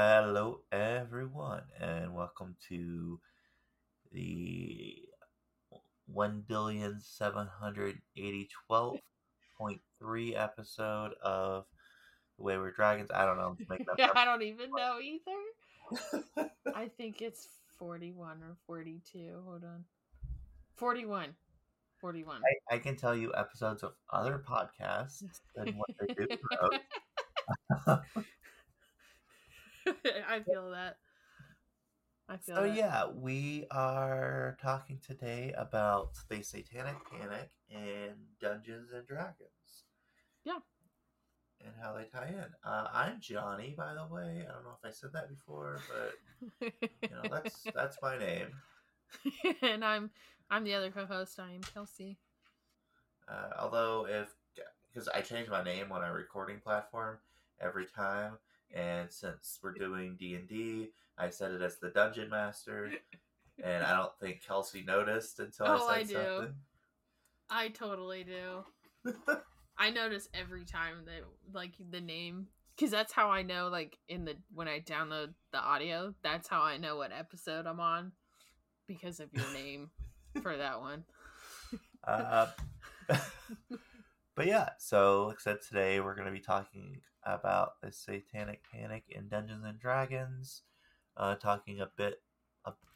Hello, 0.00 0.60
everyone, 0.70 1.64
and 1.80 2.14
welcome 2.14 2.54
to 2.68 3.18
the 4.12 4.94
one 6.06 6.44
billion 6.46 7.00
seven 7.00 7.48
hundred 7.48 8.00
eighty 8.16 8.48
twelve 8.68 8.98
point 9.58 9.80
three 9.98 10.36
episode 10.36 11.14
of 11.20 11.64
The 12.36 12.44
Wayward 12.44 12.76
Dragons. 12.76 13.10
I 13.12 13.26
don't 13.26 13.38
know. 13.38 13.48
I'm 13.48 13.56
just 13.56 13.68
making 13.68 13.86
up. 13.90 13.98
I 14.14 14.24
don't 14.24 14.42
even 14.42 14.70
know 14.70 14.98
either. 15.02 16.48
I 16.76 16.86
think 16.96 17.20
it's 17.20 17.48
41 17.76 18.40
or 18.44 18.56
42. 18.68 19.18
Hold 19.44 19.64
on. 19.64 19.84
41. 20.76 21.34
41. 22.00 22.40
I, 22.70 22.76
I 22.76 22.78
can 22.78 22.94
tell 22.94 23.16
you 23.16 23.32
episodes 23.36 23.82
of 23.82 23.94
other 24.12 24.44
podcasts 24.48 25.24
and 25.56 25.74
what 25.74 25.90
they 25.98 26.14
do. 26.14 26.28
I 30.28 30.40
feel 30.40 30.70
that. 30.70 30.96
I 32.28 32.36
feel 32.38 32.60
So 32.60 32.62
that. 32.62 32.76
yeah, 32.76 33.06
we 33.06 33.66
are 33.70 34.56
talking 34.60 34.98
today 34.98 35.52
about 35.56 36.14
the 36.28 36.42
Satanic 36.42 37.04
Panic 37.04 37.50
and 37.70 38.36
Dungeons 38.40 38.90
and 38.92 39.06
Dragons. 39.06 39.84
Yeah. 40.44 40.60
And 41.64 41.74
how 41.80 41.92
they 41.94 42.04
tie 42.04 42.28
in. 42.28 42.46
Uh, 42.64 42.88
I'm 42.92 43.20
Johnny, 43.20 43.74
by 43.76 43.94
the 43.94 44.06
way. 44.06 44.46
I 44.48 44.52
don't 44.52 44.64
know 44.64 44.76
if 44.82 44.88
I 44.88 44.90
said 44.92 45.12
that 45.12 45.28
before, 45.28 45.84
but 45.88 46.14
you 47.08 47.14
know 47.16 47.28
that's 47.30 47.68
that's 47.74 47.98
my 48.02 48.18
name. 48.18 48.48
and 49.62 49.84
I'm 49.84 50.10
I'm 50.50 50.64
the 50.64 50.74
other 50.74 50.90
co-host. 50.90 51.38
I 51.38 51.52
am 51.52 51.62
Kelsey. 51.62 52.18
Uh, 53.28 53.50
although 53.58 54.06
if 54.06 54.28
because 54.88 55.08
I 55.08 55.20
change 55.20 55.48
my 55.48 55.62
name 55.62 55.92
on 55.92 56.02
a 56.02 56.12
recording 56.12 56.60
platform 56.60 57.18
every 57.60 57.86
time, 57.86 58.38
and 58.74 59.10
since 59.12 59.58
we're 59.62 59.72
doing 59.72 60.16
D 60.18 60.34
and 60.34 60.48
D, 60.48 60.88
I 61.16 61.30
set 61.30 61.50
it 61.52 61.62
as 61.62 61.78
the 61.78 61.90
Dungeon 61.90 62.30
Master, 62.30 62.90
and 63.62 63.84
I 63.84 63.96
don't 63.96 64.12
think 64.20 64.42
Kelsey 64.46 64.82
noticed 64.86 65.40
until 65.40 65.66
Oh, 65.66 65.88
I 65.88 65.96
I 65.98 66.04
said 66.04 66.08
do. 66.08 66.36
something. 66.36 66.54
I 67.50 67.68
totally 67.68 68.24
do. 68.24 69.12
I 69.78 69.90
notice 69.90 70.28
every 70.34 70.64
time 70.64 71.04
that 71.06 71.22
like 71.52 71.72
the 71.90 72.00
name 72.00 72.48
because 72.76 72.90
that's 72.90 73.12
how 73.12 73.30
I 73.30 73.42
know 73.42 73.68
like 73.68 73.96
in 74.08 74.24
the 74.24 74.36
when 74.52 74.68
I 74.68 74.80
download 74.80 75.34
the 75.52 75.58
audio 75.58 76.14
that's 76.22 76.48
how 76.48 76.62
I 76.62 76.76
know 76.76 76.96
what 76.96 77.10
episode 77.12 77.66
I'm 77.66 77.80
on 77.80 78.12
because 78.86 79.20
of 79.20 79.32
your 79.32 79.50
name 79.54 79.90
for 80.42 80.56
that 80.56 80.80
one. 80.80 81.04
Uh, 82.06 82.48
but 84.36 84.46
yeah, 84.46 84.70
so 84.78 85.26
like 85.26 85.36
I 85.36 85.42
said, 85.42 85.58
today 85.66 86.00
we're 86.00 86.14
going 86.14 86.26
to 86.26 86.32
be 86.32 86.40
talking 86.40 87.00
about 87.34 87.80
the 87.82 87.92
Satanic 87.92 88.62
Panic 88.72 89.04
in 89.08 89.28
Dungeons 89.28 89.64
and 89.64 89.78
Dragons, 89.78 90.62
uh, 91.16 91.34
talking 91.36 91.80
a 91.80 91.90
bit 91.96 92.22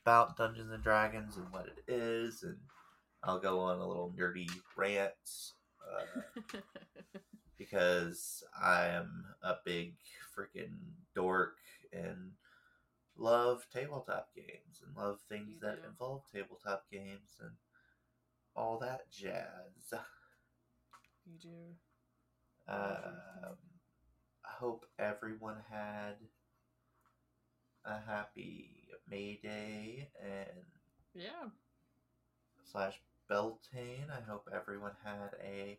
about 0.04 0.36
Dungeons 0.36 0.72
and 0.72 0.82
Dragons 0.82 1.36
and 1.36 1.50
what 1.52 1.66
it 1.66 1.84
is, 1.92 2.42
and 2.42 2.58
I'll 3.22 3.38
go 3.40 3.60
on 3.60 3.78
a 3.78 3.86
little 3.86 4.12
nerdy 4.18 4.48
rant 4.76 5.12
uh, 5.82 6.20
because 7.58 8.42
I 8.60 8.86
am 8.88 9.24
a 9.42 9.54
big 9.64 9.94
freaking 10.36 10.76
dork 11.14 11.56
and 11.92 12.32
love 13.16 13.66
tabletop 13.72 14.28
games 14.34 14.82
and 14.86 14.96
love 14.96 15.18
things 15.28 15.54
You 15.54 15.60
that 15.68 15.78
do. 15.82 15.88
involve 15.88 16.22
tabletop 16.32 16.84
games 16.90 17.36
and 17.40 17.52
all 18.56 18.78
that 18.78 19.10
jazz. 19.10 19.92
you 21.26 21.38
do. 21.40 21.76
Um, 22.68 23.56
I 24.44 24.50
hope 24.58 24.86
everyone 24.98 25.56
had 25.70 26.16
a 27.84 27.98
happy 28.00 28.88
May 29.08 29.36
Day 29.42 30.10
and 30.20 30.64
Yeah. 31.14 31.50
slash 32.64 33.00
Beltane. 33.28 34.10
I 34.10 34.20
hope 34.20 34.48
everyone 34.52 34.96
had 35.04 35.34
a 35.40 35.78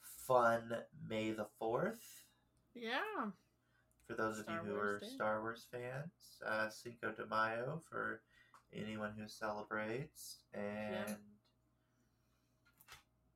fun 0.00 0.84
May 1.08 1.32
the 1.32 1.46
Fourth. 1.58 2.24
Yeah. 2.74 3.30
For 4.06 4.14
those 4.14 4.42
Star 4.42 4.58
of 4.60 4.66
you 4.66 4.70
who 4.72 4.76
Wars 4.76 5.02
are 5.02 5.06
Day. 5.06 5.12
Star 5.14 5.40
Wars 5.40 5.66
fans, 5.70 6.42
uh, 6.44 6.68
Cinco 6.68 7.12
de 7.12 7.26
Mayo 7.26 7.82
for 7.88 8.22
anyone 8.72 9.12
who 9.18 9.26
celebrates, 9.28 10.38
and 10.52 11.16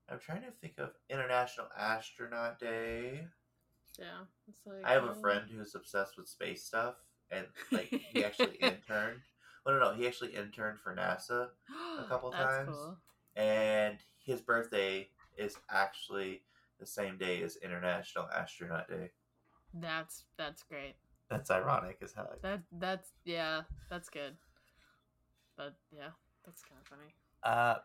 I'm 0.08 0.19
trying 0.19 0.42
to 0.42 0.50
think 0.50 0.78
of 0.78 0.94
International 1.08 1.69
Astronaut 1.76 2.58
Day. 2.58 3.28
Yeah. 4.00 4.25
It's 4.49 4.66
like 4.66 4.84
I 4.84 4.93
have 4.94 5.05
a 5.05 5.11
oh, 5.11 5.21
friend 5.21 5.44
who's 5.55 5.75
obsessed 5.75 6.16
with 6.16 6.28
space 6.28 6.65
stuff, 6.65 6.94
and 7.31 7.47
like 7.71 7.88
he 8.12 8.25
actually 8.25 8.56
interned. 8.61 9.21
Well, 9.65 9.78
no, 9.78 9.91
no, 9.91 9.94
he 9.94 10.06
actually 10.06 10.34
interned 10.34 10.78
for 10.81 10.94
NASA, 10.94 11.49
a 11.99 12.05
couple 12.09 12.31
That's 12.31 12.43
times. 12.43 12.77
Cool. 12.77 12.97
and 13.37 13.99
his 14.25 14.41
birthday 14.41 15.09
is 15.37 15.56
actually 15.71 16.43
the 16.78 16.87
same 16.87 17.19
day 17.19 17.43
as 17.43 17.56
International 17.56 18.27
Astronaut 18.34 18.88
Day. 18.88 19.11
That's 19.75 20.25
that's 20.37 20.62
great. 20.62 20.94
That's 21.28 21.50
ironic 21.50 21.99
as 22.03 22.12
hell. 22.12 22.32
That 22.43 22.62
that's 22.72 23.11
yeah, 23.25 23.62
that's 23.88 24.09
good. 24.09 24.37
But 25.56 25.75
yeah, 25.93 26.09
that's 26.44 26.62
kind 26.62 26.81
of 26.81 26.88
funny. 26.88 27.15
Uh, 27.43 27.77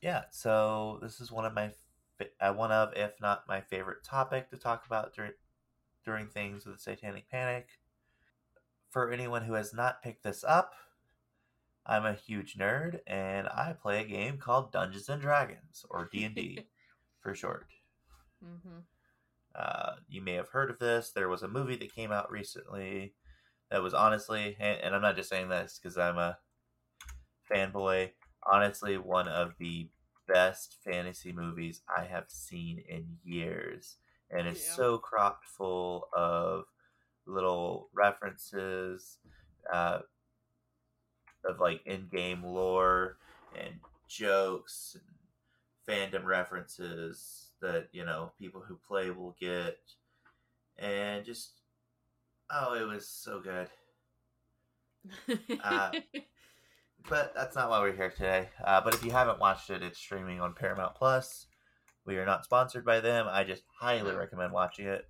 yeah. 0.00 0.24
So 0.30 0.98
this 1.02 1.20
is 1.20 1.30
one 1.30 1.44
of 1.44 1.54
my 1.54 1.70
uh, 2.40 2.52
one 2.52 2.72
of, 2.72 2.92
if 2.96 3.12
not 3.20 3.48
my 3.48 3.60
favorite 3.60 4.04
topic 4.04 4.50
to 4.50 4.56
talk 4.56 4.86
about 4.86 5.14
during 5.14 5.32
during 6.04 6.26
things 6.26 6.66
with 6.66 6.76
the 6.76 6.82
Satanic 6.82 7.30
Panic. 7.30 7.68
For 8.90 9.10
anyone 9.10 9.42
who 9.42 9.54
has 9.54 9.74
not 9.74 10.02
picked 10.02 10.22
this 10.22 10.44
up, 10.44 10.74
I'm 11.86 12.06
a 12.06 12.14
huge 12.14 12.56
nerd, 12.56 13.00
and 13.06 13.48
I 13.48 13.74
play 13.80 14.00
a 14.00 14.06
game 14.06 14.38
called 14.38 14.72
Dungeons 14.72 15.08
and 15.08 15.20
Dragons, 15.20 15.84
or 15.90 16.08
D 16.10 16.24
and 16.24 16.34
D 16.34 16.66
for 17.20 17.34
short. 17.34 17.66
Mm-hmm. 18.44 18.80
Uh, 19.54 19.92
you 20.08 20.20
may 20.20 20.34
have 20.34 20.48
heard 20.48 20.70
of 20.70 20.78
this. 20.78 21.10
There 21.10 21.28
was 21.28 21.42
a 21.42 21.48
movie 21.48 21.76
that 21.76 21.94
came 21.94 22.12
out 22.12 22.30
recently 22.30 23.14
that 23.70 23.82
was 23.82 23.94
honestly, 23.94 24.56
and, 24.58 24.80
and 24.80 24.94
I'm 24.94 25.02
not 25.02 25.16
just 25.16 25.28
saying 25.28 25.48
this 25.48 25.78
because 25.80 25.96
I'm 25.96 26.18
a 26.18 26.38
fanboy, 27.50 28.10
honestly, 28.50 28.96
one 28.98 29.28
of 29.28 29.54
the 29.58 29.88
best 30.28 30.76
fantasy 30.84 31.32
movies 31.32 31.82
I 31.96 32.04
have 32.04 32.26
seen 32.28 32.82
in 32.88 33.18
years. 33.24 33.96
And 34.30 34.46
it's 34.48 34.60
Yeah. 34.60 34.74
so 34.74 34.98
cropped 34.98 35.46
full 35.46 36.08
of 36.14 36.64
little 37.26 37.88
references 37.94 39.18
uh, 39.72 40.00
of 41.44 41.60
like 41.60 41.80
in 41.86 42.08
game 42.08 42.42
lore 42.42 43.18
and 43.54 43.74
jokes 44.08 44.96
and 44.96 45.04
fandom 45.86 46.24
references 46.24 47.50
that 47.60 47.88
you 47.92 48.04
know 48.04 48.32
people 48.38 48.60
who 48.60 48.78
play 48.88 49.10
will 49.10 49.36
get 49.40 49.78
and 50.78 51.24
just 51.24 51.52
oh 52.50 52.74
it 52.74 52.86
was 52.86 53.08
so 53.08 53.40
good 53.40 53.68
Uh, 55.62 55.92
but 57.08 57.34
that's 57.34 57.56
not 57.56 57.70
why 57.70 57.80
we're 57.80 57.92
here 57.96 58.10
today. 58.10 58.48
Uh, 58.64 58.80
but 58.80 58.94
if 58.94 59.04
you 59.04 59.10
haven't 59.10 59.38
watched 59.40 59.70
it 59.70 59.82
it's 59.82 59.98
streaming 59.98 60.40
on 60.40 60.54
paramount 60.54 60.94
plus. 60.94 61.46
We 62.06 62.18
are 62.18 62.26
not 62.26 62.44
sponsored 62.44 62.84
by 62.84 63.00
them. 63.00 63.26
I 63.28 63.44
just 63.44 63.64
highly 63.80 64.14
recommend 64.14 64.52
watching 64.52 64.86
it. 64.86 65.06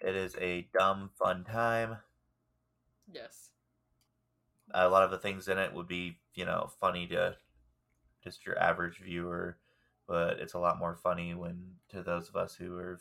It 0.00 0.14
is 0.16 0.36
a 0.40 0.68
dumb 0.78 1.10
fun 1.18 1.44
time. 1.44 1.98
Yes. 3.12 3.50
a 4.72 4.88
lot 4.88 5.02
of 5.04 5.10
the 5.10 5.18
things 5.18 5.48
in 5.48 5.58
it 5.58 5.72
would 5.74 5.88
be 5.88 6.18
you 6.34 6.44
know 6.44 6.70
funny 6.80 7.06
to 7.08 7.36
just 8.24 8.44
your 8.46 8.58
average 8.58 8.98
viewer 8.98 9.58
but 10.08 10.40
it's 10.40 10.54
a 10.54 10.58
lot 10.58 10.78
more 10.78 10.96
funny 10.96 11.34
when 11.34 11.74
to 11.88 12.02
those 12.02 12.28
of 12.28 12.36
us 12.36 12.54
who 12.56 12.76
are 12.76 12.98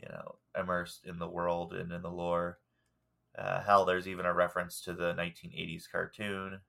you 0.00 0.08
know 0.08 0.36
immersed 0.58 1.04
in 1.06 1.18
the 1.18 1.28
world 1.28 1.74
and 1.74 1.92
in 1.92 2.02
the 2.02 2.10
lore 2.10 2.59
uh, 3.38 3.62
hell 3.62 3.84
there's 3.84 4.08
even 4.08 4.26
a 4.26 4.34
reference 4.34 4.80
to 4.82 4.92
the 4.92 5.14
1980s 5.14 5.86
cartoon 5.90 6.60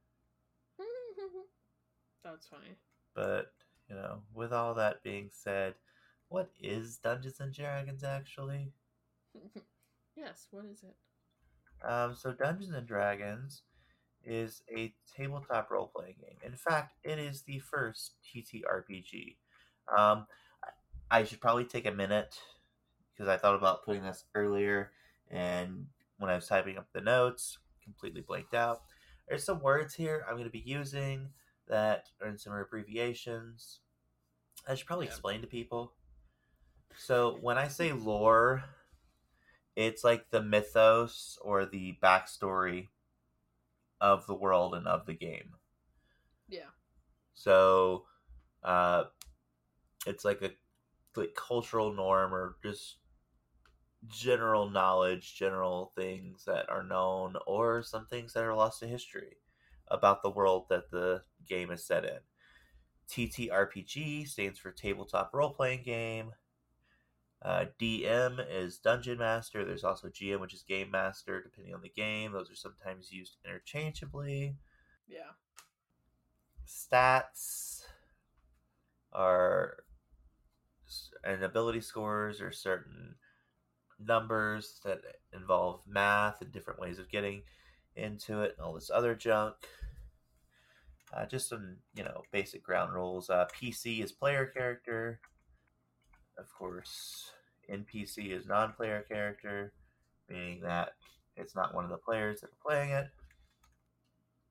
that's 2.23 2.47
funny. 2.47 2.75
but 3.15 3.51
you 3.89 3.95
know 3.95 4.21
with 4.33 4.53
all 4.53 4.73
that 4.73 5.03
being 5.03 5.29
said 5.31 5.73
what 6.29 6.49
is 6.61 6.97
dungeons 6.97 7.39
and 7.39 7.53
dragons 7.53 8.03
actually 8.03 8.71
yes. 10.15 10.47
What 10.51 10.65
is 10.65 10.83
it? 10.83 10.95
Um, 11.87 12.15
so 12.15 12.31
Dungeons 12.31 12.73
and 12.73 12.87
Dragons 12.87 13.63
is 14.23 14.63
a 14.75 14.93
tabletop 15.15 15.71
role 15.71 15.91
playing 15.95 16.15
game. 16.21 16.37
In 16.45 16.55
fact, 16.55 16.95
it 17.03 17.17
is 17.17 17.41
the 17.41 17.59
first 17.59 18.13
TTRPG. 18.23 19.37
Um, 19.95 20.27
I 20.63 21.19
I 21.19 21.23
should 21.23 21.41
probably 21.41 21.65
take 21.65 21.85
a 21.85 21.91
minute 21.91 22.37
because 23.13 23.27
I 23.27 23.37
thought 23.37 23.55
about 23.55 23.83
putting 23.83 24.03
this 24.03 24.25
earlier, 24.35 24.91
and 25.29 25.87
when 26.21 26.29
I 26.29 26.35
was 26.35 26.47
typing 26.47 26.77
up 26.77 26.88
the 26.94 27.01
notes, 27.01 27.57
completely 27.83 28.21
blanked 28.21 28.53
out. 28.53 28.81
There's 29.27 29.44
some 29.44 29.62
words 29.62 29.95
here 29.95 30.23
I'm 30.27 30.35
going 30.35 30.45
to 30.45 30.51
be 30.51 30.59
using 30.59 31.29
that 31.68 32.06
are 32.21 32.27
in 32.27 32.38
some 32.38 32.53
abbreviations. 32.53 33.79
I 34.68 34.75
should 34.75 34.88
probably 34.88 35.07
Yeah. 35.07 35.12
explain 35.12 35.41
to 35.41 35.47
people. 35.47 35.94
So 36.95 37.38
when 37.41 37.57
I 37.57 37.68
say 37.68 37.91
lore, 37.94 38.63
it's 39.75 40.03
like 40.03 40.29
the 40.29 40.44
mythos 40.44 41.39
or 41.41 41.65
the 41.65 41.97
backstory 42.03 42.89
of 44.00 44.27
the 44.27 44.35
world 44.35 44.75
and 44.75 44.88
of 44.88 45.06
the 45.06 45.13
game. 45.13 45.56
Yeah. 46.47 46.69
So, 47.33 48.06
uh, 48.63 49.06
it's 50.06 50.25
like 50.25 50.41
a 50.41 50.51
like 51.15 51.33
cultural 51.35 51.94
norm 51.94 52.33
or 52.33 52.57
just 52.63 52.97
general 54.07 54.69
knowledge, 54.69 55.36
general 55.36 55.92
things 55.95 56.45
that 56.45 56.69
are 56.69 56.83
known, 56.83 57.36
or 57.45 57.83
some 57.83 58.06
things 58.06 58.33
that 58.33 58.44
are 58.44 58.56
lost 58.56 58.80
to 58.80 58.88
history 58.88 59.38
about 59.88 60.24
the 60.24 60.30
world 60.30 60.65
that 60.69 60.89
the 60.92 61.21
game 61.48 61.71
is 61.71 61.86
set 61.86 62.06
in. 62.06 62.19
TTRPG 63.09 64.27
stands 64.27 64.57
for 64.57 64.71
Tabletop 64.71 65.31
Role 65.33 65.53
Playing 65.53 65.83
Game. 65.83 66.31
Uh, 67.44 67.65
DM 67.80 68.44
is 68.50 68.77
Dungeon 68.77 69.18
Master. 69.18 69.65
There's 69.65 69.83
also 69.83 70.09
GM, 70.09 70.39
which 70.39 70.54
is 70.54 70.62
Game 70.62 70.92
Master, 70.92 71.42
depending 71.42 71.74
on 71.74 71.81
the 71.81 71.89
game. 71.89 72.31
Those 72.31 72.51
are 72.51 72.56
sometimes 72.56 73.12
used 73.12 73.38
interchangeably. 73.44 74.56
Yeah. 75.07 75.31
Stats 76.68 77.83
are 79.12 79.77
and 81.24 81.44
ability 81.44 81.81
scores 81.81 82.42
are 82.42 82.51
certain 82.51 83.15
numbers 84.06 84.80
that 84.83 85.01
involve 85.33 85.81
math 85.88 86.42
and 86.42 86.51
different 86.51 86.80
ways 86.80 87.00
of 87.00 87.09
getting 87.09 87.44
into 87.95 88.42
it 88.42 88.56
and 88.57 88.65
all 88.65 88.74
this 88.74 88.92
other 88.94 89.15
junk. 89.15 89.56
Uh, 91.13 91.25
just 91.25 91.50
some, 91.50 91.77
you 91.94 92.03
know, 92.03 92.24
basic 92.31 92.63
ground 92.63 92.94
rules. 92.94 93.30
Uh, 93.30 93.45
PC 93.53 94.03
is 94.03 94.12
player 94.12 94.45
character. 94.45 95.19
Of 96.38 96.45
course, 96.57 97.31
NPC 97.69 98.31
is 98.31 98.48
non 98.48 98.74
player 98.74 99.06
character, 99.07 99.74
meaning 100.30 100.62
that 100.62 100.94
it's 101.36 101.56
not 101.56 101.75
one 101.75 101.83
of 101.83 101.89
the 101.89 101.97
players 101.97 102.42
that 102.42 102.47
are 102.47 102.65
playing 102.65 102.92
it. 102.92 103.07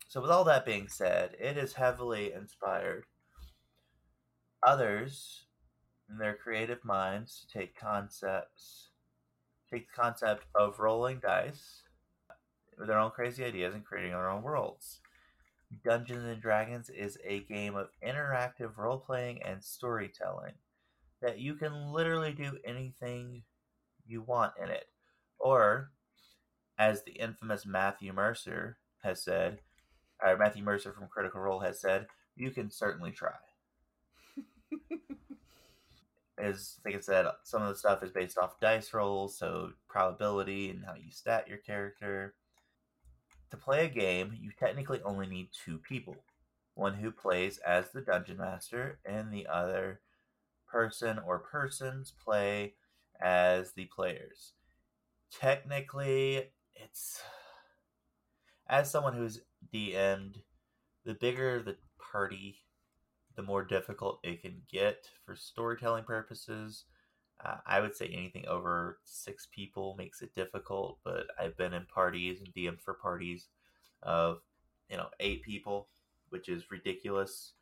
So, 0.08 0.20
with 0.20 0.31
all 0.31 0.44
that 0.44 0.67
being 0.67 0.88
said, 0.88 1.37
it 1.38 1.56
is 1.56 1.73
heavily 1.75 2.32
inspired 2.32 3.05
others 4.62 5.46
in 6.11 6.19
their 6.19 6.35
creative 6.35 6.85
minds 6.85 7.41
to 7.41 7.58
take 7.58 7.79
concepts, 7.79 8.89
take 9.70 9.88
the 9.88 10.02
concept 10.02 10.44
of 10.55 10.78
rolling 10.78 11.19
dice 11.20 11.82
with 12.78 12.88
their 12.88 12.99
own 12.99 13.11
crazy 13.11 13.44
ideas 13.44 13.75
and 13.75 13.84
creating 13.84 14.12
their 14.12 14.31
own 14.31 14.43
worlds. 14.43 15.00
Dungeons 15.84 16.25
and 16.25 16.40
Dragons 16.40 16.90
is 16.90 17.19
a 17.25 17.40
game 17.40 17.76
of 17.76 17.90
interactive 18.05 18.76
role 18.76 18.99
playing 18.99 19.43
and 19.43 19.62
storytelling 19.62 20.55
that 21.22 21.38
you 21.38 21.55
can 21.55 21.93
literally 21.93 22.32
do 22.32 22.58
anything 22.64 23.43
you 24.06 24.22
want 24.22 24.55
in 24.61 24.69
it. 24.70 24.87
Or, 25.38 25.90
as 26.78 27.02
the 27.02 27.12
infamous 27.12 27.64
Matthew 27.64 28.12
Mercer 28.12 28.78
has 29.02 29.22
said, 29.22 29.61
or 30.22 30.37
Matthew 30.37 30.64
Mercer 30.64 30.93
from 30.93 31.08
Critical 31.08 31.40
Role 31.40 31.61
has 31.61 31.81
said, 31.81 32.06
you 32.37 32.50
can 32.50 32.70
certainly 32.70 33.12
try. 33.12 33.34
As 36.40 36.78
like 36.84 36.96
I 36.96 37.00
said, 37.00 37.26
some 37.44 37.62
of 37.62 37.69
the 37.69 37.75
stuff 37.75 38.02
is 38.02 38.10
based 38.10 38.38
off 38.38 38.60
dice 38.60 38.92
rolls, 38.94 39.37
so 39.37 39.72
probability 39.88 40.70
and 40.70 40.84
how 40.84 40.94
you 40.94 41.10
stat 41.10 41.48
your 41.48 41.58
character. 41.58 42.34
To 43.50 43.56
play 43.56 43.84
a 43.84 43.88
game, 43.88 44.38
you 44.40 44.52
technically 44.56 45.00
only 45.02 45.26
need 45.26 45.48
two 45.64 45.78
people 45.78 46.16
one 46.75 46.94
who 46.94 47.10
plays 47.10 47.58
as 47.58 47.90
the 47.90 48.00
dungeon 48.00 48.38
master, 48.38 48.98
and 49.04 49.31
the 49.31 49.46
other 49.46 50.00
person 50.66 51.19
or 51.26 51.38
persons 51.38 52.12
play 52.25 52.75
as 53.20 53.72
the 53.72 53.84
players. 53.86 54.52
Technically, 55.31 56.50
it's 56.75 57.20
as 58.69 58.90
someone 58.90 59.14
who's 59.14 59.43
DM'd, 59.72 60.38
the 61.04 61.14
bigger 61.14 61.62
the 61.62 61.76
party, 61.98 62.60
the 63.37 63.43
more 63.43 63.65
difficult 63.65 64.21
it 64.23 64.43
can 64.43 64.62
get 64.71 65.09
for 65.25 65.35
storytelling 65.35 66.05
purposes. 66.05 66.85
Uh, 67.44 67.56
I 67.67 67.81
would 67.81 67.97
say 67.97 68.06
anything 68.06 68.47
over 68.47 68.99
six 69.05 69.49
people 69.50 69.94
makes 69.97 70.21
it 70.21 70.35
difficult, 70.35 70.99
but 71.05 71.27
I've 71.41 71.56
been 71.56 71.73
in 71.73 71.87
parties 71.87 72.41
and 72.41 72.53
DM'd 72.53 72.82
for 72.82 72.94
parties 72.94 73.49
of 74.03 74.41
you 74.88 74.97
know 74.97 75.09
eight 75.21 75.43
people, 75.43 75.88
which 76.29 76.49
is 76.49 76.71
ridiculous. 76.71 77.53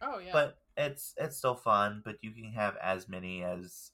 Oh 0.00 0.18
yeah. 0.18 0.32
But 0.32 0.58
it's 0.76 1.14
it's 1.18 1.36
still 1.36 1.54
fun. 1.54 2.02
But 2.04 2.16
you 2.22 2.30
can 2.30 2.52
have 2.52 2.76
as 2.82 3.08
many 3.08 3.42
as 3.42 3.90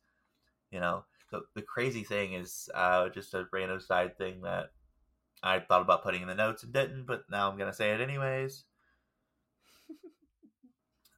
you 0.71 0.81
know. 0.81 1.05
So 1.31 1.43
the 1.55 1.63
crazy 1.63 2.05
thing 2.05 2.35
is 2.35 2.69
uh, 2.75 3.09
just 3.09 3.35
a 3.35 3.47
random 3.53 3.81
side 3.81 4.19
thing 4.19 4.43
that 4.43 4.73
I 5.43 5.61
thought 5.61 5.81
about 5.81 6.03
putting 6.03 6.23
in 6.23 6.29
the 6.29 6.35
notes 6.35 6.63
and 6.63 6.73
didn't, 6.73 7.07
but 7.07 7.25
now 7.31 7.51
I'm 7.51 7.59
gonna 7.59 7.73
say 7.73 7.93
it 7.93 8.01
anyways. 8.01 8.65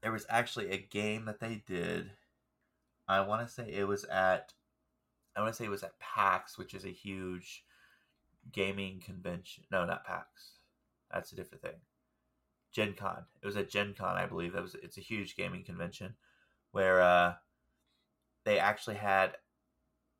There 0.05 0.13
was 0.13 0.27
actually 0.29 0.71
a 0.71 0.77
game 0.77 1.25
that 1.25 1.41
they 1.41 1.63
did. 1.67 2.11
I 3.09 3.23
want 3.23 3.45
to 3.45 3.53
say 3.53 3.73
it 3.73 3.89
was 3.89 4.05
at. 4.05 4.53
I 5.35 5.41
want 5.41 5.55
to 5.55 5.57
say 5.57 5.65
it 5.65 5.71
was 5.71 5.83
at 5.83 5.99
PAX, 5.99 6.59
which 6.59 6.75
is 6.75 6.85
a 6.85 6.91
huge 6.91 7.65
gaming 8.53 9.01
convention. 9.01 9.65
No, 9.73 9.87
not 9.87 10.05
PAX. 10.05 10.59
That's 11.11 11.33
a 11.33 11.37
different 11.37 11.63
thing. 11.63 11.81
Gen 12.71 12.93
Con. 12.93 13.25
It 13.43 13.47
was 13.47 13.57
at 13.57 13.71
Gen 13.71 13.95
Con, 13.95 14.19
I 14.19 14.27
believe. 14.27 14.53
That 14.53 14.61
was 14.61 14.77
it's 14.83 14.99
a 14.99 15.01
huge 15.01 15.37
gaming 15.37 15.65
convention 15.65 16.17
where 16.71 17.01
uh, 17.01 17.35
they 18.45 18.59
actually 18.59 18.97
had 18.97 19.39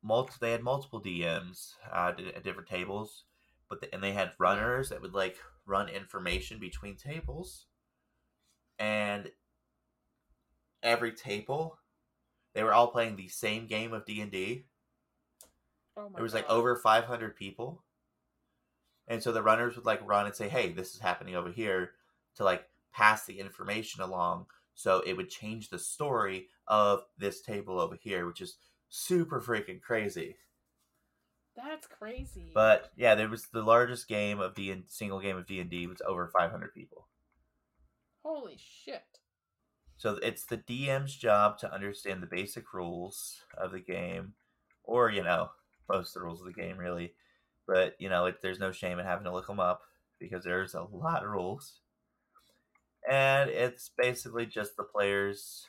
multi 0.01 0.33
they 0.41 0.51
had 0.51 0.63
multiple 0.63 0.99
DMs 0.99 1.73
uh, 1.91 2.13
at 2.35 2.43
different 2.43 2.69
tables, 2.69 3.25
but 3.69 3.81
the, 3.81 3.93
and 3.93 4.01
they 4.01 4.13
had 4.13 4.31
runners 4.39 4.89
that 4.89 5.03
would 5.03 5.13
like 5.13 5.37
run 5.63 5.89
information 5.89 6.59
between 6.59 6.95
tables, 6.95 7.67
and 8.79 9.29
every 10.83 11.11
table 11.11 11.79
they 12.55 12.63
were 12.63 12.73
all 12.73 12.87
playing 12.87 13.17
the 13.17 13.27
same 13.27 13.67
game 13.67 13.93
of 13.93 14.05
D 14.05 14.21
and 14.21 14.31
D. 14.31 14.65
Oh 15.97 16.09
There 16.13 16.23
was 16.23 16.33
like 16.33 16.49
over 16.49 16.75
500 16.75 17.35
people. 17.35 17.83
And 19.07 19.21
so 19.21 19.31
the 19.31 19.43
runners 19.43 19.75
would 19.75 19.85
like 19.85 19.99
run 20.07 20.25
and 20.25 20.35
say, 20.35 20.49
"Hey, 20.49 20.71
this 20.71 20.95
is 20.95 21.01
happening 21.01 21.35
over 21.35 21.51
here," 21.51 21.91
to 22.35 22.43
like 22.43 22.67
pass 22.91 23.25
the 23.25 23.39
information 23.39 24.01
along, 24.01 24.47
so 24.73 25.01
it 25.01 25.13
would 25.13 25.29
change 25.29 25.69
the 25.69 25.77
story 25.77 26.47
of 26.67 27.05
this 27.17 27.41
table 27.41 27.79
over 27.79 27.95
here, 27.95 28.25
which 28.25 28.41
is 28.41 28.57
super 28.89 29.41
freaking 29.41 29.81
crazy. 29.81 30.37
That's 31.55 31.87
crazy. 31.87 32.51
But 32.53 32.91
yeah, 32.95 33.15
there 33.15 33.29
was 33.29 33.47
the 33.47 33.63
largest 33.63 34.07
game 34.07 34.39
of 34.39 34.55
D 34.55 34.71
and 34.71 34.85
single 34.87 35.19
game 35.19 35.37
of 35.37 35.45
D 35.45 35.59
and 35.59 35.69
D 35.69 35.87
was 35.87 36.01
over 36.05 36.27
500 36.27 36.73
people. 36.73 37.07
holy 38.23 38.57
shit. 38.57 39.19
So 40.05 40.19
it's 40.21 40.45
the 40.45 40.57
DM's 40.57 41.15
job 41.15 41.57
to 41.57 41.73
understand 41.73 42.21
the 42.21 42.27
basic 42.27 42.75
rules 42.75 43.41
of 43.57 43.71
the 43.71 43.79
game, 43.79 44.33
or 44.83 45.09
you 45.09 45.23
know, 45.23 45.49
most 45.89 46.09
of 46.09 46.21
the 46.21 46.25
rules 46.27 46.41
of 46.41 46.45
the 46.45 46.53
game 46.53 46.77
really. 46.77 47.15
But 47.65 47.95
you 47.97 48.07
know, 48.07 48.27
it, 48.27 48.35
there's 48.43 48.59
no 48.59 48.71
shame 48.71 48.99
in 48.99 49.05
having 49.07 49.23
to 49.23 49.33
look 49.33 49.47
them 49.47 49.59
up 49.59 49.81
because 50.19 50.43
there's 50.43 50.75
a 50.75 50.83
lot 50.83 51.23
of 51.23 51.31
rules, 51.31 51.79
and 53.09 53.49
it's 53.49 53.89
basically 53.97 54.45
just 54.45 54.77
the 54.77 54.83
player's 54.83 55.65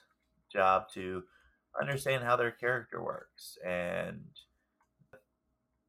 job 0.52 0.90
to 0.92 1.22
understand 1.80 2.22
how 2.22 2.36
their 2.36 2.50
character 2.50 3.02
works 3.02 3.56
and 3.66 4.20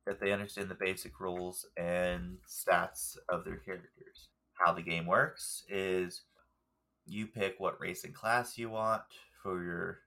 that 0.06 0.22
they 0.22 0.32
understand 0.32 0.70
the 0.70 0.76
basic 0.76 1.20
rules 1.20 1.66
and 1.76 2.38
stats 2.48 3.18
of 3.28 3.44
their 3.44 3.58
characters. 3.58 4.30
How 4.54 4.72
the 4.72 4.84
game 4.84 5.06
works 5.06 5.66
is 5.68 6.22
you 7.08 7.28
pick 7.28 7.56
what 7.58 7.80
race 7.80 8.04
and 8.04 8.14
class 8.14 8.58
you 8.58 8.70
want 8.70 9.02
for 9.42 9.64
your 9.64 10.00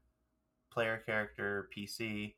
player 0.72 1.02
character 1.04 1.68
PC. 1.76 2.34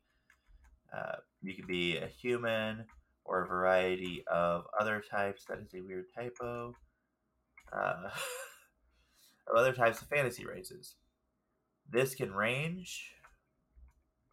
Uh, 0.95 1.17
you 1.41 1.53
can 1.53 1.67
be 1.67 1.97
a 1.97 2.07
human 2.07 2.85
or 3.25 3.43
a 3.43 3.47
variety 3.47 4.23
of 4.31 4.65
other 4.79 5.03
types. 5.09 5.45
That 5.45 5.59
is 5.59 5.73
a 5.73 5.81
weird 5.81 6.05
typo. 6.15 6.75
Uh, 7.71 8.09
of 9.47 9.55
other 9.57 9.73
types 9.73 10.01
of 10.01 10.07
fantasy 10.07 10.45
races. 10.45 10.95
This 11.89 12.15
can 12.15 12.33
range 12.33 13.11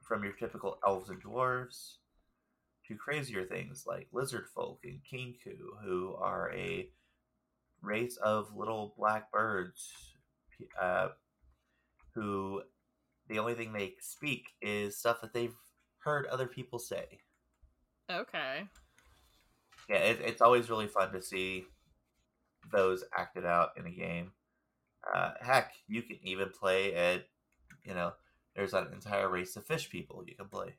from 0.06 0.22
your 0.25 0.32
typical 0.32 0.78
elves 0.87 1.08
and 1.10 1.22
dwarves 1.22 1.96
to 2.87 2.94
crazier 2.94 3.44
things 3.44 3.84
like 3.87 4.08
lizard 4.12 4.46
folk 4.54 4.80
and 4.84 5.00
kenku, 5.10 5.56
who 5.84 6.14
are 6.14 6.52
a 6.52 6.88
race 7.82 8.16
of 8.18 8.54
little 8.54 8.94
black 8.96 9.30
birds 9.32 9.92
uh, 10.81 11.09
who 12.14 12.62
the 13.29 13.38
only 13.38 13.55
thing 13.55 13.73
they 13.73 13.95
speak 14.00 14.49
is 14.61 14.99
stuff 14.99 15.21
that 15.21 15.33
they've 15.33 15.55
heard 15.99 16.26
other 16.26 16.47
people 16.47 16.79
say. 16.79 17.21
Okay. 18.11 18.64
Yeah, 19.88 19.97
it, 19.97 20.21
it's 20.21 20.40
always 20.40 20.69
really 20.69 20.88
fun 20.88 21.12
to 21.12 21.23
see 21.23 21.64
those 22.73 23.05
acted 23.17 23.45
out 23.45 23.71
in 23.76 23.87
a 23.87 23.90
game. 23.90 24.33
Uh, 25.14 25.33
heck, 25.40 25.73
you 25.88 26.02
can 26.02 26.19
even 26.23 26.50
play 26.50 26.95
at, 26.95 27.26
you 27.85 27.95
know, 27.95 28.12
there's 28.55 28.75
an 28.75 28.88
entire 28.93 29.29
race 29.29 29.57
of 29.57 29.64
fish 29.64 29.88
people 29.90 30.25
you 30.26 30.35
can 30.35 30.49
play. 30.49 30.75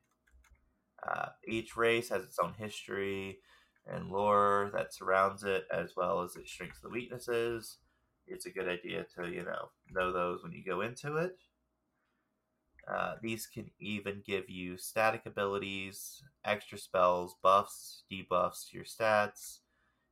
Uh, 1.08 1.30
each 1.48 1.76
race 1.76 2.10
has 2.10 2.24
its 2.24 2.38
own 2.38 2.54
history 2.58 3.40
and 3.88 4.12
lore 4.12 4.70
that 4.74 4.94
surrounds 4.94 5.44
it, 5.44 5.66
as 5.72 5.94
well 5.96 6.22
as 6.22 6.36
its 6.36 6.52
strengths 6.52 6.84
and 6.84 6.94
weaknesses. 6.94 7.78
It's 8.32 8.46
a 8.46 8.52
good 8.52 8.68
idea 8.68 9.06
to 9.16 9.30
you 9.30 9.44
know 9.44 9.70
know 9.92 10.12
those 10.12 10.44
when 10.44 10.52
you 10.52 10.64
go 10.64 10.82
into 10.82 11.18
it. 11.18 11.38
Uh, 12.88 13.16
these 13.22 13.46
can 13.46 13.70
even 13.80 14.24
give 14.26 14.50
you 14.50 14.76
static 14.78 15.22
abilities, 15.26 16.24
extra 16.44 16.78
spells, 16.78 17.36
buffs, 17.42 18.04
debuffs 18.12 18.70
to 18.70 18.76
your 18.76 18.86
stats, 18.86 19.60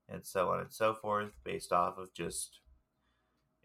and 0.07 0.25
so 0.25 0.49
on 0.49 0.59
and 0.59 0.71
so 0.71 0.93
forth, 0.93 1.31
based 1.43 1.71
off 1.71 1.97
of 1.97 2.13
just, 2.13 2.59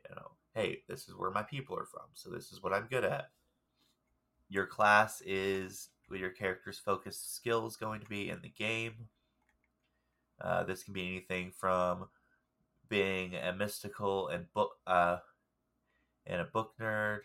you 0.08 0.14
know, 0.16 0.32
hey, 0.54 0.82
this 0.88 1.06
is 1.06 1.14
where 1.16 1.30
my 1.30 1.42
people 1.42 1.78
are 1.78 1.86
from, 1.86 2.06
so 2.14 2.30
this 2.30 2.50
is 2.50 2.62
what 2.62 2.72
I'm 2.72 2.86
good 2.88 3.04
at. 3.04 3.30
Your 4.48 4.66
class 4.66 5.22
is 5.24 5.90
what 6.08 6.20
your 6.20 6.30
character's 6.30 6.78
focus 6.78 7.18
skill 7.18 7.66
is 7.66 7.76
going 7.76 8.00
to 8.00 8.08
be 8.08 8.30
in 8.30 8.40
the 8.42 8.48
game. 8.48 9.08
Uh, 10.40 10.64
this 10.64 10.82
can 10.82 10.94
be 10.94 11.06
anything 11.06 11.52
from 11.56 12.06
being 12.88 13.34
a 13.34 13.52
mystical 13.52 14.28
and 14.28 14.52
book 14.52 14.72
uh, 14.86 15.18
and 16.26 16.40
a 16.40 16.44
book 16.44 16.72
nerd, 16.80 17.20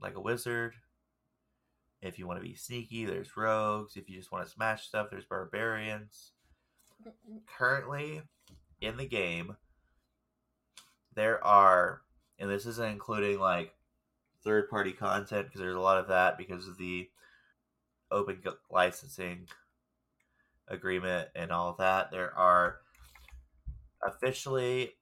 like 0.00 0.16
a 0.16 0.20
wizard. 0.20 0.74
If 2.02 2.18
you 2.18 2.26
want 2.26 2.38
to 2.40 2.48
be 2.48 2.54
sneaky, 2.54 3.04
there's 3.04 3.36
rogues. 3.36 3.96
If 3.96 4.08
you 4.08 4.16
just 4.16 4.32
want 4.32 4.46
to 4.46 4.50
smash 4.50 4.86
stuff, 4.86 5.08
there's 5.10 5.26
barbarians. 5.26 6.32
Currently, 7.58 8.22
in 8.80 8.96
the 8.96 9.06
game, 9.06 9.56
there 11.14 11.44
are, 11.44 12.00
and 12.38 12.50
this 12.50 12.66
isn't 12.66 12.92
including 12.92 13.38
like 13.38 13.74
third 14.42 14.70
party 14.70 14.92
content 14.92 15.46
because 15.46 15.60
there's 15.60 15.76
a 15.76 15.80
lot 15.80 15.98
of 15.98 16.08
that 16.08 16.38
because 16.38 16.66
of 16.66 16.78
the 16.78 17.08
open 18.10 18.42
licensing 18.70 19.46
agreement 20.68 21.28
and 21.34 21.50
all 21.50 21.74
that. 21.78 22.10
There 22.10 22.34
are 22.34 22.76
officially 24.04 24.94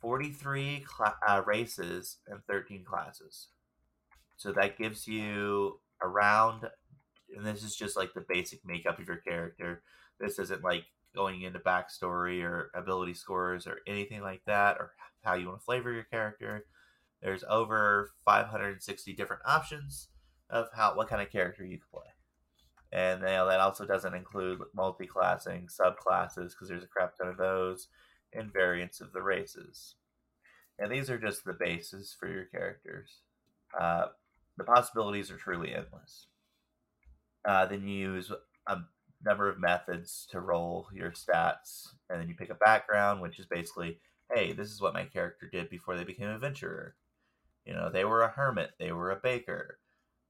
43 0.00 0.84
cl- 0.96 1.16
uh, 1.26 1.42
races 1.46 2.18
and 2.26 2.40
13 2.48 2.84
classes. 2.84 3.48
So 4.36 4.52
that 4.52 4.78
gives 4.78 5.06
you 5.06 5.80
around, 6.02 6.68
and 7.36 7.44
this 7.44 7.62
is 7.62 7.76
just 7.76 7.96
like 7.96 8.14
the 8.14 8.24
basic 8.26 8.60
makeup 8.64 8.98
of 8.98 9.06
your 9.06 9.18
character. 9.18 9.82
This 10.18 10.38
isn't 10.38 10.64
like 10.64 10.84
going 11.14 11.42
into 11.42 11.58
backstory 11.58 12.42
or 12.42 12.70
ability 12.74 13.14
scores 13.14 13.66
or 13.66 13.78
anything 13.86 14.22
like 14.22 14.42
that, 14.46 14.78
or 14.78 14.92
how 15.22 15.34
you 15.34 15.48
want 15.48 15.60
to 15.60 15.64
flavor 15.64 15.92
your 15.92 16.04
character. 16.04 16.64
There's 17.22 17.44
over 17.48 18.12
560 18.24 19.12
different 19.12 19.42
options 19.44 20.08
of 20.48 20.68
how 20.74 20.96
what 20.96 21.08
kind 21.08 21.20
of 21.20 21.30
character 21.30 21.64
you 21.64 21.78
can 21.78 21.86
play. 21.92 22.08
And 22.92 23.20
you 23.20 23.26
know, 23.26 23.48
that 23.48 23.60
also 23.60 23.86
doesn't 23.86 24.14
include 24.14 24.60
multi-classing, 24.74 25.68
subclasses, 25.68 26.50
because 26.50 26.68
there's 26.68 26.82
a 26.82 26.88
crap 26.88 27.16
ton 27.16 27.28
of 27.28 27.36
those, 27.36 27.88
and 28.32 28.52
variants 28.52 29.00
of 29.00 29.12
the 29.12 29.22
races. 29.22 29.94
And 30.78 30.90
these 30.90 31.10
are 31.10 31.18
just 31.18 31.44
the 31.44 31.52
bases 31.52 32.16
for 32.18 32.28
your 32.28 32.46
characters. 32.46 33.20
Uh, 33.78 34.06
the 34.56 34.64
possibilities 34.64 35.30
are 35.30 35.36
truly 35.36 35.74
endless. 35.74 36.26
Uh, 37.44 37.66
then 37.66 37.86
you 37.86 38.12
use 38.12 38.32
a 38.66 38.78
number 39.24 39.48
of 39.48 39.60
methods 39.60 40.26
to 40.30 40.40
roll 40.40 40.88
your 40.92 41.10
stats, 41.10 41.88
and 42.08 42.20
then 42.20 42.28
you 42.28 42.34
pick 42.34 42.50
a 42.50 42.54
background, 42.54 43.20
which 43.20 43.38
is 43.38 43.46
basically, 43.46 43.98
hey, 44.34 44.52
this 44.52 44.70
is 44.70 44.80
what 44.80 44.94
my 44.94 45.04
character 45.04 45.48
did 45.50 45.70
before 45.70 45.96
they 45.96 46.04
became 46.04 46.28
a 46.28 46.34
adventurer. 46.34 46.96
You 47.64 47.74
know, 47.74 47.90
they 47.90 48.04
were 48.04 48.22
a 48.22 48.28
hermit, 48.28 48.72
they 48.78 48.92
were 48.92 49.10
a 49.10 49.16
baker, 49.16 49.78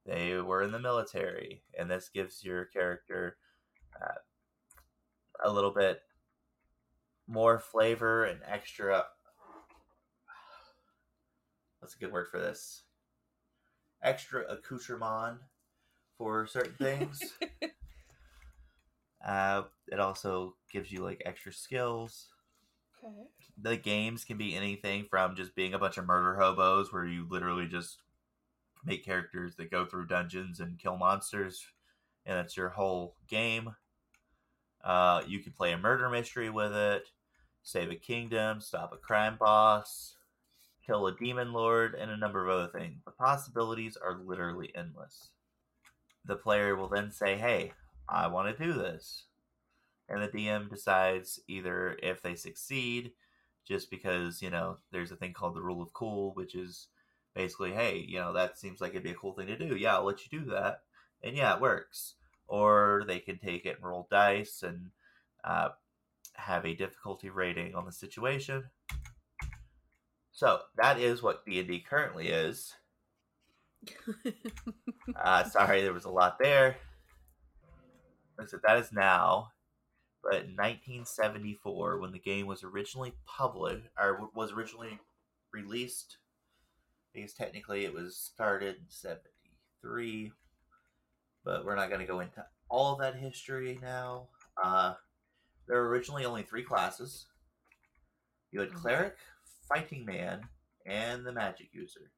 they 0.07 0.37
were 0.37 0.63
in 0.63 0.73
the 0.73 0.79
military, 0.79 1.63
and 1.79 1.91
this 1.91 2.09
gives 2.09 2.43
your 2.43 2.65
character 2.67 3.37
uh, 4.01 4.19
a 5.45 5.53
little 5.53 5.73
bit 5.73 6.01
more 7.27 7.59
flavor 7.59 8.25
and 8.25 8.41
extra. 8.47 9.05
What's 11.79 11.95
a 11.95 11.99
good 11.99 12.13
word 12.13 12.29
for 12.29 12.39
this? 12.39 12.83
Extra 14.03 14.43
accoutrement 14.45 15.41
for 16.19 16.47
certain 16.47 16.75
things. 16.75 17.35
uh, 19.27 19.63
it 19.89 20.01
also 20.01 20.57
gives 20.73 20.91
you 20.91 21.03
like 21.03 21.23
extra 21.25 21.53
skills. 21.53 22.29
Okay. 23.05 23.29
The 23.61 23.77
games 23.77 24.25
can 24.25 24.39
be 24.39 24.57
anything 24.57 25.07
from 25.09 25.37
just 25.37 25.55
being 25.55 25.75
a 25.75 25.79
bunch 25.79 25.99
of 25.99 26.07
murder 26.07 26.39
hobos 26.41 26.93
where 26.93 27.05
you 27.05 27.27
literally 27.29 27.67
just 27.67 27.99
make 28.85 29.05
characters 29.05 29.57
that 29.57 29.71
go 29.71 29.85
through 29.85 30.07
dungeons 30.07 30.61
and 30.61 30.79
kill 30.79 30.97
monsters, 30.97 31.65
and 32.27 32.39
it's 32.39 32.57
your 32.57 32.71
whole 32.71 33.17
game. 33.29 33.75
Uh, 34.83 35.23
you 35.27 35.41
can 35.41 35.53
play 35.53 35.73
a 35.73 35.79
murder 35.79 36.09
mystery 36.09 36.51
with 36.51 36.73
it, 36.73 37.09
save 37.63 37.91
a 37.91 37.97
kingdom, 37.97 38.61
stop 38.61 38.93
a 38.93 38.97
crime 38.97 39.37
boss, 39.39 40.17
kill 40.85 41.07
a 41.07 41.17
demon 41.17 41.53
lord, 41.53 41.95
and 41.95 42.11
a 42.11 42.17
number 42.17 42.45
of 42.45 42.51
other 42.51 42.79
things. 42.79 43.03
The 43.05 43.11
possibilities 43.11 43.97
are 43.97 44.21
literally 44.25 44.73
endless. 44.75 45.31
The 46.25 46.37
player 46.37 46.77
will 46.77 46.89
then 46.89 47.11
say, 47.11 47.37
Hey, 47.37 47.73
I 48.09 48.27
want 48.29 48.57
to 48.57 48.65
do 48.65 48.73
this. 48.73 49.27
And 50.09 50.23
the 50.23 50.29
DM 50.29 50.69
decides 50.69 51.39
either 51.47 51.97
if 52.03 52.21
they 52.21 52.35
succeed, 52.35 53.13
just 53.65 53.91
because, 53.91 54.43
you 54.43 54.51
know, 54.51 54.79
there's 54.91 55.13
a 55.13 55.17
thing 55.17 55.33
called 55.33 55.55
the 55.55 55.63
rule 55.63 55.81
of 55.81 55.93
cool, 55.93 56.33
which 56.35 56.57
is 56.57 56.89
basically, 57.35 57.73
hey, 57.73 58.05
you 58.07 58.19
know, 58.19 58.33
that 58.33 58.59
seems 58.59 58.81
like 58.81 58.91
it'd 58.91 59.03
be 59.03 59.11
a 59.11 59.15
cool 59.15 59.33
thing 59.33 59.47
to 59.47 59.59
do. 59.59 59.77
Yeah, 59.77 59.97
I'll 59.97 60.05
let 60.05 60.21
you 60.25 60.41
do 60.41 60.51
that. 60.51 60.83
And 61.23 61.37
yeah, 61.37 61.55
it 61.55 61.61
works. 61.61 62.15
Or 62.49 63.05
they 63.07 63.19
can 63.19 63.39
take 63.39 63.67
it 63.67 63.77
and 63.77 63.85
roll 63.85 64.09
dice 64.11 64.63
and 64.63 64.91
uh, 65.45 65.69
have 66.35 66.65
a 66.67 66.75
difficulty 66.75 67.31
rating 67.31 67.75
on 67.75 67.85
the 67.85 67.93
situation. 67.93 68.65
So 70.33 70.61
that 70.77 70.99
is 70.99 71.23
what 71.23 71.45
D 71.45 71.59
and 71.59 71.69
D 71.69 71.81
currently 71.81 72.29
is. 72.29 72.75
uh, 75.17 75.45
sorry, 75.45 75.83
there 75.83 75.93
was 75.93 76.05
a 76.05 76.11
lot 76.11 76.39
there. 76.39 76.77
Said, 78.47 78.61
that 78.67 78.79
is 78.79 78.93
now. 78.93 79.53
But 80.23 80.49
1974, 80.57 81.99
when 81.99 82.13
the 82.13 82.19
game 82.19 82.47
was 82.47 82.63
originally 82.65 83.13
published, 83.27 83.87
or 83.99 84.31
was 84.35 84.53
originally 84.53 84.99
released, 85.53 86.19
because 87.15 87.33
technically 87.33 87.85
it 87.85 87.93
was 87.93 88.17
started 88.17 88.77
in 88.77 88.89
73, 88.89 90.33
but 91.45 91.65
we're 91.65 91.77
not 91.77 91.89
going 91.89 92.01
to 92.01 92.07
go 92.07 92.21
into 92.21 92.45
all 92.69 92.97
that 92.97 93.17
history 93.17 93.79
now. 93.83 94.29
Uh, 94.63 94.95
there 95.67 95.81
were 95.81 95.89
originally 95.89 96.25
only 96.25 96.43
three 96.43 96.63
classes. 96.63 97.27
You 98.53 98.61
had 98.61 98.75
cleric, 98.75 99.17
fighting 99.69 100.05
man, 100.05 100.43
and 100.87 101.25
the 101.25 101.33
magic 101.33 101.69
user. 101.73 102.13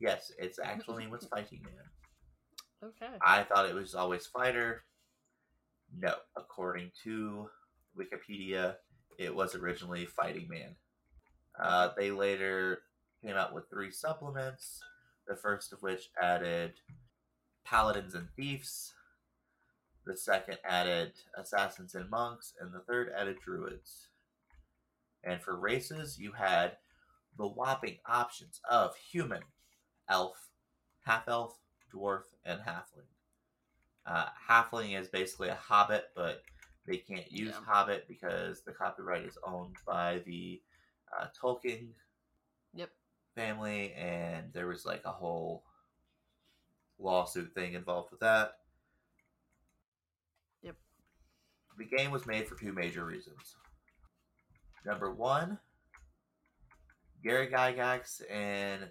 Yes, 0.00 0.32
its 0.38 0.58
actual 0.58 0.96
name 0.96 1.10
was 1.10 1.24
fighting 1.30 1.60
man. 1.64 2.90
Okay. 2.90 3.12
I 3.24 3.44
thought 3.44 3.68
it 3.68 3.74
was 3.74 3.94
always 3.94 4.26
fighter. 4.26 4.82
No, 5.96 6.14
according 6.36 6.90
to 7.04 7.48
Wikipedia, 7.96 8.76
it 9.18 9.34
was 9.34 9.54
originally 9.54 10.06
fighting 10.06 10.48
man. 10.48 10.74
Uh, 11.62 11.90
they 11.96 12.10
later 12.10 12.80
came 13.22 13.36
out 13.36 13.54
with 13.54 13.70
three 13.70 13.90
supplements. 13.90 14.80
The 15.26 15.36
first 15.36 15.72
of 15.72 15.82
which 15.82 16.10
added 16.20 16.72
paladins 17.64 18.14
and 18.14 18.28
thieves. 18.36 18.92
The 20.04 20.16
second 20.16 20.58
added 20.64 21.12
assassins 21.38 21.94
and 21.94 22.10
monks, 22.10 22.54
and 22.60 22.72
the 22.72 22.80
third 22.80 23.12
added 23.16 23.36
druids. 23.44 24.08
And 25.22 25.40
for 25.40 25.56
races, 25.56 26.18
you 26.18 26.32
had 26.32 26.72
the 27.38 27.46
whopping 27.46 27.98
options 28.04 28.60
of 28.68 28.96
human, 28.96 29.42
elf, 30.08 30.48
half 31.06 31.28
elf, 31.28 31.56
dwarf, 31.94 32.24
and 32.44 32.60
halfling. 32.60 33.06
Uh, 34.04 34.26
halfling 34.50 34.98
is 34.98 35.06
basically 35.06 35.48
a 35.48 35.54
hobbit, 35.54 36.06
but 36.16 36.42
they 36.84 36.96
can't 36.96 37.30
use 37.30 37.54
Yeah. 37.54 37.64
hobbit 37.64 38.08
because 38.08 38.62
the 38.62 38.72
copyright 38.72 39.22
is 39.24 39.38
owned 39.44 39.76
by 39.86 40.18
the 40.26 40.60
uh, 41.16 41.28
Tolkien. 41.40 41.94
Family, 43.34 43.92
and 43.94 44.52
there 44.52 44.66
was 44.66 44.84
like 44.84 45.02
a 45.04 45.10
whole 45.10 45.64
lawsuit 46.98 47.54
thing 47.54 47.74
involved 47.74 48.10
with 48.10 48.20
that. 48.20 48.52
Yep. 50.62 50.76
The 51.78 51.84
game 51.84 52.10
was 52.10 52.26
made 52.26 52.46
for 52.46 52.54
two 52.54 52.72
major 52.72 53.04
reasons. 53.04 53.56
Number 54.84 55.12
one, 55.12 55.58
Gary 57.22 57.48
Gygax 57.48 58.22
and 58.30 58.90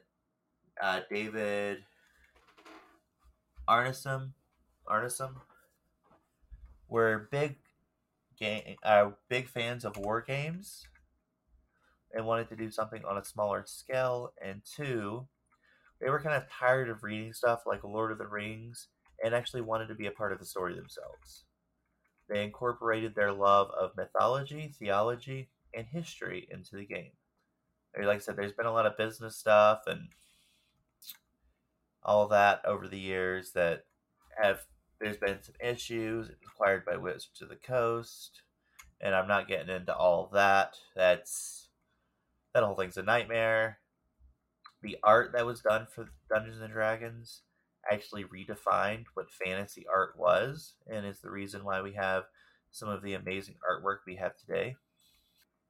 uh, 0.82 1.02
David 1.10 1.80
Arneson, 3.70 4.32
Arneson 4.88 5.34
were 6.88 7.28
big 7.32 7.58
game, 8.40 8.76
uh, 8.84 9.12
big 9.30 9.48
fans 9.48 9.86
of 9.86 9.98
war 9.98 10.22
games 10.22 10.86
and 12.14 12.26
wanted 12.26 12.50
to 12.50 12.56
do 12.56 12.70
something 12.70 13.04
on 13.06 13.18
a 13.18 13.26
smaller 13.26 13.64
scale. 13.66 14.34
And 14.44 14.62
two, 14.64 15.28
they 16.00 16.10
were 16.10 16.22
kind 16.22 16.36
of 16.36 16.50
tired 16.50 16.90
of 16.90 17.04
reading 17.04 17.34
stuff 17.34 17.62
like 17.66 17.84
Lord 17.84 18.12
of 18.12 18.18
the 18.18 18.28
Rings 18.28 18.88
and 19.24 19.36
actually 19.36 19.62
wanted 19.62 19.88
to 19.88 19.96
be 19.96 20.08
a 20.08 20.12
part 20.12 20.34
of 20.34 20.40
the 20.40 20.46
story 20.46 20.76
themselves. 20.76 21.46
They 22.30 22.44
incorporated 22.44 23.14
their 23.14 23.32
love 23.32 23.70
of 23.72 23.96
mythology, 23.98 24.74
theology, 24.80 25.50
and 25.74 25.86
history 25.86 26.48
into 26.50 26.76
the 26.76 26.86
game. 26.86 27.12
Like 27.98 28.16
I 28.16 28.20
said, 28.20 28.38
there's 28.38 28.54
been 28.54 28.66
a 28.66 28.74
lot 28.74 28.86
of 28.86 28.98
business 28.98 29.36
stuff 29.36 29.82
and 29.86 30.08
all 32.04 32.28
that 32.30 32.62
over 32.66 32.88
the 32.88 33.00
years 33.00 33.52
that 33.52 33.84
have 34.42 34.62
there's 35.00 35.18
been 35.18 35.42
some 35.42 35.56
issues 35.60 36.30
acquired 36.46 36.86
by 36.86 36.96
Wizards 36.96 37.42
of 37.42 37.50
the 37.50 37.56
Coast, 37.56 38.44
and 39.02 39.16
I'm 39.16 39.28
not 39.28 39.48
getting 39.48 39.76
into 39.76 39.96
all 39.96 40.30
that. 40.34 40.76
That's 40.96 41.61
that 42.54 42.64
whole 42.64 42.76
thing's 42.76 42.98
a 42.98 43.04
nightmare. 43.04 43.80
The 44.82 44.98
art 45.04 45.32
that 45.34 45.46
was 45.46 45.62
done 45.62 45.88
for 45.94 46.10
Dungeons 46.30 46.62
and 46.62 46.74
Dragons 46.74 47.42
actually 47.90 48.24
redefined 48.24 49.06
what 49.14 49.32
fantasy 49.32 49.86
art 49.92 50.16
was, 50.18 50.74
and 50.88 51.06
is 51.06 51.20
the 51.20 51.32
reason 51.32 51.64
why 51.64 51.82
we 51.82 51.94
have 51.94 52.24
some 52.72 52.90
of 52.90 53.02
the 53.02 53.14
amazing 53.14 53.56
artwork 53.70 53.98
we 54.06 54.16
have 54.16 54.36
today. 54.38 54.76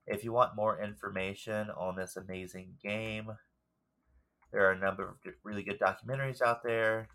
If 0.08 0.24
you 0.24 0.32
want 0.34 0.56
more 0.56 0.82
information 0.82 1.70
on 1.70 1.96
this 1.96 2.18
amazing 2.18 2.76
game, 2.84 3.32
there 4.52 4.68
are 4.68 4.72
a 4.72 4.80
number 4.80 5.08
of 5.08 5.16
really 5.44 5.64
good 5.64 5.80
documentaries 5.80 6.42
out 6.42 6.64
there. 6.64 7.08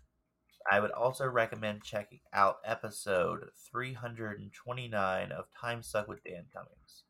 I 0.69 0.79
would 0.79 0.91
also 0.91 1.25
recommend 1.25 1.83
checking 1.83 2.19
out 2.33 2.57
episode 2.65 3.49
329 3.71 5.31
of 5.31 5.45
Time 5.59 5.83
Suck 5.83 6.07
with 6.07 6.23
Dan 6.23 6.45
Cummins. 6.53 7.03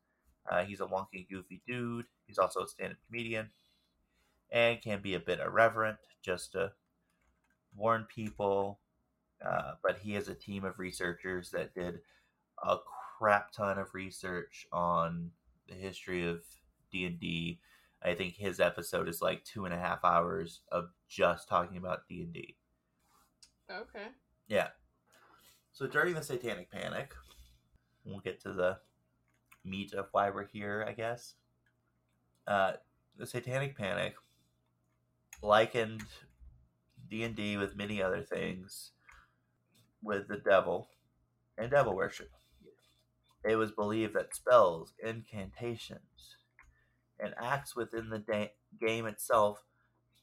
Uh, 0.50 0.64
he's 0.64 0.80
a 0.80 0.86
wonky, 0.86 1.28
goofy 1.28 1.62
dude. 1.66 2.06
He's 2.26 2.38
also 2.38 2.60
a 2.60 2.68
stand 2.68 2.92
up 2.92 2.98
comedian 3.06 3.50
and 4.50 4.80
can 4.80 5.02
be 5.02 5.14
a 5.14 5.20
bit 5.20 5.40
irreverent 5.40 5.98
just 6.22 6.52
to 6.52 6.72
warn 7.74 8.06
people. 8.14 8.80
Uh, 9.44 9.72
but 9.82 9.98
he 9.98 10.14
has 10.14 10.28
a 10.28 10.34
team 10.34 10.64
of 10.64 10.78
researchers 10.78 11.50
that 11.50 11.74
did 11.74 12.00
a 12.64 12.76
crap 13.18 13.52
ton 13.52 13.78
of 13.78 13.94
research 13.94 14.66
on 14.72 15.30
the 15.68 15.74
history 15.74 16.26
of 16.26 16.42
D&D. 16.90 17.60
I 18.02 18.14
think 18.14 18.34
his 18.34 18.60
episode 18.60 19.08
is 19.08 19.20
like 19.20 19.44
two 19.44 19.64
and 19.64 19.74
a 19.74 19.78
half 19.78 20.04
hours 20.04 20.60
of 20.72 20.88
just 21.08 21.48
talking 21.48 21.76
about 21.76 22.08
D&D. 22.08 22.56
Okay. 23.70 24.06
Yeah. 24.46 24.68
So 25.72 25.86
during 25.86 26.14
the 26.14 26.22
Satanic 26.22 26.70
Panic, 26.70 27.12
we'll 28.04 28.20
get 28.20 28.40
to 28.42 28.52
the 28.52 28.78
meat 29.68 29.94
of 29.94 30.06
why 30.12 30.30
we're 30.30 30.46
here, 30.46 30.84
I 30.86 30.92
guess. 30.92 31.34
Uh, 32.46 32.72
the 33.16 33.26
Satanic 33.26 33.76
Panic 33.76 34.14
likened 35.42 36.02
D&D 37.08 37.56
with 37.56 37.76
many 37.76 38.02
other 38.02 38.22
things 38.22 38.92
with 40.02 40.28
the 40.28 40.36
devil 40.36 40.88
and 41.56 41.70
devil 41.70 41.94
worship. 41.94 42.30
It 43.44 43.56
was 43.56 43.70
believed 43.70 44.14
that 44.14 44.34
spells, 44.34 44.92
incantations, 45.02 46.36
and 47.20 47.34
acts 47.40 47.74
within 47.74 48.10
the 48.10 48.18
da- 48.18 48.52
game 48.80 49.06
itself 49.06 49.64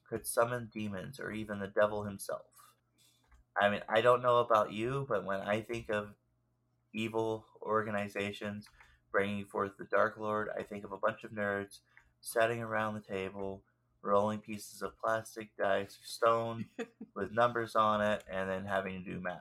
could 0.09 0.25
summon 0.25 0.69
demons 0.73 1.19
or 1.19 1.31
even 1.31 1.59
the 1.59 1.67
devil 1.67 2.03
himself. 2.03 2.45
I 3.59 3.69
mean, 3.69 3.81
I 3.87 4.01
don't 4.01 4.21
know 4.21 4.37
about 4.39 4.73
you, 4.73 5.05
but 5.07 5.25
when 5.25 5.39
I 5.39 5.61
think 5.61 5.89
of 5.89 6.09
evil 6.93 7.45
organizations 7.61 8.67
bringing 9.11 9.45
forth 9.45 9.77
the 9.77 9.85
Dark 9.85 10.17
Lord, 10.17 10.49
I 10.57 10.63
think 10.63 10.83
of 10.83 10.91
a 10.91 10.97
bunch 10.97 11.23
of 11.23 11.31
nerds 11.31 11.79
sitting 12.21 12.61
around 12.61 12.95
the 12.95 13.01
table, 13.01 13.61
rolling 14.01 14.39
pieces 14.39 14.81
of 14.81 14.97
plastic 14.99 15.49
dice, 15.57 15.97
or 15.97 16.05
stone 16.05 16.65
with 17.15 17.31
numbers 17.31 17.75
on 17.75 18.01
it, 18.01 18.23
and 18.31 18.49
then 18.49 18.65
having 18.65 19.03
to 19.03 19.11
do 19.11 19.19
math. 19.19 19.39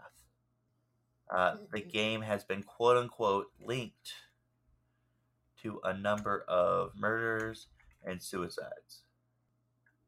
Uh, 1.34 1.56
the 1.72 1.80
game 1.80 2.22
has 2.22 2.44
been 2.44 2.62
quote 2.62 2.96
unquote 2.96 3.46
linked 3.64 4.12
to 5.62 5.80
a 5.82 5.96
number 5.96 6.44
of 6.46 6.92
murders 6.94 7.68
and 8.04 8.22
suicides. 8.22 9.02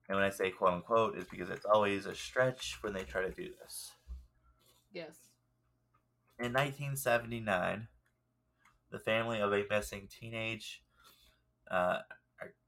And 0.08 0.16
when 0.16 0.24
I 0.24 0.30
say 0.30 0.50
quote 0.50 0.74
unquote, 0.74 1.16
is 1.16 1.24
because 1.24 1.50
it's 1.50 1.64
always 1.64 2.06
a 2.06 2.14
stretch 2.14 2.76
when 2.82 2.92
they 2.92 3.02
try 3.02 3.22
to 3.22 3.30
do 3.30 3.48
this. 3.60 3.92
Yes. 4.92 5.16
In 6.38 6.52
1979, 6.52 7.88
the 8.96 9.02
family 9.02 9.40
of 9.40 9.52
a 9.52 9.64
missing 9.68 10.08
teenage, 10.08 10.82
uh, 11.70 11.98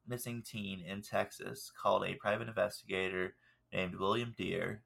missing 0.07 0.43
teen 0.43 0.81
in 0.81 1.01
Texas 1.01 1.73
called 1.81 2.05
a 2.05 2.15
private 2.17 2.49
investigator 2.49 3.35
named 3.73 3.95
William 3.95 4.35
Dear 4.37 4.83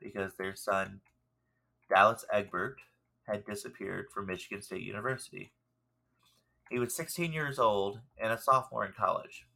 because 0.00 0.34
their 0.36 0.54
son, 0.54 1.00
Dallas 1.88 2.26
Egbert, 2.30 2.76
had 3.26 3.46
disappeared 3.46 4.06
from 4.12 4.26
Michigan 4.26 4.60
State 4.60 4.82
University. 4.82 5.52
He 6.70 6.78
was 6.78 6.94
16 6.94 7.32
years 7.32 7.58
old 7.58 8.00
and 8.18 8.30
a 8.32 8.38
sophomore 8.38 8.84
in 8.84 8.92
college. 8.92 9.46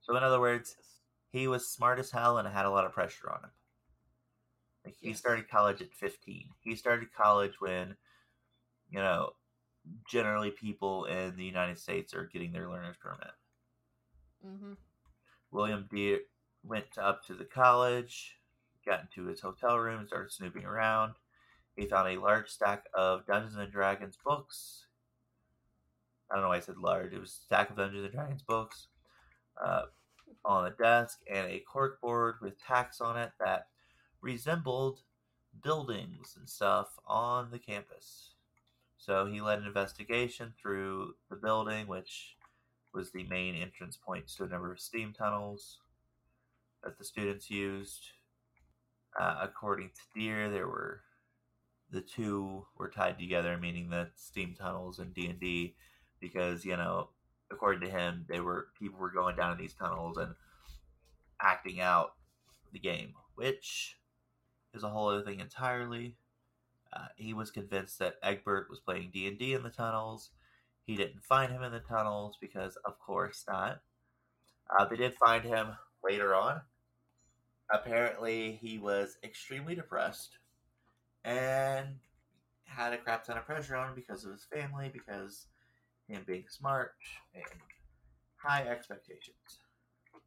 So, 0.00 0.16
in 0.16 0.24
other 0.24 0.40
words, 0.40 0.76
he 1.30 1.46
was 1.46 1.68
smart 1.70 2.00
as 2.00 2.10
hell 2.10 2.38
and 2.38 2.48
had 2.48 2.66
a 2.66 2.70
lot 2.70 2.86
of 2.86 2.92
pressure 2.92 3.30
on 3.30 3.44
him. 3.44 3.50
Like 4.84 4.96
he 5.00 5.10
Yes. 5.10 5.18
started 5.18 5.48
college 5.48 5.80
at 5.80 5.92
15. 5.94 6.50
He 6.60 6.74
started 6.74 7.12
college 7.12 7.60
when, 7.60 7.96
you 8.88 8.98
know, 8.98 9.34
generally 10.08 10.50
people 10.50 11.04
in 11.04 11.36
the 11.36 11.44
United 11.44 11.78
States 11.78 12.14
are 12.14 12.28
getting 12.32 12.52
their 12.52 12.68
learner's 12.68 12.96
permit. 12.96 13.32
Mm-hmm. 14.46 14.72
William 15.50 15.86
Dear 15.90 16.20
went 16.62 16.98
up 17.00 17.24
to 17.26 17.34
the 17.34 17.44
college, 17.44 18.36
got 18.84 19.02
into 19.02 19.28
his 19.28 19.40
hotel 19.40 19.78
room, 19.78 20.06
started 20.06 20.32
snooping 20.32 20.64
around. 20.64 21.14
He 21.76 21.86
found 21.86 22.08
a 22.08 22.20
large 22.20 22.48
stack 22.48 22.84
of 22.94 23.26
Dungeons 23.26 23.56
and 23.56 23.70
Dragons 23.70 24.18
books. 24.22 24.86
I 26.30 26.34
don't 26.34 26.42
know 26.42 26.48
why 26.48 26.56
I 26.56 26.60
said 26.60 26.76
large. 26.76 27.12
It 27.12 27.20
was 27.20 27.30
a 27.30 27.44
stack 27.44 27.70
of 27.70 27.76
Dungeons 27.76 28.04
and 28.04 28.12
Dragons 28.12 28.42
books 28.42 28.88
uh, 29.62 29.82
on 30.44 30.64
the 30.64 30.70
desk 30.70 31.20
and 31.30 31.46
a 31.46 31.64
corkboard 31.72 32.40
with 32.42 32.60
tacks 32.60 33.00
on 33.00 33.16
it 33.16 33.32
that 33.40 33.68
resembled 34.20 35.00
buildings 35.62 36.34
and 36.38 36.48
stuff 36.48 36.88
on 37.06 37.50
the 37.50 37.58
campus. 37.58 38.34
So 38.98 39.26
he 39.26 39.40
led 39.40 39.60
an 39.60 39.66
investigation 39.66 40.52
through 40.60 41.14
the 41.30 41.36
building, 41.36 41.86
which 41.86 42.36
was 42.92 43.12
the 43.12 43.24
main 43.24 43.54
entrance 43.54 43.96
points 43.96 44.34
to 44.34 44.44
a 44.44 44.48
number 44.48 44.72
of 44.72 44.80
steam 44.80 45.12
tunnels 45.16 45.78
that 46.82 46.98
the 46.98 47.04
students 47.04 47.50
used. 47.50 48.02
Uh, 49.18 49.38
according 49.42 49.90
to 49.90 50.20
Dear, 50.20 50.50
there 50.50 50.66
were 50.66 51.00
the 51.90 52.02
two 52.02 52.66
were 52.76 52.90
tied 52.90 53.18
together, 53.18 53.56
meaning 53.56 53.88
the 53.88 54.10
steam 54.16 54.54
tunnels 54.58 54.98
and 54.98 55.14
D 55.14 55.26
and 55.26 55.40
D, 55.40 55.74
because 56.20 56.64
you 56.64 56.76
know, 56.76 57.08
according 57.50 57.80
to 57.82 57.90
him, 57.90 58.26
they 58.28 58.40
were 58.40 58.68
people 58.78 58.98
were 58.98 59.10
going 59.10 59.36
down 59.36 59.52
in 59.52 59.58
these 59.58 59.74
tunnels 59.74 60.18
and 60.18 60.34
acting 61.40 61.80
out 61.80 62.12
the 62.72 62.78
game, 62.78 63.14
which 63.36 63.96
is 64.74 64.82
a 64.82 64.88
whole 64.88 65.08
other 65.08 65.22
thing 65.22 65.40
entirely. 65.40 66.16
Uh, 66.92 67.06
he 67.16 67.34
was 67.34 67.50
convinced 67.50 67.98
that 67.98 68.16
Egbert 68.22 68.68
was 68.70 68.80
playing 68.80 69.10
D 69.12 69.26
and 69.26 69.38
D 69.38 69.52
in 69.52 69.62
the 69.62 69.70
tunnels. 69.70 70.30
He 70.84 70.96
didn't 70.96 71.22
find 71.22 71.52
him 71.52 71.62
in 71.62 71.72
the 71.72 71.80
tunnels 71.80 72.36
because, 72.40 72.76
of 72.84 72.98
course, 72.98 73.44
not. 73.46 73.80
Uh, 74.70 74.84
they 74.86 74.96
did 74.96 75.14
find 75.14 75.44
him 75.44 75.68
later 76.02 76.34
on. 76.34 76.62
Apparently, 77.70 78.58
he 78.62 78.78
was 78.78 79.18
extremely 79.22 79.74
depressed 79.74 80.38
and 81.24 81.96
had 82.64 82.94
a 82.94 82.98
crap 82.98 83.24
ton 83.24 83.36
of 83.36 83.44
pressure 83.44 83.76
on 83.76 83.88
him 83.90 83.94
because 83.94 84.24
of 84.24 84.32
his 84.32 84.44
family, 84.44 84.90
because 84.90 85.46
him 86.06 86.22
being 86.26 86.44
smart 86.48 86.92
and 87.34 87.44
high 88.36 88.62
expectations. 88.66 89.60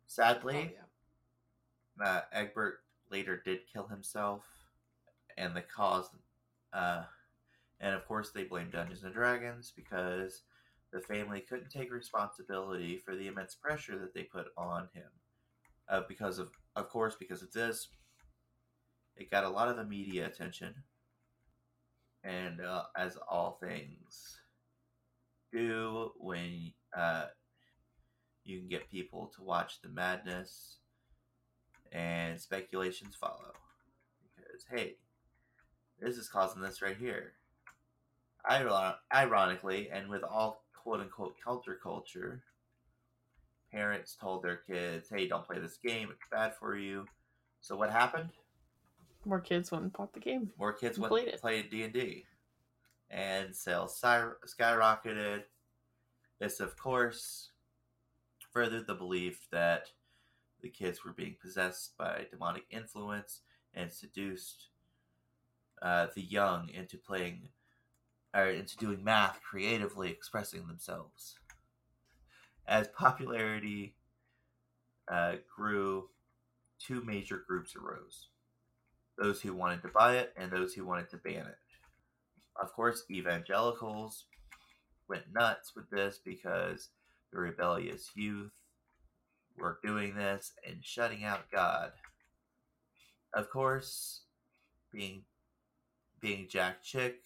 Sadly, 0.05 0.75
Oh, 0.79 2.03
yeah. 2.03 2.05
uh, 2.05 2.21
Egbert 2.31 2.83
later 3.09 3.41
did 3.43 3.61
kill 3.71 3.87
himself, 3.87 4.43
and 5.37 5.55
the 5.55 5.61
cause, 5.61 6.09
uh, 6.73 7.03
and 7.79 7.95
of 7.95 8.05
course 8.07 8.31
they 8.31 8.43
blame 8.43 8.69
Dungeons 8.69 9.03
and 9.03 9.13
Dragons 9.13 9.73
because 9.75 10.43
the 10.91 10.99
family 10.99 11.41
couldn't 11.41 11.69
take 11.69 11.91
responsibility 11.91 12.97
for 12.97 13.15
the 13.15 13.27
immense 13.27 13.55
pressure 13.55 13.97
that 13.97 14.13
they 14.13 14.23
put 14.23 14.47
on 14.57 14.89
him. 14.93 15.09
Uh, 15.89 16.01
because 16.07 16.39
of, 16.39 16.51
of 16.75 16.89
course, 16.89 17.15
because 17.19 17.41
of 17.41 17.51
this, 17.51 17.89
it 19.15 19.31
got 19.31 19.43
a 19.43 19.49
lot 19.49 19.67
of 19.67 19.75
the 19.75 19.83
media 19.83 20.25
attention, 20.25 20.73
and 22.23 22.61
uh, 22.61 22.83
as 22.95 23.17
all 23.29 23.59
things 23.61 24.39
do, 25.51 26.11
when 26.17 26.71
uh, 26.95 27.25
you 28.43 28.59
can 28.59 28.69
get 28.69 28.89
people 28.89 29.31
to 29.35 29.43
watch 29.43 29.81
the 29.81 29.89
madness 29.89 30.77
and 31.91 32.39
speculations 32.39 33.15
follow. 33.15 33.53
Because, 34.35 34.65
hey, 34.71 34.95
this 36.01 36.17
is 36.17 36.27
causing 36.27 36.61
this 36.61 36.81
right 36.81 36.97
here. 36.97 37.33
Ironically, 39.13 39.89
and 39.91 40.09
with 40.09 40.23
all 40.23 40.63
quote 40.73 40.99
unquote 40.99 41.35
counterculture, 41.45 42.39
parents 43.71 44.17
told 44.19 44.43
their 44.43 44.57
kids, 44.57 45.07
hey, 45.09 45.27
don't 45.27 45.45
play 45.45 45.59
this 45.59 45.77
game, 45.77 46.09
it's 46.11 46.27
bad 46.31 46.55
for 46.55 46.75
you. 46.75 47.05
So, 47.61 47.75
what 47.75 47.91
happened? 47.91 48.29
More 49.25 49.39
kids 49.39 49.71
went 49.71 49.83
and 49.83 49.93
bought 49.93 50.13
the 50.13 50.19
game. 50.19 50.49
More 50.57 50.73
kids 50.73 50.97
went 50.97 51.11
played 51.11 51.25
and 51.25 51.35
it. 51.35 51.41
played 51.41 51.69
D 51.69 51.83
and 51.83 51.93
D, 51.93 52.25
and 53.11 53.55
sales 53.55 53.95
sky- 53.95 54.31
skyrocketed. 54.47 55.43
This, 56.39 56.59
of 56.59 56.75
course, 56.75 57.51
furthered 58.51 58.87
the 58.87 58.95
belief 58.95 59.47
that 59.51 59.91
the 60.63 60.69
kids 60.69 61.05
were 61.05 61.13
being 61.13 61.35
possessed 61.39 61.95
by 61.97 62.25
demonic 62.31 62.63
influence 62.71 63.41
and 63.75 63.91
seduced 63.91 64.70
uh, 65.81 66.07
the 66.15 66.21
young 66.21 66.69
into 66.69 66.97
playing 66.97 67.49
or 68.33 68.45
into 68.45 68.77
doing 68.77 69.03
math 69.03 69.39
creatively, 69.41 70.09
expressing 70.09 70.67
themselves. 70.67 71.35
As 72.67 72.87
popularity 72.89 73.95
uh, 75.11 75.35
grew, 75.53 76.09
two 76.79 77.03
major 77.03 77.43
groups 77.47 77.75
arose 77.75 78.27
those 79.17 79.41
who 79.41 79.53
wanted 79.53 79.81
to 79.83 79.89
buy 79.89 80.15
it 80.15 80.33
and 80.35 80.51
those 80.51 80.73
who 80.73 80.85
wanted 80.85 81.09
to 81.09 81.17
ban 81.17 81.45
it. 81.45 81.57
Of 82.59 82.73
course, 82.73 83.03
evangelicals 83.11 84.25
went 85.07 85.33
nuts 85.33 85.73
with 85.75 85.89
this 85.89 86.19
because 86.23 86.89
the 87.31 87.39
rebellious 87.39 88.09
youth 88.15 88.51
were 89.57 89.79
doing 89.83 90.15
this 90.15 90.53
and 90.67 90.77
shutting 90.83 91.23
out 91.23 91.51
God. 91.51 91.91
Of 93.33 93.49
course, 93.49 94.21
being 94.91 95.23
being 96.21 96.47
Jack 96.49 96.81
Chick, 96.83 97.21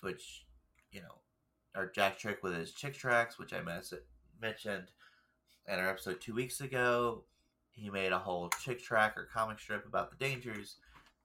which 0.00 0.46
you 0.92 1.00
know, 1.00 1.20
or 1.74 1.90
Jack 1.90 2.18
Chick 2.18 2.38
with 2.42 2.54
his 2.54 2.72
Chick 2.72 2.94
tracks, 2.94 3.38
which 3.38 3.52
I 3.52 3.62
mes- 3.62 3.94
mentioned 4.40 4.90
in 5.66 5.78
our 5.78 5.88
episode 5.88 6.20
two 6.20 6.34
weeks 6.34 6.60
ago. 6.60 7.24
He 7.70 7.88
made 7.88 8.12
a 8.12 8.18
whole 8.18 8.50
Chick 8.62 8.82
track 8.82 9.16
or 9.16 9.28
comic 9.32 9.58
strip 9.58 9.86
about 9.86 10.10
the 10.10 10.16
dangers 10.16 10.76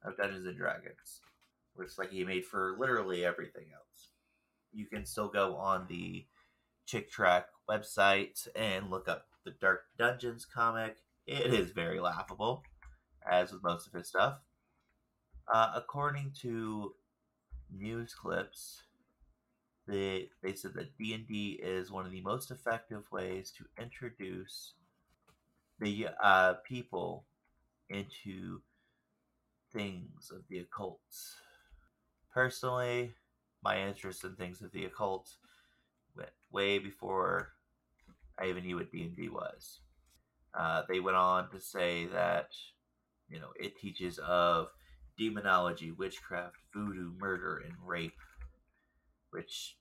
of 0.03 0.15
Dungeons 0.15 0.45
and 0.45 0.57
Dragons, 0.57 1.21
which 1.73 1.97
like 1.97 2.11
he 2.11 2.23
made 2.23 2.45
for 2.45 2.75
literally 2.79 3.25
everything 3.25 3.65
else. 3.73 4.11
You 4.71 4.85
can 4.85 5.05
still 5.05 5.27
go 5.27 5.55
on 5.55 5.87
the 5.89 6.25
Chick 6.85 7.09
Track 7.09 7.47
website 7.69 8.47
and 8.55 8.91
look 8.91 9.07
up 9.07 9.25
the 9.43 9.51
Dark 9.59 9.85
Dungeons 9.97 10.45
comic. 10.45 10.97
It 11.25 11.53
is 11.53 11.71
very 11.71 11.99
laughable, 11.99 12.63
as 13.29 13.51
with 13.51 13.63
most 13.63 13.87
of 13.87 13.93
his 13.93 14.07
stuff. 14.07 14.37
Uh, 15.51 15.71
according 15.75 16.31
to 16.41 16.93
news 17.71 18.13
clips, 18.13 18.81
they 19.87 20.29
they 20.41 20.53
said 20.53 20.73
that 20.73 20.97
D 20.97 21.13
and 21.13 21.27
D 21.27 21.59
is 21.61 21.91
one 21.91 22.05
of 22.05 22.11
the 22.11 22.21
most 22.21 22.49
effective 22.51 23.03
ways 23.11 23.51
to 23.57 23.65
introduce 23.81 24.73
the 25.79 26.07
uh, 26.21 26.53
people 26.67 27.25
into 27.89 28.61
things 29.71 30.31
of 30.31 30.41
the 30.49 30.59
occult. 30.59 30.99
Personally, 32.33 33.13
my 33.63 33.87
interest 33.87 34.23
in 34.23 34.35
things 34.35 34.61
of 34.61 34.71
the 34.71 34.85
occult 34.85 35.29
went 36.15 36.29
way 36.51 36.79
before 36.79 37.49
I 38.39 38.47
even 38.47 38.63
knew 38.63 38.77
what 38.77 38.91
D 38.91 39.03
and 39.03 39.15
D 39.15 39.29
was. 39.29 39.79
Uh, 40.57 40.83
they 40.87 40.99
went 40.99 41.17
on 41.17 41.49
to 41.51 41.59
say 41.59 42.05
that 42.07 42.49
you 43.29 43.39
know 43.39 43.49
it 43.59 43.77
teaches 43.77 44.17
of 44.19 44.69
demonology, 45.17 45.91
witchcraft, 45.91 46.55
voodoo, 46.73 47.11
murder, 47.19 47.57
and 47.65 47.73
rape, 47.85 48.17
which 49.31 49.77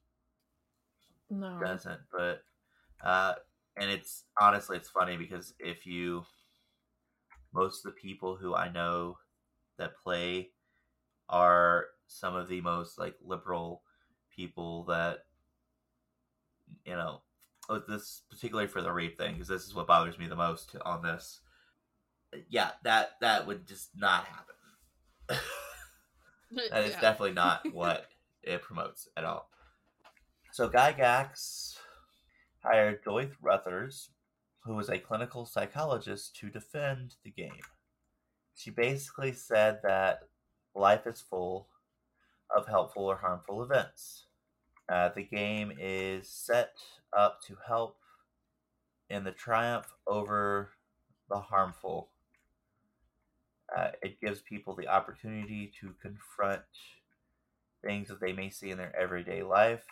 No. 1.30 1.58
doesn't. 1.60 2.00
But 2.12 2.42
uh, 3.02 3.34
and 3.76 3.90
it's 3.90 4.24
honestly 4.40 4.76
it's 4.76 4.88
funny 4.88 5.16
because 5.16 5.54
if 5.58 5.86
you 5.86 6.24
most 7.52 7.84
of 7.84 7.94
the 7.94 8.00
people 8.00 8.36
who 8.36 8.54
I 8.54 8.70
know 8.70 9.18
that 9.78 9.96
play 10.02 10.50
are 11.28 11.86
some 12.06 12.36
of 12.36 12.48
the 12.48 12.60
most 12.60 12.98
like 12.98 13.14
liberal 13.24 13.82
people 14.34 14.84
that 14.84 15.20
you 16.84 16.94
know 16.94 17.22
oh, 17.68 17.80
this 17.88 18.22
particularly 18.30 18.68
for 18.68 18.82
the 18.82 18.92
rape 18.92 19.16
thing 19.16 19.34
because 19.34 19.48
this 19.48 19.64
is 19.64 19.74
what 19.74 19.86
bothers 19.86 20.18
me 20.18 20.26
the 20.26 20.36
most 20.36 20.76
on 20.84 21.02
this 21.02 21.40
yeah 22.48 22.70
that 22.82 23.12
that 23.20 23.46
would 23.46 23.66
just 23.66 23.90
not 23.96 24.24
happen 24.24 24.53
that 25.28 26.84
is 26.84 26.92
Yeah. 26.92 27.00
definitely 27.00 27.32
not 27.32 27.62
what 27.72 28.06
it 28.42 28.62
promotes 28.62 29.08
at 29.16 29.24
all 29.24 29.48
so 30.52 30.68
Gygax 30.68 31.78
hired 32.62 33.02
Joyce 33.04 33.34
Brothers 33.40 34.10
who 34.64 34.74
was 34.74 34.88
a 34.88 34.98
clinical 34.98 35.44
psychologist 35.44 36.36
to 36.36 36.48
defend 36.50 37.16
the 37.24 37.30
game 37.30 37.60
she 38.54 38.70
basically 38.70 39.32
said 39.32 39.80
that 39.82 40.20
life 40.74 41.06
is 41.06 41.20
full 41.20 41.68
of 42.54 42.66
helpful 42.66 43.04
or 43.04 43.16
harmful 43.16 43.62
events. 43.62 44.26
Uh, 44.88 45.10
the 45.14 45.22
game 45.22 45.72
is 45.78 46.28
set 46.28 46.74
up 47.16 47.40
to 47.42 47.56
help 47.66 47.96
in 49.10 49.24
the 49.24 49.32
triumph 49.32 49.86
over 50.06 50.70
the 51.28 51.38
harmful. 51.40 52.10
Uh, 53.76 53.88
it 54.02 54.20
gives 54.20 54.40
people 54.40 54.74
the 54.74 54.88
opportunity 54.88 55.72
to 55.80 55.94
confront 56.00 56.62
things 57.84 58.08
that 58.08 58.20
they 58.20 58.32
may 58.32 58.48
see 58.48 58.70
in 58.70 58.78
their 58.78 58.94
everyday 58.96 59.42
life 59.42 59.84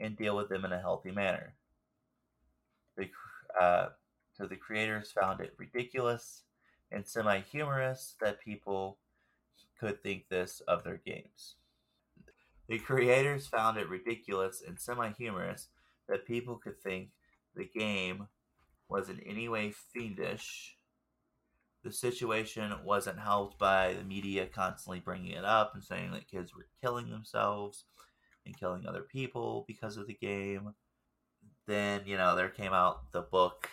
and 0.00 0.16
deal 0.16 0.36
with 0.36 0.48
them 0.48 0.64
in 0.64 0.72
a 0.72 0.80
healthy 0.80 1.10
manner. 1.10 1.54
The, 2.96 3.08
uh, 3.60 3.88
so 4.32 4.46
the 4.46 4.56
creators 4.56 5.12
found 5.12 5.40
it 5.40 5.54
ridiculous 5.56 6.42
and 6.90 7.06
semi 7.06 7.40
humorous 7.40 8.14
that 8.20 8.40
people 8.40 8.98
could 9.78 10.02
think 10.02 10.28
this 10.28 10.60
of 10.66 10.84
their 10.84 11.00
games. 11.04 11.56
The 12.68 12.78
creators 12.78 13.46
found 13.46 13.76
it 13.76 13.88
ridiculous 13.88 14.62
and 14.66 14.80
semi 14.80 15.10
humorous 15.10 15.68
that 16.08 16.26
people 16.26 16.56
could 16.56 16.80
think 16.80 17.10
the 17.54 17.68
game 17.74 18.28
was 18.88 19.08
in 19.08 19.20
any 19.20 19.48
way 19.48 19.72
fiendish. 19.92 20.76
The 21.84 21.92
situation 21.92 22.72
wasn't 22.82 23.18
helped 23.18 23.58
by 23.58 23.92
the 23.92 24.04
media 24.04 24.46
constantly 24.46 25.00
bringing 25.00 25.32
it 25.32 25.44
up 25.44 25.74
and 25.74 25.84
saying 25.84 26.12
that 26.12 26.28
kids 26.28 26.54
were 26.54 26.66
killing 26.80 27.10
themselves 27.10 27.84
and 28.46 28.58
killing 28.58 28.86
other 28.86 29.02
people 29.02 29.66
because 29.68 29.98
of 29.98 30.06
the 30.06 30.14
game. 30.14 30.74
Then, 31.66 32.02
you 32.06 32.16
know, 32.16 32.34
there 32.36 32.48
came 32.48 32.72
out 32.72 33.12
the 33.12 33.20
book 33.20 33.68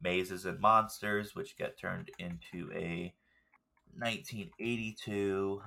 Mazes 0.00 0.46
and 0.46 0.60
Monsters, 0.60 1.34
which 1.34 1.58
got 1.58 1.76
turned 1.76 2.10
into 2.18 2.70
a 2.72 3.12
1982 3.96 5.62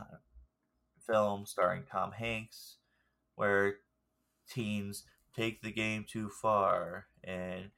film 1.06 1.46
starring 1.46 1.84
Tom 1.92 2.14
Hanks, 2.14 2.78
where 3.36 3.76
teens 4.50 5.04
take 5.36 5.62
the 5.62 5.72
game 5.72 6.06
too 6.08 6.30
far 6.30 7.08
and 7.24 7.72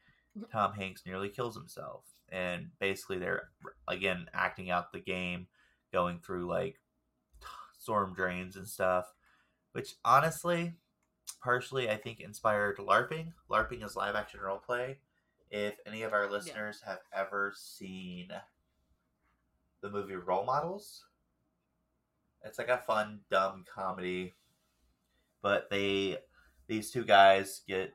Tom 0.51 0.73
Hanks 0.73 1.03
nearly 1.05 1.29
kills 1.29 1.55
himself. 1.55 2.03
And 2.29 2.69
basically, 2.79 3.19
they're 3.19 3.49
again 3.87 4.27
acting 4.33 4.69
out 4.69 4.91
the 4.91 4.99
game, 4.99 5.47
going 5.91 6.19
through 6.19 6.47
like 6.49 6.79
storm 7.79 8.13
drains 8.13 8.55
and 8.55 8.67
stuff, 8.67 9.13
which 9.73 9.95
honestly, 10.03 10.73
partially, 11.41 11.89
I 11.89 11.97
think 11.97 12.19
inspired 12.19 12.77
LARPing. 12.77 13.33
LARPing 13.49 13.85
is 13.85 13.95
live 13.95 14.15
action 14.15 14.39
role 14.39 14.57
play. 14.57 14.97
If 15.51 15.75
any 15.85 16.01
of 16.01 16.11
our 16.11 16.29
listeners 16.29 16.81
have 16.85 16.99
ever 17.13 17.53
seen 17.55 18.29
the 19.81 19.89
movie 19.89 20.15
Role 20.15 20.43
Models, 20.43 21.05
it's 22.43 22.57
like 22.57 22.69
a 22.69 22.79
fun, 22.79 23.19
dumb 23.29 23.63
comedy. 23.73 24.33
But 25.41 25.69
they, 25.69 26.17
these 26.67 26.89
two 26.89 27.05
guys 27.05 27.61
get 27.67 27.93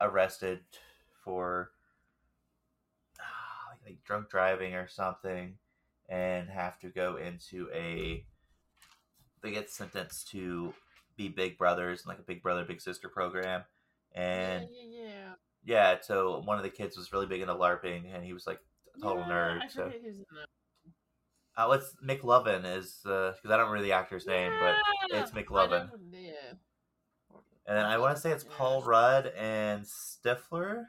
arrested 0.00 0.60
for 1.22 1.72
like 3.90 4.04
drunk 4.04 4.28
driving 4.30 4.74
or 4.74 4.88
something, 4.88 5.56
and 6.08 6.48
have 6.48 6.78
to 6.80 6.88
go 6.88 7.16
into 7.16 7.68
a. 7.74 8.24
They 9.42 9.52
get 9.52 9.70
sentenced 9.70 10.28
to 10.30 10.74
be 11.16 11.28
big 11.28 11.56
brothers, 11.58 12.04
like 12.06 12.18
a 12.18 12.22
big 12.22 12.42
brother, 12.42 12.64
big 12.64 12.80
sister 12.80 13.08
program, 13.08 13.64
and 14.14 14.68
yeah, 14.70 15.02
yeah. 15.02 15.32
yeah, 15.64 15.96
so 16.02 16.42
one 16.44 16.58
of 16.58 16.62
the 16.62 16.70
kids 16.70 16.96
was 16.96 17.12
really 17.12 17.26
big 17.26 17.40
into 17.40 17.54
LARPing, 17.54 18.14
and 18.14 18.24
he 18.24 18.32
was 18.32 18.46
like 18.46 18.60
a 18.96 19.00
total 19.00 19.24
Yeah, 19.26 19.28
nerd. 19.30 19.62
I 19.62 19.68
So, 19.68 19.84
forget 19.84 20.00
who's 20.04 20.16
in 20.18 20.24
that. 20.34 21.62
uh, 21.62 21.66
what's 21.66 21.94
McLovin 22.06 22.64
is 22.76 23.00
because 23.02 23.34
I 23.44 23.56
don't 23.56 23.68
remember 23.70 23.82
the 23.82 23.92
actor's 23.92 24.26
name, 24.26 24.52
but 24.60 24.76
it's 25.10 25.32
Yeah, 25.34 25.42
McLovin. 25.42 25.90
Yeah. 26.12 26.52
and 27.66 27.76
then 27.78 27.86
I 27.86 27.98
want 27.98 28.16
to 28.16 28.20
say 28.20 28.30
it's 28.32 28.44
Yeah. 28.44 28.50
Paul 28.56 28.82
Rudd 28.82 29.26
and 29.28 29.84
Stifler 29.84 30.84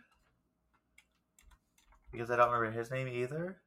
because 2.12 2.30
I 2.30 2.36
don't 2.36 2.52
remember 2.52 2.78
his 2.78 2.92
name 2.92 3.08
either. 3.08 3.58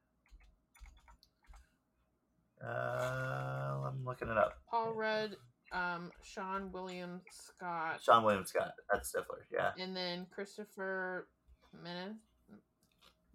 Uh, 2.63 3.87
I'm 3.87 4.03
looking 4.05 4.29
it 4.29 4.37
up. 4.37 4.53
Paul 4.69 4.93
Rudd, 4.93 5.35
um, 5.71 6.11
Seann 6.23 6.71
William 6.71 7.21
Scott, 7.29 7.99
Seann 8.07 8.23
William 8.23 8.45
Scott. 8.45 8.71
That's 8.91 9.11
Stifler. 9.13 9.43
Yeah. 9.53 9.71
and 9.81 9.95
then 9.95 10.25
Christopher 10.33 11.27
Mintz. 11.75 12.15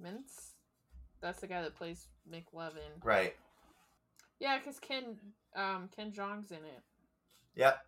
Mintz? 0.02 0.52
That's 1.20 1.40
the 1.40 1.46
guy 1.46 1.62
that 1.62 1.76
plays 1.76 2.08
McLovin. 2.30 3.04
Right. 3.04 3.34
Yeah, 4.40 4.58
because 4.58 4.78
Ken 4.80 5.16
um 5.54 5.90
Ken 5.94 6.12
Jeong's 6.12 6.50
in 6.50 6.58
it. 6.58 6.82
Yep. 7.56 7.78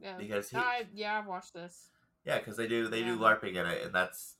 Yeah. 0.00 0.16
Because 0.18 0.50
he, 0.50 0.56
I 0.56 0.82
yeah, 0.92 1.18
I've 1.18 1.26
watched 1.26 1.54
this. 1.54 1.90
yeah, 2.24 2.38
because 2.38 2.56
they 2.56 2.66
do 2.66 2.88
they 2.88 3.02
do 3.02 3.16
LARPing 3.16 3.50
in 3.54 3.66
it, 3.66 3.84
and 3.84 3.94
that's 3.94 4.34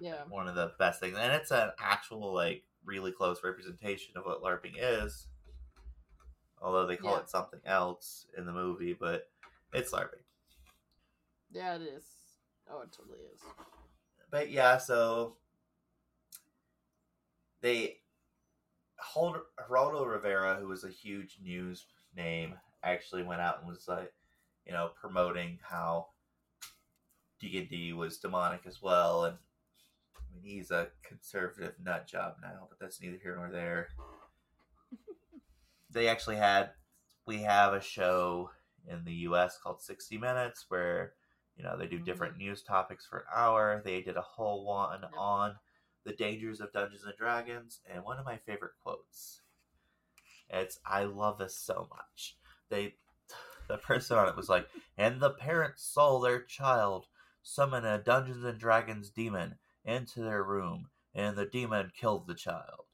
Yeah. 0.00 0.22
one 0.28 0.48
of 0.48 0.54
the 0.54 0.72
best 0.78 1.00
things. 1.00 1.16
And 1.18 1.32
it's 1.32 1.50
an 1.50 1.70
actual 1.80 2.32
like 2.32 2.64
really 2.84 3.12
close 3.12 3.42
representation 3.44 4.16
of 4.16 4.24
what 4.24 4.42
LARPing 4.42 4.74
is. 4.78 5.26
Although 6.60 6.86
they 6.86 6.96
call 6.96 7.14
Yeah. 7.14 7.20
it 7.20 7.30
something 7.30 7.60
else 7.64 8.26
in 8.36 8.46
the 8.46 8.52
movie, 8.52 8.94
but 8.94 9.30
it's 9.72 9.92
LARPing. 9.92 10.22
Yeah, 11.50 11.76
it 11.76 11.82
is. 11.82 12.04
Oh, 12.70 12.80
it 12.82 12.92
totally 12.92 13.20
is. 13.34 13.40
But 14.30 14.50
yeah, 14.50 14.76
so 14.78 15.36
they 17.60 17.98
hold 18.98 19.36
Geraldo 19.68 20.06
Rivera, 20.06 20.56
who 20.56 20.68
was 20.68 20.84
a 20.84 20.90
huge 20.90 21.38
news 21.42 21.86
name, 22.14 22.54
actually 22.82 23.22
went 23.22 23.40
out 23.40 23.58
and 23.60 23.68
was 23.68 23.86
like, 23.88 24.12
you 24.66 24.72
know, 24.72 24.90
promoting 25.00 25.58
how 25.62 26.08
D 27.40 27.56
and 27.58 27.68
D 27.68 27.92
was 27.92 28.18
demonic 28.18 28.62
as 28.66 28.82
well, 28.82 29.24
and 29.24 29.38
mean 30.42 30.56
he's 30.56 30.70
a 30.70 30.88
conservative 31.02 31.74
nut 31.82 32.06
job 32.06 32.36
now, 32.42 32.66
but 32.68 32.78
that's 32.78 33.00
neither 33.00 33.18
here 33.22 33.36
nor 33.36 33.50
there. 33.50 33.88
they 35.90 36.08
actually 36.08 36.36
had 36.36 36.70
we 37.26 37.38
have 37.42 37.74
a 37.74 37.80
show 37.80 38.50
in 38.86 39.04
the 39.04 39.12
U.S. 39.12 39.58
called 39.62 39.82
60 39.82 40.18
Minutes 40.18 40.66
where 40.68 41.12
you 41.56 41.64
know 41.64 41.76
they 41.76 41.86
do 41.86 41.96
mm-hmm. 41.96 42.04
different 42.04 42.36
news 42.36 42.62
topics 42.62 43.06
for 43.06 43.18
an 43.18 43.24
hour. 43.34 43.82
They 43.84 44.00
did 44.02 44.16
a 44.16 44.22
whole 44.22 44.64
one 44.64 45.04
on 45.16 45.56
the 46.04 46.12
dangers 46.12 46.60
of 46.60 46.72
Dungeons 46.72 47.04
and 47.04 47.16
Dragons, 47.16 47.80
and 47.92 48.04
one 48.04 48.18
of 48.18 48.24
my 48.24 48.36
favorite 48.38 48.72
quotes. 48.82 49.42
It's 50.48 50.78
I 50.86 51.04
love 51.04 51.38
this 51.38 51.56
so 51.56 51.88
much. 51.90 52.36
They 52.70 52.94
the 53.68 53.76
person 53.76 54.16
on 54.16 54.28
it 54.28 54.36
was 54.36 54.48
like, 54.48 54.66
and 54.96 55.20
the 55.20 55.30
parents 55.30 55.84
saw 55.84 56.18
their 56.18 56.40
child 56.42 57.06
summon 57.42 57.84
a 57.84 57.98
Dungeons 57.98 58.44
and 58.44 58.58
Dragons 58.58 59.10
demon 59.10 59.56
into 59.88 60.20
their 60.20 60.44
room, 60.44 60.90
and 61.14 61.34
the 61.36 61.46
demon 61.46 61.90
killed 61.98 62.26
the 62.26 62.34
child. 62.34 62.84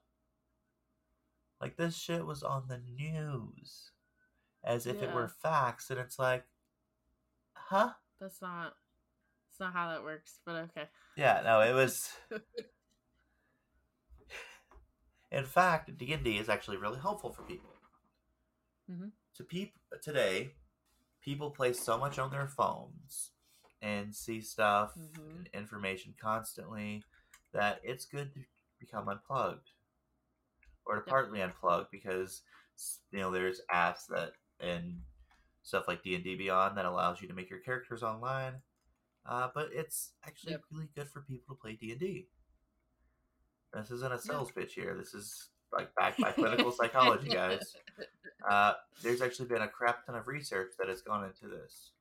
Like 1.61 1.77
this 1.77 1.97
shit 1.97 2.25
was 2.25 2.43
on 2.43 2.69
the 2.69 2.79
news, 2.79 3.91
as 4.63 4.87
if 4.87 5.03
it 5.03 5.13
were 5.13 5.29
facts, 5.29 5.91
and 5.91 5.99
it's 5.99 6.19
like, 6.19 6.45
huh? 7.55 7.91
That's 8.21 8.41
not. 8.41 8.77
That's 9.51 9.61
not 9.61 9.73
how 9.73 9.91
that 9.91 10.05
works. 10.05 10.39
But 10.47 10.57
okay. 10.77 10.89
Yeah, 11.17 11.43
no, 11.45 11.61
it 11.61 11.73
was. 11.75 12.13
In 15.31 15.45
fact, 15.45 15.97
D 15.99 16.13
and 16.13 16.23
D 16.23 16.39
is 16.39 16.49
actually 16.49 16.77
really 16.77 17.01
helpful 17.01 17.33
for 17.33 17.43
people. 17.43 17.71
Mhm. 18.91 19.11
To 19.37 19.43
peop 19.43 19.75
today, 20.01 20.55
people 21.21 21.51
play 21.51 21.73
so 21.73 21.99
much 21.99 22.19
on 22.19 22.31
their 22.31 22.47
phones 22.47 23.34
and 23.85 24.15
see 24.15 24.41
stuff 24.41 24.95
Mhm. 24.97 25.37
and 25.37 25.47
information 25.53 26.15
constantly 26.21 27.05
that 27.53 27.81
it's 27.85 28.07
good 28.07 28.33
to 28.33 28.45
become 28.81 29.09
unplugged 29.09 29.71
or 30.87 30.97
to 30.97 31.01
Yep. 31.03 31.09
partly 31.09 31.39
unplug 31.41 31.91
because 31.91 32.43
you 33.11 33.19
know 33.21 33.31
there's 33.31 33.61
apps 33.73 34.07
that 34.09 34.33
and 34.61 35.05
stuff 35.63 35.87
like 35.87 36.03
D 36.03 36.15
and 36.15 36.25
D 36.25 36.35
Beyond 36.35 36.77
that 36.79 36.87
allows 36.87 37.21
you 37.21 37.29
to 37.29 37.35
make 37.35 37.51
your 37.51 37.61
characters 37.61 38.03
online. 38.03 38.63
Uh, 39.27 39.49
but 39.55 39.73
it's 39.73 40.13
actually 40.25 40.53
Yep. 40.53 40.65
really 40.71 40.89
good 40.95 41.09
for 41.11 41.23
people 41.23 41.55
to 41.55 41.61
play 41.61 41.77
D 41.77 41.91
and 41.93 42.01
D. 42.01 42.29
This 43.73 43.91
isn't 43.91 44.13
a 44.13 44.19
sales 44.19 44.51
pitch 44.53 44.75
here. 44.75 44.95
This 44.97 45.15
is 45.15 45.51
like 45.73 45.95
backed 45.95 46.21
by 46.21 46.33
clinical 46.33 46.73
psychology, 46.73 47.29
guys. 47.29 47.75
Uh, 48.47 48.75
there's 49.03 49.23
actually 49.23 49.49
been 49.49 49.63
a 49.63 49.69
crap 49.69 50.05
ton 50.05 50.15
of 50.17 50.27
research 50.27 50.73
that 50.79 50.87
has 50.89 51.01
gone 51.01 51.25
into 51.25 51.49
this, 51.49 51.93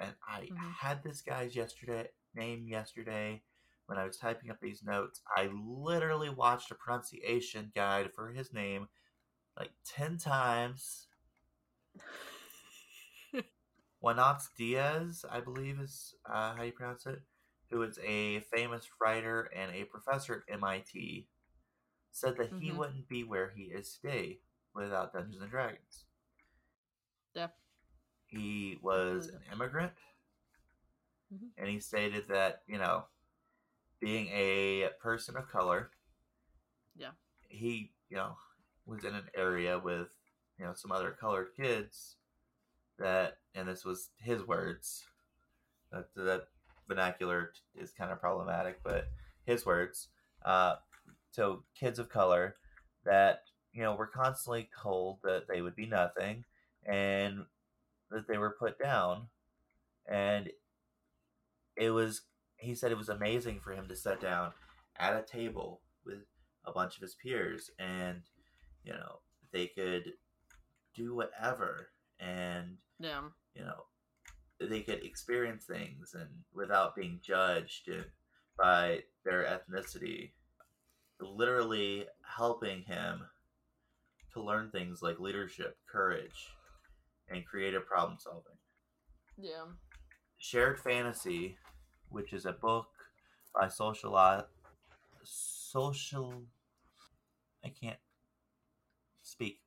and 0.00 0.14
I 0.26 0.48
Mhm. 0.50 0.74
had 0.80 1.02
this 1.02 1.20
guy's 1.22 1.54
yesterday 1.54 2.08
name 2.34 2.66
yesterday 2.66 3.42
when 3.86 3.98
I 3.98 4.06
was 4.06 4.16
typing 4.16 4.50
up 4.50 4.60
these 4.60 4.82
notes. 4.82 5.20
I 5.36 5.46
literally 5.52 6.30
watched 6.30 6.70
a 6.70 6.74
pronunciation 6.74 7.72
guide 7.74 8.12
for 8.14 8.28
his 8.28 8.52
name 8.52 8.88
like 9.58 9.72
ten 9.84 10.16
times. 10.18 11.08
Junot 14.02 14.42
Diaz, 14.56 15.24
I 15.30 15.40
believe 15.40 15.78
is 15.78 16.14
uh, 16.24 16.54
how 16.54 16.62
you 16.62 16.72
pronounce 16.72 17.06
it, 17.06 17.20
who 17.70 17.82
is 17.82 17.98
a 17.98 18.40
famous 18.40 18.88
writer 19.00 19.50
and 19.54 19.74
a 19.74 19.84
professor 19.84 20.44
at 20.48 20.54
MIT, 20.54 21.28
said 22.10 22.36
that 22.38 22.54
he 22.58 22.70
Mhm. 22.70 22.78
wouldn't 22.78 23.08
be 23.08 23.24
where 23.24 23.50
he 23.50 23.64
is 23.64 23.98
today 23.98 24.40
without 24.74 25.12
Dungeons 25.12 25.42
and 25.42 25.50
Dragons. 25.50 26.06
Yep. 27.34 27.59
He 28.30 28.78
was 28.82 29.28
an 29.28 29.40
immigrant, 29.52 29.92
Mhm. 31.30 31.50
and 31.58 31.68
he 31.68 31.80
stated 31.80 32.28
that, 32.28 32.62
you 32.66 32.78
know, 32.78 33.04
being 34.00 34.28
a 34.28 34.90
person 35.00 35.36
of 35.36 35.48
color, 35.48 35.90
Yeah. 36.94 37.12
he, 37.48 37.92
you 38.08 38.16
know, 38.16 38.36
was 38.86 39.04
in 39.04 39.14
an 39.14 39.28
area 39.34 39.78
with, 39.78 40.08
you 40.58 40.64
know, 40.64 40.74
some 40.74 40.92
other 40.92 41.12
colored 41.12 41.48
kids 41.56 42.16
that, 42.98 43.38
and 43.54 43.68
this 43.68 43.84
was 43.84 44.10
his 44.18 44.46
words, 44.46 45.04
that, 45.92 46.14
that 46.14 46.48
vernacular 46.88 47.52
is 47.74 47.92
kind 47.92 48.12
of 48.12 48.20
problematic, 48.20 48.82
but 48.82 49.08
his 49.44 49.66
words, 49.66 50.08
uh, 50.44 50.76
so 51.30 51.64
kids 51.74 51.98
of 51.98 52.08
color 52.08 52.56
that, 53.04 53.44
you 53.72 53.82
know, 53.82 53.94
were 53.94 54.06
constantly 54.06 54.68
told 54.82 55.18
that 55.22 55.48
they 55.48 55.62
would 55.62 55.76
be 55.76 55.86
nothing 55.86 56.44
and 56.86 57.46
that 58.10 58.26
they 58.28 58.38
were 58.38 58.56
put 58.58 58.78
down. 58.78 59.28
And 60.06 60.50
it 61.76 61.90
was, 61.90 62.22
he 62.56 62.74
said 62.74 62.90
it 62.92 62.98
was 62.98 63.08
amazing 63.08 63.60
for 63.60 63.72
him 63.72 63.86
to 63.88 63.96
sit 63.96 64.20
down 64.20 64.52
at 64.98 65.16
a 65.16 65.22
table 65.22 65.80
with 66.04 66.24
a 66.64 66.72
bunch 66.72 66.96
of 66.96 67.02
his 67.02 67.14
peers 67.14 67.70
and, 67.78 68.22
you 68.84 68.92
know, 68.92 69.20
they 69.52 69.66
could 69.66 70.12
do 70.94 71.14
whatever 71.14 71.88
and 72.18 72.76
Yeah. 72.98 73.22
you 73.54 73.62
know 73.62 73.84
they 74.60 74.82
could 74.82 75.02
experience 75.04 75.64
things 75.64 76.14
and 76.14 76.28
without 76.52 76.94
being 76.94 77.18
judged 77.22 77.88
by 78.58 79.02
their 79.24 79.44
ethnicity 79.44 80.32
literally 81.20 82.06
helping 82.22 82.82
him 82.82 83.22
to 84.34 84.42
learn 84.42 84.70
things 84.70 85.00
like 85.02 85.18
leadership 85.20 85.78
courage 85.90 86.48
and 87.30 87.46
creative 87.46 87.86
problem 87.86 88.18
solving 88.18 88.56
Yeah. 89.38 89.64
shared 90.38 90.78
fantasy 90.78 91.56
which 92.08 92.32
is 92.32 92.44
a 92.46 92.52
book 92.52 92.88
by 93.54 93.68
social 93.68 94.16
social 95.22 96.42
i 97.64 97.68
can't 97.68 97.98
speak 99.22 99.60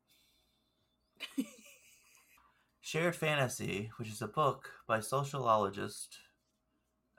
Shared 2.82 3.16
Fantasy, 3.16 3.90
which 3.98 4.10
is 4.10 4.22
a 4.22 4.28
book 4.28 4.70
by 4.88 5.00
sociologist 5.00 6.18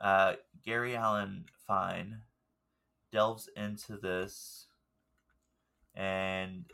uh, 0.00 0.34
Gary 0.64 0.94
Alan 0.94 1.46
Fine, 1.66 2.20
delves 3.10 3.48
into 3.56 3.96
this 3.96 4.66
and 5.94 6.66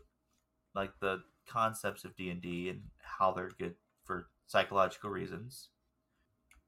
like 0.74 0.90
the 1.00 1.22
concepts 1.46 2.04
of 2.04 2.16
D 2.16 2.30
and 2.30 2.42
D 2.42 2.68
and 2.68 2.82
how 3.18 3.32
they're 3.32 3.50
good 3.58 3.74
for 4.04 4.28
psychological 4.46 5.10
reasons, 5.10 5.68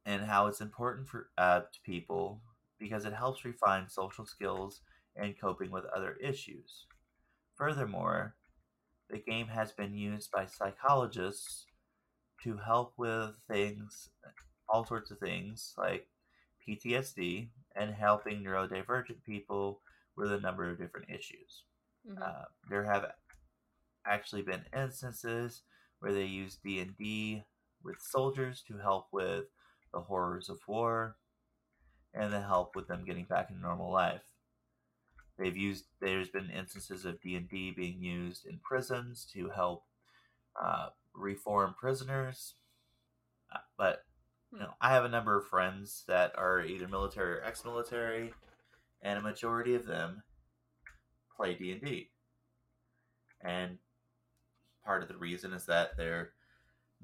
and 0.05 0.22
how 0.22 0.46
it's 0.46 0.61
important 0.61 1.09
for 1.09 1.28
uh, 1.38 1.61
to 1.61 1.81
people 1.85 2.40
because 2.78 3.05
it 3.05 3.12
helps 3.12 3.44
refine 3.44 3.88
social 3.88 4.26
skills 4.26 4.81
and 5.16 5.38
coping 5.40 5.70
with 5.70 5.85
other 5.87 6.16
issues. 6.20 6.87
Furthermore, 7.57 8.35
the 9.11 9.18
game 9.18 9.48
has 9.48 9.72
been 9.72 9.94
used 9.94 10.31
by 10.33 10.46
psychologists 10.46 11.66
to 12.44 12.57
help 12.59 12.94
with 12.96 13.37
things, 13.48 14.11
all 14.68 14.85
sorts 14.87 15.11
of 15.11 15.18
things 15.18 15.74
like 15.78 16.09
PTSD 16.66 17.50
and 17.76 17.94
helping 17.94 18.42
neurodivergent 18.42 19.22
people 19.24 19.81
with 20.16 20.33
a 20.33 20.40
number 20.40 20.70
of 20.70 20.78
different 20.78 21.11
issues. 21.11 21.64
Mhm. 22.09 22.22
Uh, 22.22 22.44
there 22.68 22.85
have 22.85 23.12
actually 24.05 24.42
been 24.42 24.64
instances 24.74 25.62
where 26.03 26.12
they 26.12 26.25
use 26.25 26.59
D 26.65 26.81
and 26.81 26.97
D 26.99 27.45
with 27.85 27.95
soldiers 28.01 28.65
to 28.67 28.79
help 28.79 29.07
with 29.12 29.45
the 29.95 30.01
horrors 30.01 30.49
of 30.49 30.59
war 30.67 31.17
and 32.12 32.33
to 32.33 32.41
help 32.41 32.75
with 32.75 32.88
them 32.88 33.05
getting 33.05 33.25
back 33.25 33.51
in 33.51 33.61
normal 33.61 33.93
life. 33.93 34.23
They've 35.38 35.57
used. 35.57 35.85
There's 36.01 36.29
been 36.29 36.51
instances 36.51 37.05
of 37.05 37.21
D 37.21 37.37
and 37.37 37.49
D 37.49 37.71
being 37.71 38.03
used 38.03 38.47
in 38.47 38.59
prisons 38.65 39.27
to 39.33 39.51
help 39.51 39.85
uh, 40.61 40.88
reform 41.15 41.77
prisoners. 41.79 42.55
Uh, 43.55 43.59
but 43.79 44.05
you 44.53 44.59
know, 44.59 44.75
I 44.81 44.91
have 44.91 45.05
a 45.05 45.09
number 45.09 45.38
of 45.38 45.47
friends 45.47 46.03
that 46.09 46.33
are 46.37 46.62
either 46.62 46.88
military 46.88 47.38
or 47.38 47.45
ex-military, 47.45 48.35
and 49.03 49.21
a 49.21 49.23
majority 49.23 49.77
of 49.77 49.87
them 49.87 50.25
play 51.37 51.55
D 51.55 51.71
and 51.71 51.81
D. 51.81 52.11
and 53.45 53.79
part 54.85 55.03
of 55.03 55.09
the 55.09 55.16
reason 55.16 55.53
is 55.53 55.66
that 55.66 55.97
they're 55.97 56.31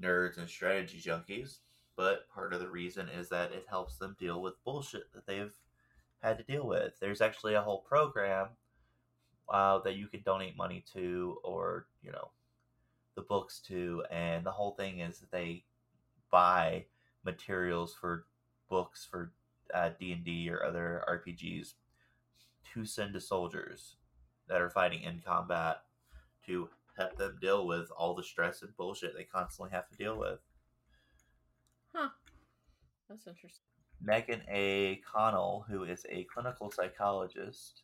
nerds 0.01 0.37
and 0.37 0.49
strategy 0.49 0.99
junkies, 0.99 1.59
but 1.95 2.29
part 2.29 2.53
of 2.53 2.59
the 2.59 2.69
reason 2.69 3.09
is 3.09 3.29
that 3.29 3.51
it 3.51 3.65
helps 3.69 3.97
them 3.97 4.15
deal 4.19 4.41
with 4.41 4.63
bullshit 4.63 5.11
that 5.13 5.25
they've 5.25 5.53
had 6.21 6.37
to 6.37 6.43
deal 6.43 6.65
with. 6.67 6.99
There's 6.99 7.21
actually 7.21 7.55
a 7.55 7.61
whole 7.61 7.79
program 7.79 8.47
uh, 9.49 9.79
that 9.79 9.95
you 9.95 10.07
can 10.07 10.21
donate 10.21 10.57
money 10.57 10.83
to, 10.93 11.37
or 11.43 11.87
you 12.01 12.11
know, 12.11 12.29
the 13.15 13.21
books 13.21 13.59
to, 13.67 14.03
and 14.11 14.45
the 14.45 14.51
whole 14.51 14.71
thing 14.71 14.99
is 14.99 15.19
that 15.19 15.31
they 15.31 15.65
buy 16.31 16.85
materials 17.25 17.93
for 17.93 18.25
books 18.69 19.07
for 19.09 19.33
uh, 19.73 19.89
D 19.99 20.13
and 20.13 20.23
D 20.23 20.49
or 20.49 20.63
other 20.63 21.03
RPGs 21.07 21.73
to 22.73 22.85
send 22.85 23.13
to 23.13 23.19
soldiers 23.19 23.95
that 24.47 24.61
are 24.61 24.69
fighting 24.69 25.03
in 25.03 25.21
combat 25.25 25.81
to 26.45 26.69
help 26.99 27.17
them 27.17 27.37
deal 27.41 27.65
with 27.65 27.89
all 27.97 28.13
the 28.13 28.23
stress 28.23 28.61
and 28.61 28.75
bullshit 28.77 29.15
they 29.15 29.23
constantly 29.23 29.71
have 29.71 29.89
to 29.89 29.95
deal 29.95 30.17
with. 30.17 30.39
Huh. 31.93 32.09
That's 33.07 33.25
interesting. 33.25 33.65
Megan 34.01 34.41
A. 34.49 35.01
Connell, 35.11 35.65
who 35.69 35.83
is 35.83 36.05
a 36.09 36.25
clinical 36.33 36.71
psychologist, 36.71 37.83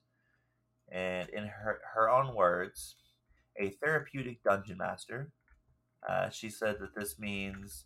and 0.92 1.28
in 1.30 1.46
her, 1.46 1.80
her 1.94 2.10
own 2.10 2.36
words, 2.36 2.96
a 3.58 3.70
therapeutic 3.70 4.44
dungeon 4.44 4.78
master. 4.78 5.32
Uh, 6.08 6.30
she 6.30 6.50
said 6.50 6.78
that 6.80 6.94
this 6.96 7.18
means 7.18 7.86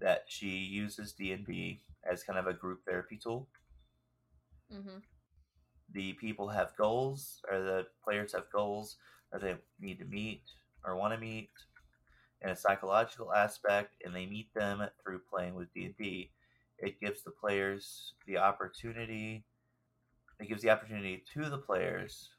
that 0.00 0.24
she 0.28 0.48
uses 0.48 1.12
D&D 1.12 1.80
as 2.08 2.22
kind 2.22 2.38
of 2.38 2.46
a 2.46 2.52
group 2.52 2.80
therapy 2.86 3.18
tool. 3.20 3.48
Mm-hmm. 4.72 4.98
The 5.92 6.12
people 6.14 6.48
have 6.48 6.76
goals, 6.76 7.40
or 7.50 7.60
the 7.60 7.86
players 8.04 8.32
have 8.32 8.50
goals 8.52 8.96
that 9.32 9.40
they 9.40 9.56
need 9.80 9.98
to 9.98 10.04
meet 10.04 10.42
or 10.86 10.96
want 10.96 11.12
to 11.12 11.20
meet 11.20 11.50
in 12.42 12.50
a 12.50 12.56
psychological 12.56 13.32
aspect, 13.34 13.96
and 14.04 14.14
they 14.14 14.26
meet 14.26 14.54
them 14.54 14.82
through 15.02 15.20
playing 15.30 15.54
with 15.54 15.72
D&D. 15.74 16.30
It 16.78 17.00
gives 17.00 17.22
the 17.22 17.30
players 17.30 18.14
the 18.26 18.38
opportunity. 18.38 19.44
It 20.38 20.48
gives 20.48 20.62
the 20.62 20.70
opportunity 20.70 21.24
to 21.34 21.50
the 21.50 21.58
players 21.58 22.30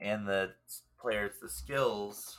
and 0.00 0.26
the 0.26 0.52
players 1.00 1.34
the 1.40 1.48
skills 1.48 2.38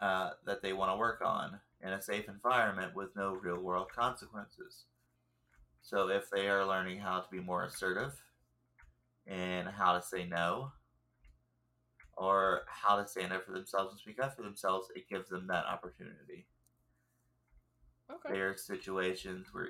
uh, 0.00 0.30
that 0.46 0.62
they 0.62 0.72
want 0.72 0.90
to 0.90 0.96
work 0.96 1.22
on 1.24 1.60
in 1.82 1.92
a 1.92 2.02
safe 2.02 2.28
environment 2.28 2.94
with 2.94 3.14
no 3.16 3.34
real 3.34 3.58
world 3.58 3.88
consequences. 3.94 4.84
So 5.82 6.08
if 6.08 6.30
they 6.30 6.48
are 6.48 6.66
learning 6.66 6.98
how 6.98 7.20
to 7.20 7.26
be 7.30 7.40
more 7.40 7.64
assertive 7.64 8.12
and 9.26 9.68
how 9.68 9.94
to 9.94 10.02
say 10.02 10.26
no, 10.26 10.72
or 12.16 12.62
how 12.66 12.96
to 12.96 13.08
stand 13.08 13.32
up 13.32 13.44
for 13.44 13.52
themselves 13.52 13.92
and 13.92 14.00
speak 14.00 14.22
up 14.22 14.36
for 14.36 14.42
themselves, 14.42 14.88
it 14.94 15.08
gives 15.08 15.28
them 15.28 15.46
that 15.48 15.66
opportunity. 15.66 16.46
Okay. 18.10 18.34
There 18.34 18.50
are 18.50 18.56
situations 18.56 19.48
where 19.52 19.68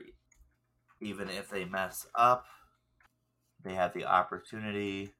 even 1.01 1.29
if 1.29 1.51
they 1.51 1.65
mess 1.65 2.07
up, 2.15 2.47
they 3.63 3.75
have 3.75 3.95
the 3.95 4.05
opportunity 4.05 5.13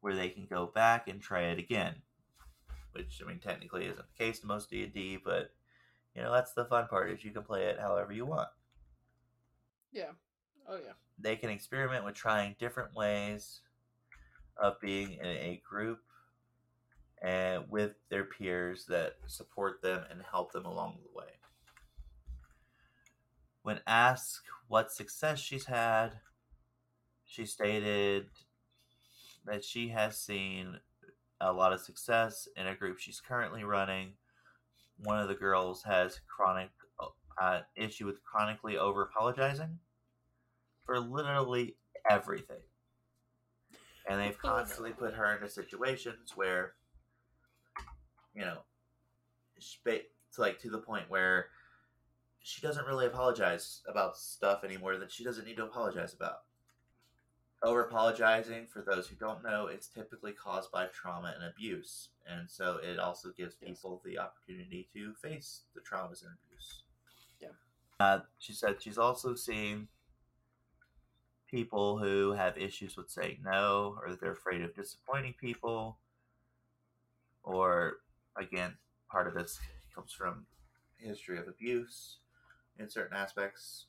where 0.00 0.14
they 0.14 0.28
can 0.28 0.46
go 0.48 0.66
back 0.66 1.08
and 1.08 1.20
try 1.20 1.42
it 1.42 1.58
again. 1.58 1.96
Which 2.92 3.20
I 3.22 3.28
mean 3.28 3.38
technically 3.38 3.86
isn't 3.86 3.96
the 3.96 4.24
case 4.24 4.40
in 4.40 4.48
most 4.48 4.70
D 4.70 4.82
and 4.82 4.92
D, 4.92 5.18
but 5.22 5.50
you 6.14 6.22
know 6.22 6.32
that's 6.32 6.52
the 6.52 6.64
fun 6.64 6.88
part 6.88 7.10
is 7.10 7.24
you 7.24 7.30
can 7.30 7.42
play 7.42 7.64
it 7.64 7.78
however 7.78 8.12
you 8.12 8.26
want. 8.26 8.48
Yeah. 9.92 10.12
Oh 10.68 10.76
yeah. 10.76 10.92
They 11.18 11.36
can 11.36 11.50
experiment 11.50 12.04
with 12.04 12.14
trying 12.14 12.56
different 12.58 12.94
ways 12.94 13.60
of 14.60 14.80
being 14.80 15.12
in 15.12 15.26
a 15.26 15.62
group 15.68 16.00
and 17.22 17.64
with 17.68 17.92
their 18.10 18.24
peers 18.24 18.86
that 18.88 19.14
support 19.26 19.82
them 19.82 20.04
and 20.10 20.22
help 20.30 20.52
them 20.52 20.64
along 20.64 20.98
the 21.02 21.18
way. 21.18 21.26
When 23.62 23.80
asked 23.86 24.42
what 24.68 24.90
success 24.92 25.38
she's 25.38 25.66
had, 25.66 26.12
she 27.26 27.44
stated 27.44 28.26
that 29.44 29.64
she 29.64 29.88
has 29.88 30.16
seen 30.16 30.78
a 31.40 31.52
lot 31.52 31.72
of 31.72 31.80
success 31.80 32.48
in 32.56 32.66
a 32.66 32.74
group 32.74 32.98
she's 32.98 33.20
currently 33.20 33.64
running. 33.64 34.12
One 35.04 35.18
of 35.18 35.28
the 35.28 35.34
girls 35.34 35.82
has 35.84 36.20
chronic 36.26 36.70
uh, 37.40 37.60
issue 37.76 38.06
with 38.06 38.22
chronically 38.22 38.76
over 38.76 39.02
apologizing 39.02 39.78
for 40.84 41.00
literally 41.00 41.76
everything, 42.08 42.60
and 44.10 44.20
they've 44.20 44.38
constantly 44.38 44.90
put 44.90 45.14
her 45.14 45.36
into 45.36 45.48
situations 45.48 46.32
where, 46.34 46.72
you 48.34 48.42
know, 48.42 48.58
it's 49.56 49.78
like 50.36 50.58
to 50.58 50.68
the 50.68 50.78
point 50.78 51.04
where 51.08 51.46
she 52.40 52.60
doesn't 52.60 52.86
really 52.86 53.06
apologize 53.06 53.82
about 53.86 54.16
stuff 54.16 54.64
anymore 54.64 54.98
that 54.98 55.12
she 55.12 55.22
doesn't 55.22 55.46
need 55.46 55.56
to 55.58 55.64
apologize 55.64 56.12
about. 56.12 56.38
Over 57.62 57.82
apologizing, 57.82 58.66
for 58.66 58.82
those 58.82 59.06
who 59.06 59.14
don't 59.14 59.44
know, 59.44 59.68
it's 59.68 59.86
typically 59.86 60.32
caused 60.32 60.72
by 60.72 60.86
trauma 60.86 61.32
and 61.36 61.44
abuse. 61.44 62.08
And 62.26 62.50
so 62.50 62.78
it 62.82 62.98
also 62.98 63.28
gives 63.36 63.54
people 63.54 64.02
the 64.04 64.18
opportunity 64.18 64.88
to 64.92 65.14
face 65.22 65.60
the 65.72 65.80
traumas 65.82 66.24
and 66.24 66.32
abuse. 66.48 66.82
Yeah. 67.40 67.48
Uh, 68.00 68.20
she 68.40 68.54
said 68.54 68.82
she's 68.82 68.98
also 68.98 69.36
seen 69.36 69.86
people 71.50 71.98
who 71.98 72.32
have 72.32 72.56
issues 72.56 72.96
with 72.96 73.10
saying 73.10 73.38
no 73.44 73.96
or 74.02 74.10
that 74.10 74.20
they're 74.20 74.32
afraid 74.32 74.62
of 74.62 74.74
disappointing 74.74 75.34
people. 75.40 75.98
Or, 77.42 77.94
again, 78.36 78.74
part 79.10 79.26
of 79.26 79.34
this 79.34 79.58
comes 79.94 80.12
from 80.12 80.46
history 80.98 81.38
of 81.38 81.48
abuse 81.48 82.18
in 82.78 82.88
certain 82.88 83.16
aspects 83.16 83.86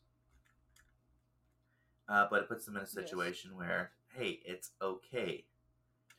uh, 2.12 2.28
but 2.30 2.42
it 2.42 2.50
puts 2.50 2.66
them 2.66 2.76
in 2.76 2.84
a 2.84 2.88
situation 2.88 3.52
yes. 3.52 3.58
where, 3.58 3.92
hey, 4.14 4.42
it's 4.46 4.72
okay 4.82 5.46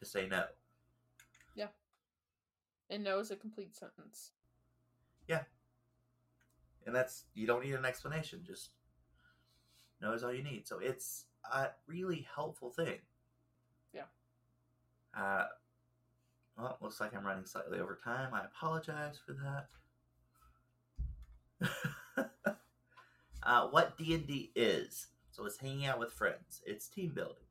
to 0.01 0.07
say 0.07 0.27
no. 0.27 0.45
Yeah. 1.55 1.67
And 2.89 3.05
no 3.05 3.19
is 3.19 3.31
a 3.31 3.37
complete 3.37 3.77
sentence. 3.77 4.31
Yeah. 5.29 5.43
And 6.87 6.95
that's, 6.95 7.25
you 7.35 7.47
don't 7.47 7.63
need 7.63 7.75
an 7.75 7.85
explanation, 7.85 8.41
just 8.43 8.71
no 10.01 10.15
is 10.15 10.25
all 10.25 10.33
you 10.33 10.43
need. 10.43 10.67
So 10.67 10.79
it's 10.79 11.27
a 11.51 11.69
really 11.87 12.27
helpful 12.35 12.71
thing. 12.71 12.99
Yeah. 13.95 14.03
Uh, 15.17 15.47
well, 16.57 16.79
looks 16.81 17.01
like 17.01 17.15
I'm 17.15 17.27
running 17.27 17.47
slightly 17.47 17.81
over 17.81 17.99
time. 18.03 18.35
I 18.35 18.45
apologize 18.45 19.19
for 19.25 19.33
that. 19.33 19.69
uh, 23.43 23.69
what 23.69 23.97
D&D 23.97 24.53
is 24.55 25.09
so 25.33 25.47
it's 25.47 25.57
hanging 25.57 25.87
out 25.87 25.99
with 25.99 26.13
friends, 26.13 26.61
it's 26.67 26.89
team 26.89 27.13
building, 27.15 27.47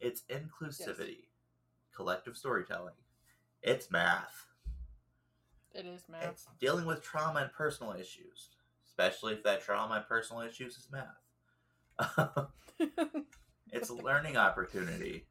it's 0.00 0.24
inclusivity, 0.28 1.20
yes. 1.20 1.28
collective 1.94 2.36
storytelling, 2.36 2.96
it's 3.62 3.90
math. 3.92 4.46
It 5.72 5.86
is 5.86 6.02
math. 6.10 6.24
It's 6.24 6.48
dealing 6.60 6.84
with 6.84 7.00
trauma 7.00 7.40
and 7.40 7.52
personal 7.52 7.92
issues, 7.92 8.50
especially 8.84 9.34
if 9.34 9.44
that 9.44 9.62
trauma 9.62 9.94
and 9.94 10.06
personal 10.06 10.42
issues 10.42 10.76
is 10.76 10.88
math. 10.90 11.06
it's 13.72 13.90
a 13.90 13.94
learning 13.94 14.36
opportunity, 14.36 15.26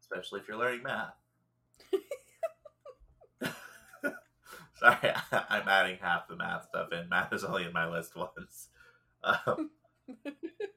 especially 0.00 0.40
if 0.40 0.48
you're 0.48 0.58
learning 0.58 0.82
math. 0.82 1.14
Sorry, 4.74 4.96
I'm 5.32 5.68
adding 5.68 5.98
half 6.00 6.28
the 6.28 6.36
math 6.36 6.66
stuff 6.68 6.88
in. 6.92 7.08
Math 7.08 7.32
is 7.32 7.44
only 7.44 7.64
in 7.64 7.72
my 7.72 7.88
list 7.88 8.16
once. 8.16 8.68
Um, 9.22 9.70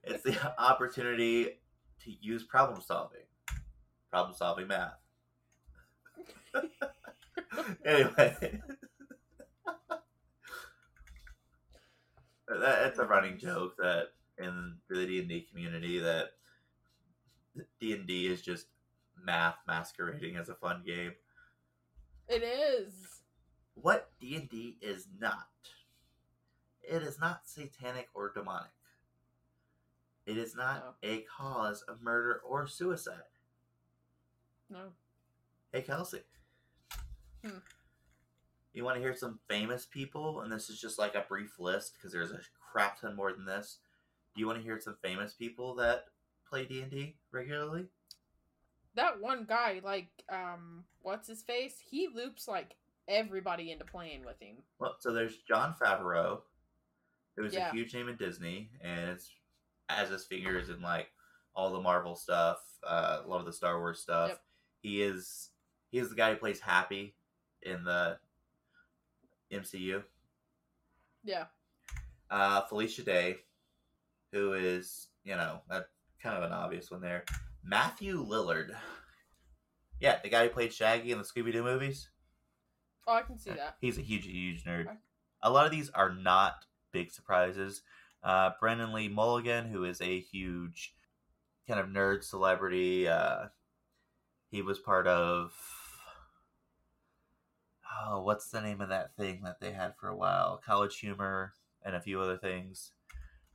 it's 0.03 0.23
the 0.23 0.37
opportunity 0.59 1.49
to 2.03 2.11
use 2.21 2.43
problem 2.43 2.81
solving, 2.81 3.25
problem 4.11 4.35
solving 4.35 4.67
math. 4.67 4.93
anyway, 7.85 8.61
that, 12.47 12.87
it's 12.87 12.99
a 12.99 13.05
running 13.05 13.37
joke 13.37 13.75
that 13.77 14.09
in 14.37 14.77
the 14.89 15.05
D 15.05 15.19
and 15.19 15.29
D 15.29 15.47
community 15.49 15.99
that 15.99 16.31
D 17.79 17.93
and 17.93 18.07
D 18.07 18.27
is 18.27 18.41
just 18.41 18.67
math 19.23 19.57
masquerading 19.67 20.35
as 20.35 20.49
a 20.49 20.55
fun 20.55 20.83
game. 20.85 21.13
It 22.27 22.43
is. 22.43 23.21
What 23.75 24.09
D 24.19 24.35
and 24.35 24.49
D 24.49 24.77
is 24.81 25.07
not. 25.19 25.47
It 26.81 27.01
is 27.01 27.19
not 27.19 27.47
satanic 27.47 28.09
or 28.13 28.31
demonic. 28.33 28.71
It 30.25 30.37
is 30.37 30.55
not 30.55 30.97
no. 31.03 31.09
a 31.09 31.25
cause 31.37 31.83
of 31.83 32.01
murder 32.01 32.41
or 32.47 32.67
suicide. 32.67 33.15
No. 34.69 34.93
Hey, 35.71 35.81
Kelsey. 35.81 36.21
Hmm. 37.43 37.59
You 38.73 38.83
want 38.83 38.97
to 38.97 39.01
hear 39.01 39.15
some 39.15 39.39
famous 39.47 39.85
people? 39.85 40.41
And 40.41 40.51
this 40.51 40.69
is 40.69 40.79
just 40.79 40.97
like 40.97 41.15
a 41.15 41.25
brief 41.27 41.59
list 41.59 41.93
because 41.95 42.11
there's 42.11 42.31
a 42.31 42.39
crap 42.71 42.99
ton 42.99 43.15
more 43.15 43.31
than 43.31 43.45
this. 43.45 43.79
Do 44.35 44.41
you 44.41 44.47
want 44.47 44.59
to 44.59 44.63
hear 44.63 44.79
some 44.79 44.97
famous 45.01 45.33
people 45.33 45.75
that 45.75 46.05
play 46.49 46.65
D 46.65 46.81
and 46.81 46.91
D 46.91 47.15
regularly? 47.31 47.85
that 48.95 49.19
one 49.19 49.43
guy, 49.43 49.81
like, 49.83 50.07
um, 50.29 50.85
what's 51.01 51.27
his 51.27 51.43
face? 51.43 51.73
He 51.85 52.07
loops 52.07 52.47
like 52.47 52.77
everybody 53.09 53.73
into 53.73 53.83
playing 53.83 54.23
with 54.25 54.39
him. 54.39 54.55
Well, 54.79 54.95
so 54.99 55.11
there's 55.11 55.35
Jon 55.39 55.75
Favreau, 55.77 56.39
who 57.35 57.43
is 57.43 57.53
Yeah. 57.53 57.67
a 57.67 57.71
huge 57.73 57.93
name 57.93 58.07
in 58.07 58.15
Disney, 58.15 58.71
and 58.79 59.09
it's 59.09 59.29
as 59.89 60.07
his 60.11 60.25
fingers 60.25 60.69
in 60.69 60.81
like 60.81 61.11
all 61.53 61.73
the 61.73 61.81
Marvel 61.81 62.15
stuff, 62.15 62.63
uh, 62.83 63.21
a 63.25 63.27
lot 63.27 63.41
of 63.41 63.45
the 63.45 63.51
Star 63.51 63.79
Wars 63.79 63.99
stuff. 63.99 64.29
Yep. 64.29 64.41
He 64.79 65.01
is 65.01 65.49
he 65.91 65.97
is 65.99 66.07
the 66.07 66.15
guy 66.15 66.31
who 66.31 66.37
plays 66.37 66.61
Happy 66.61 67.17
in 67.63 67.83
the 67.83 68.17
MCU. 69.51 70.05
Yeah. 71.25 71.47
Uh, 72.29 72.61
Felicia 72.61 73.03
Day, 73.03 73.39
who 74.35 74.53
is 74.53 75.07
you 75.23 75.35
know 75.35 75.61
a, 75.69 75.81
kind 76.21 76.37
of 76.37 76.43
an 76.43 76.51
obvious 76.51 76.91
one 76.91 77.01
there. 77.01 77.23
Matthew 77.63 78.23
Lillard, 78.23 78.75
yeah, 79.99 80.19
the 80.21 80.29
guy 80.29 80.43
who 80.43 80.49
played 80.49 80.73
Shaggy 80.73 81.11
in 81.11 81.17
the 81.17 81.23
Scooby 81.23 81.53
Doo 81.53 81.63
movies. 81.63 82.09
Oh, 83.07 83.13
I 83.13 83.21
can 83.21 83.37
see 83.37 83.51
that. 83.51 83.77
He's 83.79 83.97
a 83.97 84.01
huge, 84.01 84.25
huge 84.25 84.65
nerd. 84.65 84.87
Okay. 84.87 84.97
A 85.41 85.49
lot 85.49 85.65
of 85.65 85.71
these 85.71 85.89
are 85.91 86.13
not 86.13 86.65
big 86.91 87.11
surprises. 87.11 87.81
Uh, 88.23 88.51
Brennan 88.59 88.93
Lee 88.93 89.07
Mulligan, 89.07 89.67
who 89.67 89.83
is 89.83 90.01
a 90.01 90.19
huge 90.19 90.95
kind 91.67 91.79
of 91.79 91.87
nerd 91.87 92.23
celebrity, 92.23 93.07
uh, 93.07 93.45
he 94.49 94.61
was 94.61 94.79
part 94.79 95.07
of. 95.07 95.53
Oh, 98.07 98.21
what's 98.21 98.49
the 98.49 98.59
name 98.59 98.81
of 98.81 98.89
that 98.89 99.15
thing 99.15 99.41
that 99.43 99.61
they 99.61 99.71
had 99.71 99.95
for 99.97 100.09
a 100.09 100.17
while? 100.17 100.61
College 100.65 100.99
Humor 100.99 101.53
and 101.83 101.95
a 101.95 102.01
few 102.01 102.19
other 102.19 102.37
things. 102.37 102.91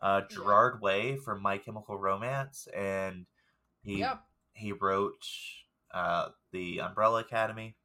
Uh. 0.03 0.23
Gerard 0.31 0.81
Way 0.81 1.17
from 1.17 1.43
My 1.43 1.59
Chemical 1.59 1.97
Romance, 1.99 2.69
and 2.75 3.27
he 3.83 3.99
Yep. 3.99 4.23
he 4.55 4.73
wrote 4.73 5.25
uh, 5.93 6.29
the 6.53 6.81
Umbrella 6.81 7.21
Academy. 7.21 7.77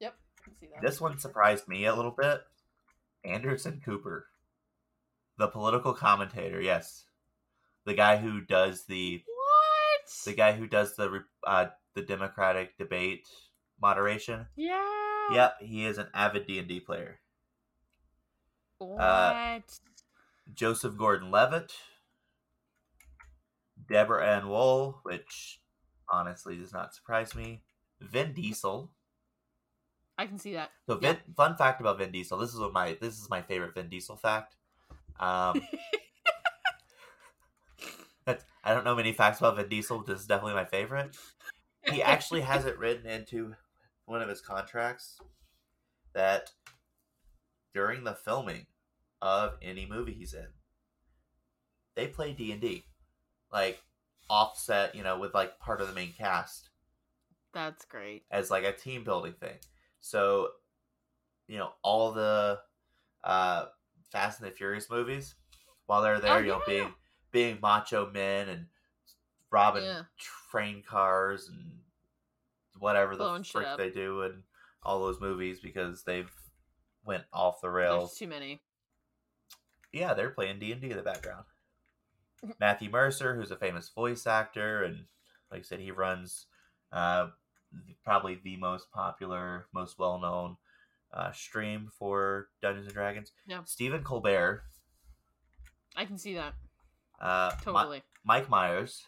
Yep. 0.00 0.14
See 0.60 0.66
that. 0.72 0.82
This 0.82 1.00
one 1.00 1.18
surprised 1.18 1.66
me 1.68 1.84
a 1.86 1.94
little 1.94 2.10
bit. 2.16 2.42
Anderson 3.24 3.80
Cooper, 3.84 4.26
the 5.38 5.48
political 5.48 5.92
commentator, 5.92 6.60
yes, 6.60 7.04
the 7.84 7.94
guy 7.94 8.16
who 8.18 8.40
does 8.40 8.84
the 8.84 9.22
What? 9.26 10.10
the 10.24 10.34
guy 10.34 10.52
who 10.52 10.66
does 10.68 10.94
the 10.96 11.24
uh, 11.44 11.66
the 11.94 12.02
Democratic 12.02 12.76
debate 12.78 13.26
moderation. 13.80 14.46
Yeah. 14.54 15.28
Yep, 15.32 15.56
he 15.60 15.84
is 15.86 15.98
an 15.98 16.06
avid 16.14 16.46
D 16.46 16.58
and 16.60 16.68
D 16.68 16.78
player. 16.78 17.18
What? 18.78 19.00
Uh, 19.00 19.60
Joseph 20.54 20.96
Gordon-Levitt, 20.96 21.72
Deborah 23.88 24.26
Ann 24.26 24.48
Woll, 24.48 25.00
which 25.02 25.60
honestly 26.08 26.56
does 26.56 26.72
not 26.72 26.94
surprise 26.94 27.34
me. 27.34 27.62
Vin 28.00 28.32
Diesel. 28.32 28.90
I 30.18 30.26
can 30.26 30.38
see 30.38 30.54
that. 30.54 30.70
So, 30.86 30.96
Vin, 30.96 31.18
fun 31.36 31.56
fact 31.56 31.80
about 31.80 31.98
Vin 31.98 32.10
Diesel. 32.10 32.38
This 32.38 32.54
is 32.54 32.60
what 32.60 32.72
my 32.72 32.96
this 33.00 33.18
is 33.18 33.28
my 33.28 33.42
favorite 33.42 33.74
Vin 33.74 33.88
Diesel 33.88 34.16
fact. 34.16 34.56
Um, 35.20 35.60
that's, 38.24 38.44
I 38.64 38.72
don't 38.72 38.84
know 38.84 38.94
many 38.94 39.12
facts 39.12 39.38
about 39.38 39.56
Vin 39.56 39.68
Diesel. 39.68 39.98
But 39.98 40.06
this 40.06 40.20
is 40.20 40.26
definitely 40.26 40.54
my 40.54 40.64
favorite. 40.64 41.16
He 41.92 42.02
actually 42.02 42.40
has 42.40 42.64
it 42.64 42.78
written 42.78 43.08
into 43.08 43.54
one 44.06 44.22
of 44.22 44.28
his 44.28 44.40
contracts 44.40 45.18
that 46.14 46.50
during 47.74 48.04
the 48.04 48.14
filming 48.14 48.66
of 49.22 49.54
any 49.62 49.86
movie 49.86 50.12
he's 50.12 50.34
in, 50.34 50.46
they 51.94 52.06
play 52.06 52.32
D 52.32 52.52
and 52.52 52.60
D, 52.60 52.84
like 53.52 53.80
offset, 54.28 54.94
you 54.94 55.02
know, 55.02 55.18
with 55.18 55.34
like 55.34 55.58
part 55.58 55.80
of 55.80 55.88
the 55.88 55.94
main 55.94 56.12
cast 56.12 56.68
That's 57.54 57.84
great. 57.84 58.24
as 58.30 58.50
like 58.50 58.64
a 58.64 58.72
team 58.72 59.04
building 59.04 59.34
thing. 59.34 59.56
So, 60.00 60.48
you 61.48 61.58
know, 61.58 61.72
all 61.82 62.12
the 62.12 62.58
uh 63.24 63.66
Fast 64.12 64.40
and 64.40 64.48
the 64.50 64.54
Furious 64.54 64.88
movies, 64.90 65.34
while 65.86 66.00
they're 66.02 66.20
there, 66.20 66.34
Oh, 66.34 66.38
you 66.38 66.46
know, 66.48 66.58
yeah. 66.66 66.72
being 66.74 66.94
being 67.32 67.58
macho 67.60 68.10
men 68.10 68.48
and 68.48 68.66
robbing 69.50 69.84
Yeah. 69.84 70.02
train 70.50 70.82
cars 70.86 71.48
and 71.48 71.80
whatever 72.78 73.12
the 73.16 73.24
Blowing 73.24 73.42
shit 73.42 73.52
frick 73.62 73.76
they 73.78 73.90
do 73.90 74.22
in 74.22 74.42
all 74.82 75.00
those 75.00 75.20
movies 75.20 75.60
because 75.60 76.02
they've 76.04 76.30
went 77.04 77.24
off 77.32 77.60
the 77.60 77.68
There's 77.68 77.74
rails. 77.76 78.16
too 78.18 78.28
many. 78.28 78.60
Yeah, 79.96 80.12
they're 80.14 80.30
playing 80.30 80.58
D 80.58 80.72
and 80.72 80.80
D 80.80 80.90
in 80.90 80.96
the 80.96 81.02
background. 81.02 81.44
Matthew 82.60 82.90
Mercer, 82.90 83.34
who's 83.34 83.50
a 83.50 83.56
famous 83.56 83.88
voice 83.88 84.26
actor, 84.26 84.84
and 84.84 85.06
like 85.50 85.60
I 85.60 85.62
said, 85.62 85.80
he 85.80 85.90
runs 85.90 86.46
uh, 86.92 87.28
probably 88.04 88.38
the 88.44 88.56
most 88.58 88.90
popular, 88.92 89.66
most 89.72 89.98
well 89.98 90.18
known 90.18 90.56
uh, 91.14 91.32
stream 91.32 91.88
for 91.98 92.48
Dungeons 92.60 92.86
and 92.86 92.94
Dragons. 92.94 93.32
Yeah. 93.46 93.60
Stephen 93.64 94.02
Colbert, 94.04 94.64
I 95.96 96.04
can 96.04 96.18
see 96.18 96.34
that. 96.34 96.52
uh, 97.20 97.52
Totally. 97.62 98.02
Mike 98.22 98.50
Myers, 98.50 99.02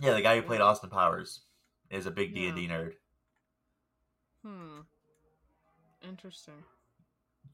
yeah, 0.00 0.14
the 0.14 0.22
guy 0.22 0.36
who 0.36 0.42
played 0.42 0.62
Austin 0.62 0.88
Powers, 0.88 1.42
is 1.90 2.06
a 2.06 2.10
big 2.10 2.34
D 2.34 2.46
and 2.46 2.56
D 2.56 2.66
nerd. 2.66 2.92
Hmm. 4.42 4.80
Interesting. 6.02 6.64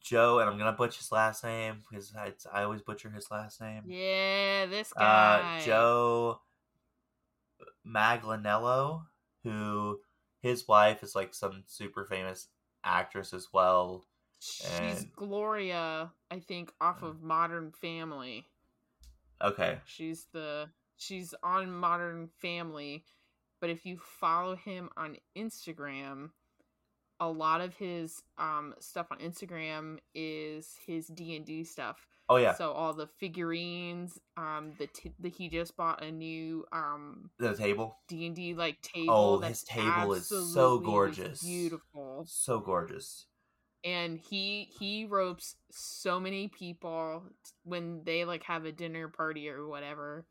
Joe, 0.00 0.38
and 0.40 0.48
I'm 0.48 0.58
gonna 0.58 0.72
butcher 0.72 0.98
his 0.98 1.12
last 1.12 1.44
name 1.44 1.82
because 1.90 2.12
I, 2.16 2.32
I 2.52 2.62
always 2.64 2.82
butcher 2.82 3.10
his 3.10 3.30
last 3.30 3.60
name. 3.60 3.82
Yeah, 3.86 4.66
this 4.66 4.92
guy. 4.92 5.58
uh, 5.60 5.64
Joe 5.64 6.40
Maglanello, 7.86 9.02
who 9.44 10.00
his 10.40 10.66
wife 10.68 11.02
is 11.02 11.14
like 11.14 11.34
some 11.34 11.64
super 11.66 12.04
famous 12.04 12.48
actress 12.84 13.32
as 13.32 13.48
well. 13.52 14.04
She's 14.40 14.70
and- 15.02 15.12
Gloria, 15.16 16.12
I 16.30 16.38
think, 16.38 16.72
off 16.80 17.02
of 17.02 17.22
Modern 17.22 17.72
Family. 17.72 18.46
Okay, 19.42 19.78
She's 19.84 20.26
the 20.32 20.68
she's 20.96 21.32
on 21.44 21.70
Modern 21.72 22.28
Family, 22.40 23.04
but 23.60 23.70
if 23.70 23.86
you 23.86 23.98
follow 23.98 24.56
him 24.56 24.90
on 24.96 25.16
Instagram, 25.36 26.30
a 27.20 27.28
lot 27.28 27.60
of 27.60 27.74
his 27.74 28.22
um 28.38 28.74
stuff 28.80 29.06
on 29.10 29.18
Instagram 29.18 29.98
is 30.14 30.76
his 30.86 31.06
D 31.08 31.36
and 31.36 31.44
D 31.44 31.64
stuff. 31.64 32.06
oh 32.28 32.36
yeah, 32.36 32.54
So 32.54 32.72
all 32.72 32.92
the 32.92 33.06
figurines, 33.18 34.18
um, 34.36 34.72
the, 34.78 34.86
t- 34.86 35.14
the 35.18 35.28
he 35.28 35.48
just 35.48 35.76
bought 35.76 36.02
a 36.04 36.10
new 36.10 36.64
um 36.72 37.30
the 37.38 37.54
table, 37.54 37.98
D 38.08 38.26
and 38.26 38.36
D 38.36 38.54
like 38.54 38.80
table. 38.82 39.14
Oh, 39.14 39.38
his 39.40 39.62
table 39.62 40.12
is 40.12 40.28
so 40.28 40.78
gorgeous. 40.78 41.42
beautiful. 41.42 42.24
so 42.28 42.60
gorgeous. 42.60 43.26
And 43.84 44.18
he 44.18 44.68
he 44.78 45.04
ropes 45.04 45.54
so 45.70 46.18
many 46.18 46.48
people 46.48 47.22
t- 47.44 47.52
when 47.64 48.02
they 48.04 48.24
like 48.24 48.42
have 48.44 48.64
a 48.64 48.72
dinner 48.72 49.08
party 49.08 49.48
or 49.48 49.66
whatever. 49.68 50.26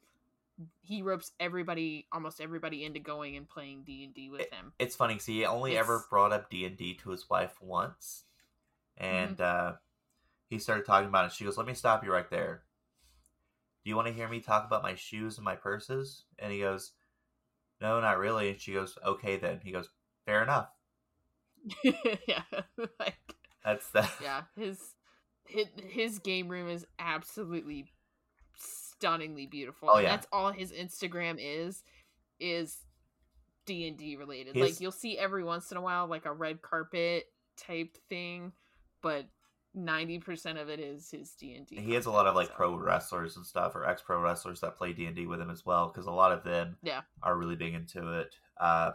He 0.81 1.01
ropes 1.03 1.31
everybody, 1.39 2.07
almost 2.11 2.41
everybody, 2.41 2.83
into 2.83 2.99
going 2.99 3.35
and 3.37 3.47
playing 3.47 3.83
D 3.83 4.03
and 4.03 4.13
D 4.13 4.29
with 4.29 4.51
him. 4.51 4.73
It's 4.79 4.95
funny. 4.95 5.19
See, 5.19 5.37
he 5.39 5.45
only 5.45 5.77
ever 5.77 6.03
brought 6.09 6.31
up 6.33 6.49
D 6.49 6.65
and 6.65 6.75
D 6.77 6.95
to 6.95 7.09
his 7.11 7.29
wife 7.29 7.61
once, 7.61 8.23
Mm-hmm. 9.01 9.31
and 9.31 9.41
uh, 9.41 9.73
he 10.49 10.59
started 10.59 10.85
talking 10.85 11.09
about 11.09 11.25
it. 11.25 11.31
She 11.33 11.45
goes, 11.45 11.57
"Let 11.57 11.67
me 11.67 11.73
stop 11.73 12.03
you 12.03 12.11
right 12.11 12.29
there. 12.29 12.63
Do 13.83 13.89
you 13.89 13.95
want 13.95 14.07
to 14.07 14.13
hear 14.13 14.27
me 14.27 14.39
talk 14.39 14.65
about 14.65 14.83
my 14.83 14.95
shoes 14.95 15.37
and 15.37 15.45
my 15.45 15.55
purses?" 15.55 16.25
And 16.39 16.51
he 16.51 16.59
goes, 16.59 16.93
"No, 17.81 17.99
not 18.01 18.17
really." 18.19 18.49
And 18.49 18.59
she 18.61 18.73
goes, 18.73 18.97
"Okay, 19.05 19.37
then." 19.37 19.61
He 19.63 19.71
goes, 19.71 19.89
"Fair 20.25 20.43
enough." 20.43 20.69
yeah, 22.27 22.43
like 22.99 23.35
That's 23.63 23.89
that. 23.91 24.11
yeah, 24.21 24.43
his 24.55 24.79
his 25.45 25.67
his 25.89 26.19
game 26.19 26.47
room 26.49 26.69
is 26.69 26.85
absolutely 26.99 27.85
stunningly 28.99 29.45
beautiful. 29.45 29.89
Oh, 29.91 29.99
yeah. 29.99 30.09
that's 30.09 30.27
all 30.31 30.51
his 30.51 30.71
Instagram 30.71 31.37
is 31.39 31.83
is 32.39 32.77
D 33.65 33.87
and 33.87 33.97
D 33.97 34.15
related. 34.15 34.55
His- 34.55 34.71
Like 34.71 34.81
you'll 34.81 34.91
see 34.91 35.17
every 35.17 35.43
once 35.43 35.71
in 35.71 35.77
a 35.77 35.81
while 35.81 36.07
like 36.07 36.25
a 36.25 36.33
red 36.33 36.61
carpet 36.61 37.25
type 37.57 37.97
thing, 38.09 38.51
but 39.01 39.25
ninety 39.73 40.19
percent 40.19 40.57
of 40.57 40.69
it 40.69 40.79
is 40.79 41.11
his 41.11 41.31
D 41.31 41.53
and 41.55 41.65
D. 41.67 41.75
He 41.77 41.93
has 41.93 42.05
a 42.05 42.11
lot 42.11 42.27
of 42.27 42.35
like 42.35 42.53
pro 42.53 42.75
wrestlers 42.75 43.35
and 43.37 43.45
stuff, 43.45 43.75
or 43.75 43.85
ex 43.87 44.01
pro 44.01 44.19
wrestlers 44.21 44.61
that 44.61 44.75
play 44.75 44.93
D 44.93 45.05
and 45.05 45.15
D 45.15 45.25
with 45.27 45.41
him 45.41 45.49
as 45.49 45.65
well, 45.65 45.87
because 45.87 46.05
a 46.07 46.11
lot 46.11 46.31
of 46.31 46.43
them 46.43 46.77
Yeah. 46.81 47.01
are 47.23 47.35
really 47.37 47.55
big 47.55 47.73
into 47.73 48.19
it. 48.19 48.35
Uh, 48.59 48.91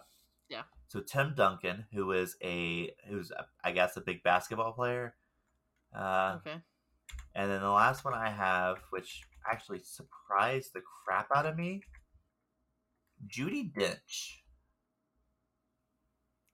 Yeah. 0.49 0.63
So 0.89 1.01
Tim 1.01 1.35
Duncan, 1.35 1.87
who 1.93 2.13
is 2.13 2.37
a 2.43 2.95
who's 3.09 3.31
a, 3.31 3.47
I 3.65 3.73
guess 3.73 3.97
a 3.97 4.01
big 4.01 4.23
basketball 4.23 4.73
player, 4.73 5.15
uh, 5.95 6.37
Okay. 6.41 6.61
and 7.35 7.51
then 7.51 7.61
the 7.61 7.71
last 7.71 8.05
one 8.05 8.15
I 8.15 8.31
have, 8.31 8.79
which 8.91 9.23
actually 9.51 9.80
surprised 9.82 10.72
the 10.74 10.82
crap 11.05 11.28
out 11.34 11.47
of 11.47 11.57
me, 11.57 11.82
Judi 13.26 13.72
Dench. 13.72 14.38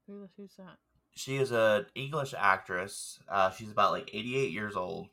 Who 0.06 0.28
who's 0.36 0.54
that? 0.56 0.78
She 1.14 1.36
is 1.36 1.50
an 1.50 1.86
English 1.94 2.34
actress. 2.36 3.18
Uh, 3.28 3.50
she's 3.50 3.70
about 3.70 3.92
like 3.92 4.10
88 4.12 4.52
years 4.52 4.76
old. 4.76 5.08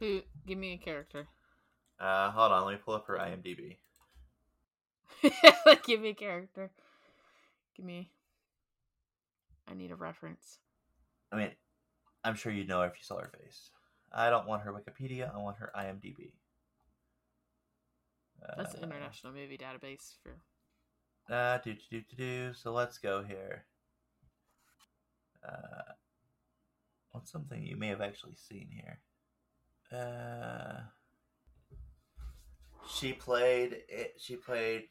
Who 0.00 0.22
give 0.46 0.58
me 0.58 0.74
a 0.74 0.76
character. 0.76 1.28
Uh, 1.98 2.30
hold 2.30 2.52
on, 2.52 2.66
let 2.66 2.72
me 2.72 2.80
pull 2.84 2.94
up 2.94 3.06
her 3.06 3.16
IMDb. 3.16 3.76
give 5.86 6.00
me 6.00 6.10
a 6.10 6.14
character. 6.14 6.70
Give 7.76 7.86
me. 7.86 8.10
I 9.68 9.74
need 9.74 9.90
a 9.90 9.96
reference. 9.96 10.58
I 11.32 11.36
mean, 11.36 11.50
I'm 12.22 12.34
sure 12.34 12.52
you'd 12.52 12.68
know 12.68 12.80
her 12.80 12.88
if 12.88 12.94
you 12.98 13.04
saw 13.04 13.18
her 13.18 13.32
face. 13.40 13.70
I 14.14 14.30
don't 14.30 14.46
want 14.46 14.62
her 14.62 14.72
Wikipedia. 14.72 15.34
I 15.34 15.38
want 15.38 15.56
her 15.58 15.72
IMDb. 15.76 16.30
That's 18.56 18.72
the 18.74 18.82
Uh, 18.82 18.84
International 18.84 19.32
Movie 19.32 19.58
Database 19.58 20.14
for. 20.22 20.40
Uh, 21.34 21.58
do 21.58 21.74
do 21.90 22.02
do 22.02 22.16
do. 22.16 22.54
So 22.54 22.72
let's 22.72 22.98
go 22.98 23.22
here. 23.22 23.64
Uh, 25.46 25.92
what's 27.10 27.32
something 27.32 27.62
you 27.64 27.76
may 27.76 27.88
have 27.88 28.00
actually 28.02 28.36
seen 28.36 28.68
here? 28.70 29.00
Uh, 29.90 30.82
she 32.88 33.12
played 33.14 33.82
it. 33.88 34.14
She 34.18 34.36
played 34.36 34.84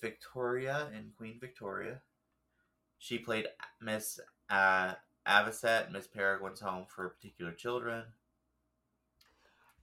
Victoria 0.00 0.88
in 0.94 1.12
Queen 1.16 1.38
Victoria. 1.40 2.02
She 2.98 3.18
played 3.18 3.46
Miss 3.80 4.18
uh, 4.50 4.94
Avocet, 5.26 5.92
Miss 5.92 6.08
Peregrine's 6.08 6.60
Home 6.60 6.86
for 6.88 7.08
Particular 7.08 7.52
Children. 7.52 8.04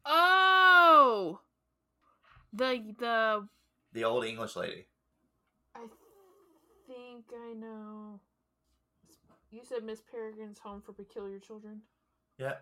Oh, 0.05 1.39
the 2.51 2.93
the. 2.97 3.47
The 3.93 4.03
old 4.03 4.25
English 4.25 4.55
lady. 4.55 4.87
I 5.75 5.85
think 6.87 7.25
I 7.33 7.53
know. 7.53 8.19
You 9.51 9.61
said 9.63 9.83
Miss 9.83 10.01
Peregrine's 10.01 10.59
Home 10.59 10.81
for 10.81 10.93
Peculiar 10.93 11.39
Children. 11.39 11.81
Yeah. 12.39 12.55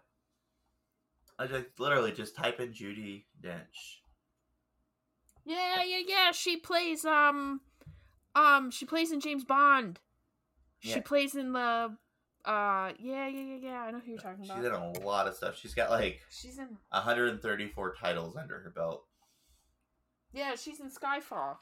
I 1.39 1.47
just 1.47 1.79
literally 1.79 2.11
just 2.11 2.35
type 2.35 2.59
in 2.59 2.73
Judi 2.73 3.23
Dench. 3.41 4.01
Yeah, 5.45 5.83
yeah, 5.83 6.01
yeah. 6.05 6.31
She 6.33 6.57
plays 6.57 7.05
um, 7.05 7.61
um, 8.35 8.69
she 8.71 8.85
plays 8.85 9.11
in 9.11 9.19
James 9.19 9.43
Bond. 9.43 9.99
She 10.79 10.99
plays 10.99 11.35
in 11.35 11.53
the. 11.53 11.95
Uh, 12.43 12.91
yeah, 12.99 13.27
yeah, 13.27 13.41
yeah, 13.41 13.57
yeah. 13.61 13.81
I 13.81 13.91
know 13.91 13.99
who 13.99 14.11
you're 14.11 14.19
talking 14.19 14.45
about. 14.45 14.57
She's 14.57 14.65
in 14.65 14.71
a 14.73 15.05
lot 15.05 15.27
of 15.27 15.35
stuff. 15.35 15.57
She's 15.57 15.73
got 15.73 15.89
like 15.91 16.21
She's 16.29 16.57
in. 16.57 16.77
134 16.89 17.95
titles 17.95 18.35
under 18.35 18.59
her 18.59 18.69
belt. 18.69 19.05
Yeah, 20.33 20.55
she's 20.55 20.79
in 20.79 20.89
Skyfall. 20.89 21.57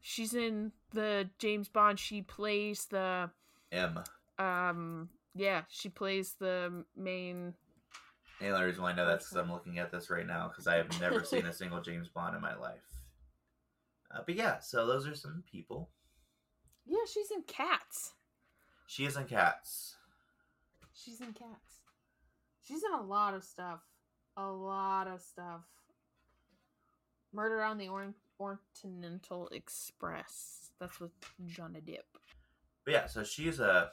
She's 0.00 0.34
in 0.34 0.72
the 0.92 1.28
James 1.38 1.68
Bond. 1.68 1.98
She 1.98 2.22
plays 2.22 2.86
the 2.86 3.30
M. 3.72 4.00
um. 4.38 5.08
Yeah, 5.34 5.62
she 5.68 5.88
plays 5.88 6.34
the 6.38 6.84
main. 6.96 7.54
The 8.40 8.48
only 8.48 8.66
reason 8.66 8.82
why 8.82 8.90
I 8.90 8.94
know 8.94 9.06
that's 9.06 9.28
because 9.28 9.36
I'm 9.44 9.52
looking 9.52 9.78
at 9.78 9.92
this 9.92 10.10
right 10.10 10.26
now 10.26 10.48
because 10.48 10.66
I 10.66 10.76
have 10.76 11.00
never 11.00 11.22
seen 11.24 11.46
a 11.46 11.52
single 11.52 11.80
James 11.80 12.08
Bond 12.08 12.34
in 12.34 12.40
my 12.42 12.56
life. 12.56 12.80
Uh, 14.12 14.20
but 14.26 14.34
yeah, 14.34 14.58
so 14.58 14.86
those 14.86 15.06
are 15.06 15.14
some 15.14 15.44
people. 15.50 15.90
Yeah, 16.86 17.04
she's 17.12 17.30
in 17.30 17.42
Cats. 17.42 18.14
She 18.86 19.04
is 19.04 19.16
in 19.16 19.24
Cats. 19.24 19.96
She's 21.02 21.20
in 21.20 21.32
Cats. 21.32 21.80
She's 22.62 22.82
in 22.82 22.92
a 22.92 23.02
lot 23.02 23.34
of 23.34 23.44
stuff. 23.44 23.80
A 24.36 24.46
lot 24.46 25.06
of 25.06 25.20
stuff. 25.20 25.62
Murder 27.32 27.62
on 27.62 27.78
the 27.78 27.88
Or- 27.88 28.14
Oriental 28.40 29.48
Express. 29.48 30.72
That's 30.78 30.98
with 31.00 31.12
Johnny 31.46 31.80
Depp. 31.80 32.04
But 32.84 32.92
yeah, 32.92 33.06
so 33.06 33.22
she's 33.24 33.60
a 33.60 33.90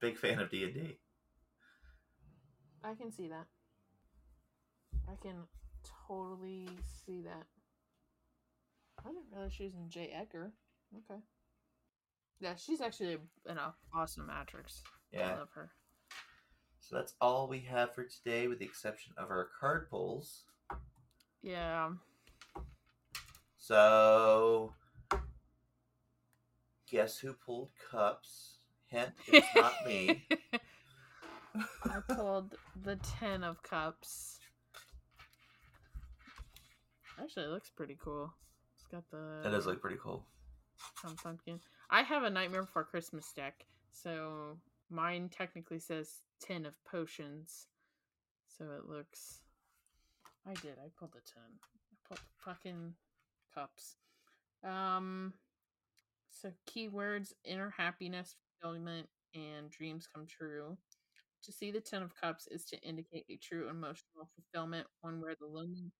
big 0.00 0.16
fan 0.16 0.38
of 0.38 0.50
D 0.50 0.64
and 0.64 0.74
D. 0.74 0.98
I 2.84 2.94
can 2.94 3.10
see 3.10 3.28
that. 3.28 3.46
I 5.08 5.16
can 5.20 5.44
totally 6.06 6.68
see 7.04 7.22
that. 7.22 7.46
I 9.04 9.08
didn't 9.08 9.26
realize 9.32 9.52
she 9.52 9.64
was 9.64 9.74
in 9.74 9.88
J. 9.88 10.10
Edgar. 10.12 10.52
Okay. 10.96 11.20
Yeah, 12.40 12.54
she's 12.56 12.80
actually 12.80 13.18
an 13.46 13.58
awesome 13.94 14.30
actress. 14.30 14.82
I 15.14 15.16
Yeah. 15.18 15.36
love 15.38 15.50
her. 15.54 15.70
So 16.80 16.96
that's 16.96 17.14
all 17.20 17.48
we 17.48 17.60
have 17.60 17.94
for 17.94 18.04
today, 18.04 18.46
with 18.48 18.58
the 18.60 18.64
exception 18.64 19.12
of 19.16 19.30
our 19.30 19.48
card 19.58 19.88
pulls. 19.90 20.44
Yeah. 21.42 21.92
So, 23.58 24.72
guess 26.88 27.18
who 27.18 27.32
pulled 27.32 27.70
cups? 27.90 28.58
Hint, 28.88 29.10
it's 29.26 29.48
not 29.56 29.74
me. 29.84 30.28
I 31.84 32.00
pulled 32.08 32.54
the 32.84 32.96
Ten 32.96 33.42
of 33.42 33.60
Cups. 33.64 34.38
Actually, 37.20 37.46
it 37.46 37.50
looks 37.50 37.70
pretty 37.70 37.96
cool. 38.00 38.32
It's 38.76 38.86
got 38.86 39.02
the. 39.10 39.40
That 39.42 39.50
does 39.50 39.66
look 39.66 39.80
pretty 39.80 39.96
cool. 40.00 40.24
Pumpkin. 41.22 41.58
I 41.90 42.02
have 42.02 42.22
a 42.22 42.30
Nightmare 42.30 42.62
Before 42.62 42.84
Christmas 42.84 43.32
deck, 43.32 43.64
so 43.90 44.58
mine 44.90 45.28
technically 45.28 45.78
says 45.78 46.22
Ten 46.40 46.66
of 46.66 46.76
Potions. 46.84 47.66
So 48.46 48.66
it 48.76 48.88
looks. 48.88 49.40
I 50.46 50.54
did. 50.54 50.78
I 50.78 50.88
pulled 50.98 51.12
the 51.12 51.20
ten. 51.20 51.42
I 51.92 51.96
pulled 52.08 52.20
fucking 52.44 52.94
cups. 53.54 53.96
Um. 54.64 55.34
So 56.30 56.52
keywords: 56.68 57.32
inner 57.44 57.74
happiness, 57.76 58.34
fulfillment, 58.60 59.08
and 59.34 59.70
dreams 59.70 60.08
come 60.12 60.26
true. 60.26 60.76
To 61.44 61.52
see 61.52 61.70
the 61.70 61.80
Ten 61.80 62.02
of 62.02 62.14
Cups 62.20 62.48
is 62.50 62.64
to 62.66 62.80
indicate 62.82 63.24
a 63.30 63.36
true 63.36 63.68
emotional 63.68 64.28
fulfillment, 64.34 64.86
one 65.00 65.20
where 65.20 65.36
the 65.38 65.46
lonely 65.46 65.92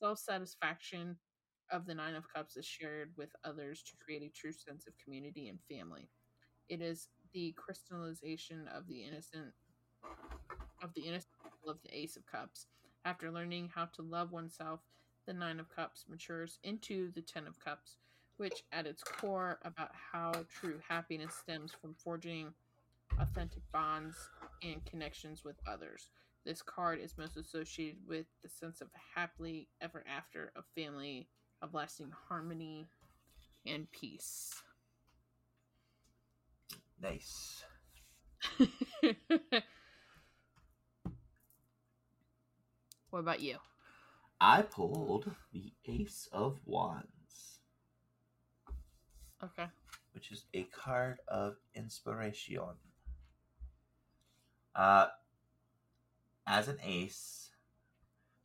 self 0.00 0.18
satisfaction 0.18 1.16
of 1.70 1.86
the 1.86 1.94
Nine 1.94 2.14
of 2.14 2.24
Cups 2.32 2.56
is 2.56 2.64
shared 2.64 3.10
with 3.16 3.30
others 3.44 3.82
to 3.82 3.96
create 4.02 4.22
a 4.22 4.32
true 4.34 4.52
sense 4.52 4.86
of 4.86 4.94
community 5.02 5.48
and 5.48 5.58
family. 5.70 6.08
It 6.68 6.80
is 6.80 7.08
the 7.34 7.52
crystallization 7.56 8.68
of 8.74 8.86
the 8.86 9.02
innocent 9.02 9.52
of 10.82 10.94
the 10.94 11.02
innocent 11.02 11.32
of 11.68 11.78
the 11.82 11.94
Ace 11.94 12.16
of 12.16 12.24
Cups. 12.26 12.66
After 13.04 13.30
learning 13.30 13.70
how 13.74 13.86
to 13.86 14.02
love 14.02 14.32
oneself, 14.32 14.80
the 15.26 15.32
Nine 15.32 15.58
of 15.58 15.74
Cups 15.74 16.04
matures 16.08 16.58
into 16.62 17.10
the 17.12 17.22
Ten 17.22 17.46
of 17.46 17.58
Cups, 17.58 17.96
which 18.36 18.62
at 18.72 18.86
its 18.86 19.02
core 19.02 19.58
about 19.62 19.90
how 20.12 20.32
true 20.48 20.80
happiness 20.86 21.34
stems 21.34 21.72
from 21.72 21.94
forging 21.94 22.52
authentic 23.18 23.62
bonds 23.72 24.16
and 24.62 24.84
connections 24.84 25.44
with 25.44 25.56
others. 25.66 26.10
This 26.44 26.62
card 26.62 27.00
is 27.00 27.18
most 27.18 27.36
associated 27.36 27.98
with 28.06 28.26
the 28.42 28.48
sense 28.48 28.80
of 28.80 28.88
happily 29.14 29.68
ever 29.80 30.04
after, 30.06 30.52
of 30.56 30.64
family, 30.74 31.28
of 31.62 31.74
lasting 31.74 32.12
harmony 32.28 32.86
and 33.66 33.90
peace. 33.92 34.54
Nice. 37.00 37.64
what 43.10 43.18
about 43.20 43.40
you? 43.40 43.58
I 44.40 44.62
pulled 44.62 45.30
the 45.52 45.72
Ace 45.86 46.28
of 46.32 46.58
Wands, 46.66 47.60
Okay. 49.42 49.66
which 50.12 50.30
is 50.32 50.44
a 50.54 50.64
card 50.64 51.18
of 51.28 51.56
inspiration. 51.74 52.74
Uh, 54.74 55.06
as 56.46 56.68
an 56.68 56.78
ace, 56.84 57.50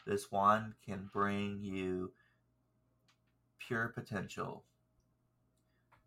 this 0.05 0.31
wand 0.31 0.73
can 0.85 1.09
bring 1.11 1.59
you 1.61 2.11
pure 3.57 3.89
potential. 3.89 4.63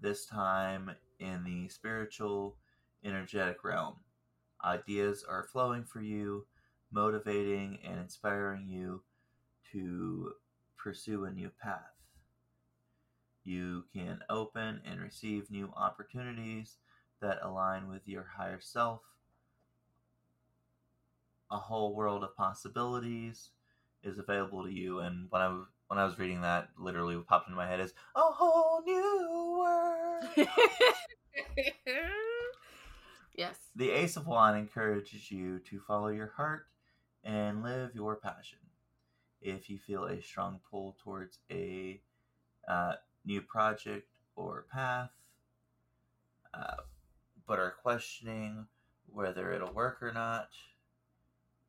This 0.00 0.26
time 0.26 0.92
in 1.22 1.44
the 1.44 1.68
spiritual, 1.68 2.56
energetic 3.04 3.64
realm. 3.64 3.96
Ideas 4.64 5.24
are 5.28 5.44
flowing 5.44 5.84
for 5.84 6.00
you, 6.00 6.46
motivating 6.90 7.78
and 7.84 7.98
inspiring 7.98 8.68
you 8.68 9.02
to 9.72 10.32
pursue 10.76 11.24
a 11.24 11.30
new 11.30 11.50
path. 11.62 11.92
You 13.44 13.84
can 13.92 14.20
open 14.28 14.80
and 14.84 15.00
receive 15.00 15.50
new 15.50 15.72
opportunities 15.76 16.76
that 17.20 17.38
align 17.42 17.88
with 17.88 18.06
your 18.06 18.26
higher 18.36 18.60
self. 18.60 19.00
A 21.50 21.58
whole 21.58 21.94
world 21.94 22.22
of 22.22 22.36
possibilities 22.36 23.50
is 24.02 24.18
available 24.18 24.64
to 24.64 24.72
you. 24.72 25.00
And 25.00 25.26
when 25.30 25.42
I 25.42 25.62
when 25.92 25.98
I 25.98 26.06
was 26.06 26.18
reading 26.18 26.40
that, 26.40 26.70
literally 26.78 27.18
what 27.18 27.26
popped 27.26 27.48
into 27.48 27.56
my 27.58 27.66
head 27.66 27.78
is 27.78 27.92
a 28.16 28.20
whole 28.22 28.80
new 28.82 29.58
world. 29.58 30.24
yes. 33.36 33.58
The 33.76 33.90
Ace 33.90 34.16
of 34.16 34.26
Wands 34.26 34.58
encourages 34.58 35.30
you 35.30 35.58
to 35.58 35.78
follow 35.86 36.08
your 36.08 36.32
heart 36.34 36.64
and 37.22 37.62
live 37.62 37.94
your 37.94 38.16
passion. 38.16 38.60
If 39.42 39.68
you 39.68 39.78
feel 39.78 40.06
a 40.06 40.22
strong 40.22 40.60
pull 40.70 40.96
towards 41.04 41.40
a 41.50 42.00
uh, 42.66 42.94
new 43.26 43.42
project 43.42 44.08
or 44.34 44.64
path, 44.72 45.10
uh, 46.54 46.76
but 47.46 47.58
are 47.58 47.74
questioning 47.82 48.64
whether 49.12 49.52
it'll 49.52 49.74
work 49.74 50.02
or 50.02 50.10
not, 50.10 50.48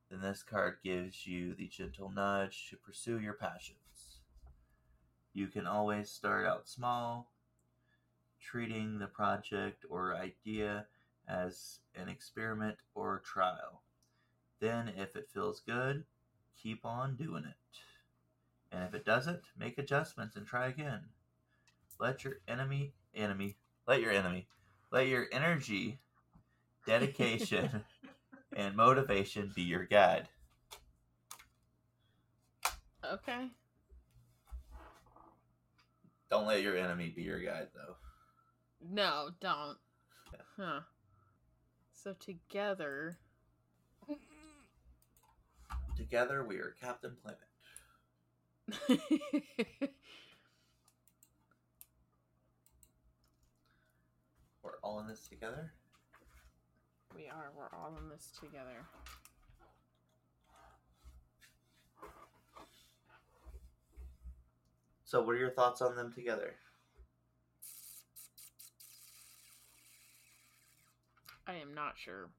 then 0.10 0.22
this 0.22 0.44
card 0.44 0.78
gives 0.82 1.28
you 1.28 1.56
the 1.56 1.68
gentle 1.68 2.10
nudge 2.10 2.70
to 2.70 2.78
pursue 2.78 3.20
your 3.20 3.34
passions. 3.34 3.83
You 5.34 5.48
can 5.48 5.66
always 5.66 6.10
start 6.12 6.46
out 6.46 6.68
small, 6.68 7.32
treating 8.40 9.00
the 9.00 9.08
project 9.08 9.84
or 9.90 10.16
idea 10.16 10.86
as 11.28 11.80
an 11.96 12.08
experiment 12.08 12.78
or 12.94 13.22
trial. 13.26 13.82
Then, 14.60 14.90
if 14.90 15.16
it 15.16 15.30
feels 15.34 15.60
good, 15.60 16.04
keep 16.56 16.86
on 16.86 17.16
doing 17.16 17.46
it. 17.46 17.56
And 18.72 18.84
if 18.84 18.94
it 18.94 19.06
doesn't, 19.06 19.42
make 19.58 19.78
adjustments 19.78 20.36
and 20.36 20.46
try 20.46 20.68
again. 20.68 21.02
Let 22.00 22.24
your 22.24 22.36
enemy, 22.48 22.94
enemy, 23.16 23.58
let 23.88 24.02
your 24.02 24.12
enemy, 24.12 24.48
let 24.92 25.08
your 25.08 25.28
energy, 25.32 26.00
dedication, 26.86 27.84
and 28.56 28.76
motivation 28.76 29.52
be 29.56 29.64
your 29.64 29.86
guide. 29.86 30.28
Okay. 33.04 33.50
Don't 36.34 36.48
let 36.48 36.64
your 36.64 36.76
enemy 36.76 37.14
be 37.16 37.22
your 37.22 37.40
guide, 37.40 37.68
though. 37.76 37.96
No, 38.82 39.30
don't. 39.40 39.78
Yeah. 40.34 40.40
Huh. 40.58 40.80
So 41.92 42.14
together. 42.14 43.20
Together, 45.96 46.44
we 46.44 46.56
are 46.56 46.74
Captain 46.82 47.16
Planet. 47.22 47.38
We're 54.64 54.80
all 54.82 55.02
in 55.02 55.08
this 55.08 55.28
together. 55.28 55.72
we 57.16 57.28
are. 57.28 57.52
We're 57.56 57.70
all 57.78 57.96
in 58.02 58.10
this 58.10 58.32
together. 58.40 58.88
So, 65.14 65.22
what 65.22 65.36
are 65.36 65.38
your 65.38 65.52
thoughts 65.52 65.80
on 65.80 65.96
them 65.96 66.12
together? 66.12 66.56
I 71.46 71.54
am 71.54 71.76
not 71.76 72.00
sure. 72.04 72.32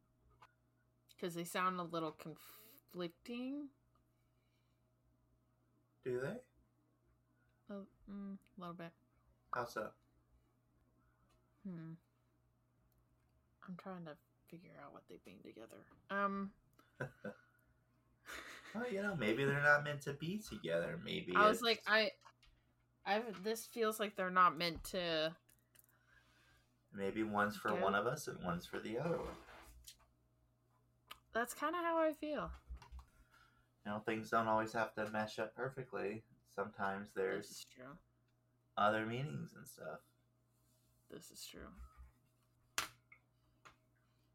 Because 1.15 1.37
they 1.37 1.45
sound 1.45 1.79
a 1.79 1.85
little 1.85 2.11
conflicting. 2.11 3.69
Do 6.05 6.19
they? 6.21 7.73
A, 7.73 7.79
mm, 8.11 8.39
a 8.59 8.61
little 8.61 8.75
bit. 8.75 8.91
How 9.53 9.67
so? 9.67 9.87
Hmm. 11.65 11.93
I'm 13.69 13.77
trying 13.77 14.05
to 14.07 14.17
figure 14.51 14.71
out 14.85 14.93
what 14.93 15.05
they 15.09 15.21
mean 15.25 15.39
together. 15.45 15.87
Um, 16.11 16.51
Well, 18.75 18.91
you 18.91 19.03
know, 19.03 19.15
maybe 19.17 19.45
they're 19.45 19.63
not 19.63 19.85
meant 19.85 20.01
to 20.03 20.15
be 20.15 20.43
together. 20.51 20.99
Maybe 21.05 21.33
I 21.37 21.49
was 21.49 21.63
like, 21.63 21.81
I, 21.87 22.11
I. 23.07 23.23
This 23.43 23.67
feels 23.67 24.01
like 24.01 24.17
they're 24.17 24.31
not 24.31 24.57
meant 24.57 24.83
to. 24.85 25.33
maybe 26.95 27.23
one's 27.23 27.57
for 27.57 27.75
one 27.75 27.95
of 27.95 28.07
us 28.07 28.29
and 28.29 28.43
one's 28.45 28.67
for 28.67 28.79
the 28.79 28.99
other 28.99 29.17
one. 29.17 29.37
That's 31.33 31.53
kind 31.53 31.75
of 31.75 31.83
how 31.83 31.99
I 31.99 32.13
feel. 32.13 32.51
You 33.85 33.93
know, 33.93 33.99
things 33.99 34.31
don't 34.31 34.49
always 34.49 34.73
have 34.73 34.95
to 34.95 35.11
mesh 35.11 35.39
up 35.39 35.55
perfectly. 35.55 36.23
Sometimes 36.55 37.09
there's 37.15 37.67
other 38.79 39.05
meanings 39.05 39.55
and 39.57 39.67
stuff. 39.67 40.01
This 41.11 41.31
is 41.31 41.47
true. 41.51 42.87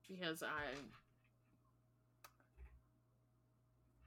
Because 0.07 0.43
I. 0.43 0.75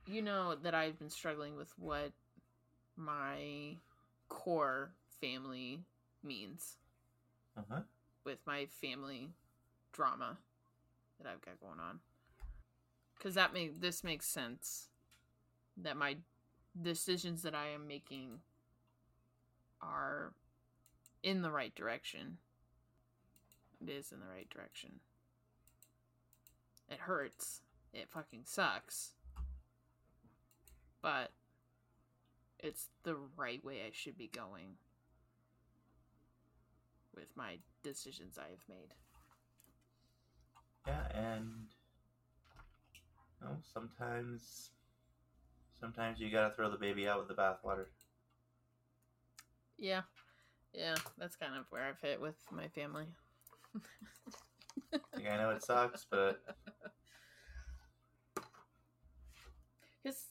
You 0.06 0.20
know 0.20 0.56
that 0.62 0.74
I've 0.74 0.98
been 0.98 1.10
struggling 1.10 1.56
with 1.56 1.72
what 1.78 2.12
my 2.96 3.76
core 4.32 4.92
family 5.20 5.84
means 6.22 6.76
Uh 7.56 7.62
huh. 7.70 7.80
with 8.24 8.38
my 8.46 8.66
family 8.66 9.28
drama 9.92 10.38
that 11.18 11.28
I've 11.28 11.42
got 11.42 11.60
going 11.60 11.78
on. 11.78 12.00
Cuz 13.20 13.34
that 13.34 13.52
make 13.52 13.80
this 13.80 14.02
makes 14.02 14.26
sense 14.26 14.88
that 15.76 15.96
my 15.96 16.16
decisions 16.80 17.42
that 17.42 17.54
I 17.54 17.68
am 17.68 17.86
making 17.86 18.40
are 19.82 20.32
in 21.22 21.42
the 21.42 21.50
right 21.50 21.74
direction. 21.74 22.38
It 23.80 23.90
is 23.90 24.12
in 24.12 24.20
the 24.20 24.26
right 24.26 24.48
direction. 24.48 25.00
It 26.88 27.00
hurts. 27.00 27.60
It 27.92 28.08
fucking 28.08 28.44
sucks. 28.46 29.14
But 31.02 31.32
it's 32.62 32.88
the 33.02 33.16
right 33.36 33.62
way 33.64 33.82
I 33.86 33.90
should 33.92 34.16
be 34.16 34.28
going 34.28 34.76
with 37.14 37.28
my 37.36 37.58
decisions 37.82 38.38
I 38.38 38.50
have 38.50 38.68
made. 38.68 38.94
Yeah, 40.86 41.02
and 41.14 41.66
you 43.40 43.46
know, 43.46 43.56
sometimes 43.72 44.70
sometimes 45.78 46.20
you 46.20 46.30
gotta 46.30 46.54
throw 46.54 46.70
the 46.70 46.76
baby 46.76 47.08
out 47.08 47.18
with 47.18 47.28
the 47.28 47.34
bathwater. 47.34 47.86
Yeah. 49.78 50.02
Yeah, 50.72 50.94
that's 51.18 51.36
kind 51.36 51.54
of 51.54 51.66
where 51.70 51.84
I've 51.84 52.00
hit 52.00 52.20
with 52.20 52.36
my 52.50 52.68
family. 52.68 53.06
I 54.94 55.36
know 55.36 55.50
it 55.50 55.62
sucks, 55.62 56.06
but 56.10 56.40
Because 60.02 60.24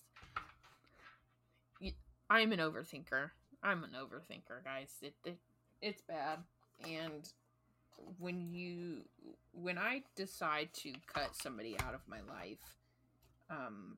I'm 2.31 2.53
an 2.53 2.59
overthinker. 2.59 3.31
I'm 3.61 3.83
an 3.83 3.89
overthinker, 3.91 4.63
guys. 4.63 4.95
It, 5.01 5.13
it 5.25 5.37
it's 5.81 6.01
bad, 6.01 6.39
and 6.81 7.27
when 8.19 8.53
you 8.53 9.01
when 9.51 9.77
I 9.77 10.03
decide 10.15 10.69
to 10.75 10.93
cut 11.13 11.35
somebody 11.35 11.75
out 11.81 11.93
of 11.93 11.99
my 12.07 12.21
life, 12.21 12.77
um, 13.49 13.97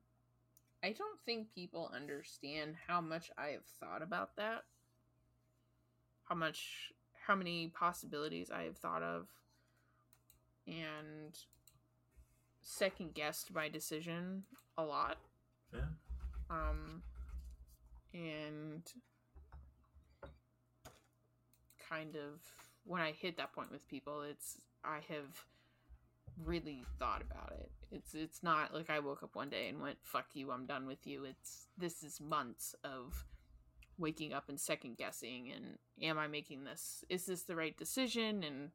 I 0.82 0.90
don't 0.90 1.20
think 1.24 1.54
people 1.54 1.92
understand 1.94 2.74
how 2.88 3.00
much 3.00 3.30
I 3.38 3.50
have 3.50 3.66
thought 3.78 4.02
about 4.02 4.34
that. 4.36 4.64
How 6.24 6.34
much, 6.34 6.92
how 7.28 7.36
many 7.36 7.68
possibilities 7.68 8.50
I 8.50 8.64
have 8.64 8.78
thought 8.78 9.04
of, 9.04 9.28
and 10.66 11.38
second 12.62 13.14
guessed 13.14 13.54
my 13.54 13.68
decision 13.68 14.42
a 14.76 14.82
lot 14.82 15.18
yeah. 15.72 15.82
um 16.50 17.02
and 18.14 18.82
kind 21.90 22.16
of 22.16 22.40
when 22.84 23.02
i 23.02 23.12
hit 23.12 23.36
that 23.36 23.52
point 23.52 23.70
with 23.70 23.86
people 23.88 24.22
it's 24.22 24.58
i 24.84 25.00
have 25.08 25.44
really 26.42 26.84
thought 26.98 27.22
about 27.22 27.52
it. 27.52 27.70
It's 27.90 28.14
it's 28.14 28.42
not 28.42 28.74
like 28.74 28.90
i 28.90 28.98
woke 28.98 29.22
up 29.22 29.36
one 29.36 29.50
day 29.50 29.68
and 29.68 29.80
went 29.80 29.98
fuck 30.02 30.26
you 30.34 30.50
i'm 30.50 30.66
done 30.66 30.86
with 30.86 31.06
you. 31.06 31.24
It's 31.24 31.66
this 31.78 32.02
is 32.02 32.20
months 32.20 32.74
of 32.82 33.24
waking 33.98 34.32
up 34.32 34.48
and 34.48 34.58
second 34.58 34.96
guessing 34.96 35.52
and 35.54 35.78
am 36.02 36.18
i 36.18 36.26
making 36.26 36.64
this 36.64 37.04
is 37.08 37.26
this 37.26 37.42
the 37.42 37.56
right 37.56 37.76
decision? 37.76 38.42
And 38.42 38.70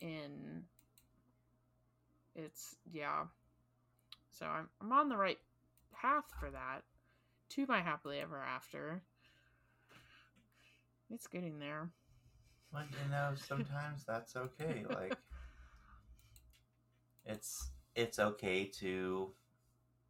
and 0.00 0.64
it's 2.34 2.76
yeah. 2.90 3.24
So 4.32 4.46
i'm, 4.46 4.68
I'm 4.80 4.92
on 4.92 5.08
the 5.08 5.16
right 5.16 5.38
path 5.92 6.24
for 6.40 6.50
that 6.50 6.82
to 7.50 7.66
my 7.68 7.80
happily 7.82 8.20
ever 8.20 8.42
after 8.42 9.02
it's 11.10 11.26
getting 11.26 11.58
there 11.58 11.90
But 12.72 12.86
you 12.92 13.10
know, 13.10 13.32
sometimes 13.36 14.04
that's 14.04 14.36
okay. 14.36 14.84
Like 14.90 15.16
it's 17.24 17.70
it's 17.94 18.18
okay 18.18 18.64
to 18.66 19.32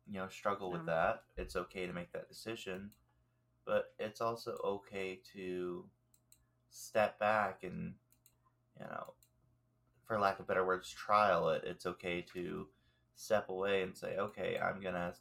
you 0.07 0.19
know 0.19 0.29
struggle 0.29 0.71
with 0.71 0.81
Um. 0.81 0.87
that. 0.87 1.23
It's 1.37 1.57
okay 1.57 1.87
to 1.87 1.93
make 1.93 2.13
that 2.13 2.29
decision, 2.29 2.91
but 3.67 3.95
it's 3.99 4.21
also 4.21 4.59
okay 4.65 5.21
to 5.35 5.85
step 6.71 7.19
back 7.19 7.65
and 7.65 7.95
you 8.81 8.87
know, 8.87 9.15
for 10.07 10.19
lack 10.21 10.39
of 10.41 10.47
better 10.47 10.67
words, 10.67 10.91
trial 10.91 11.51
it. 11.51 11.65
It's 11.65 11.87
okay 11.87 12.23
to 12.35 12.69
step 13.17 13.49
away 13.49 13.83
and 13.83 13.97
say, 13.97 14.17
"Okay, 14.19 14.59
I'm 14.59 14.81
going 14.81 14.95
to 14.95 15.15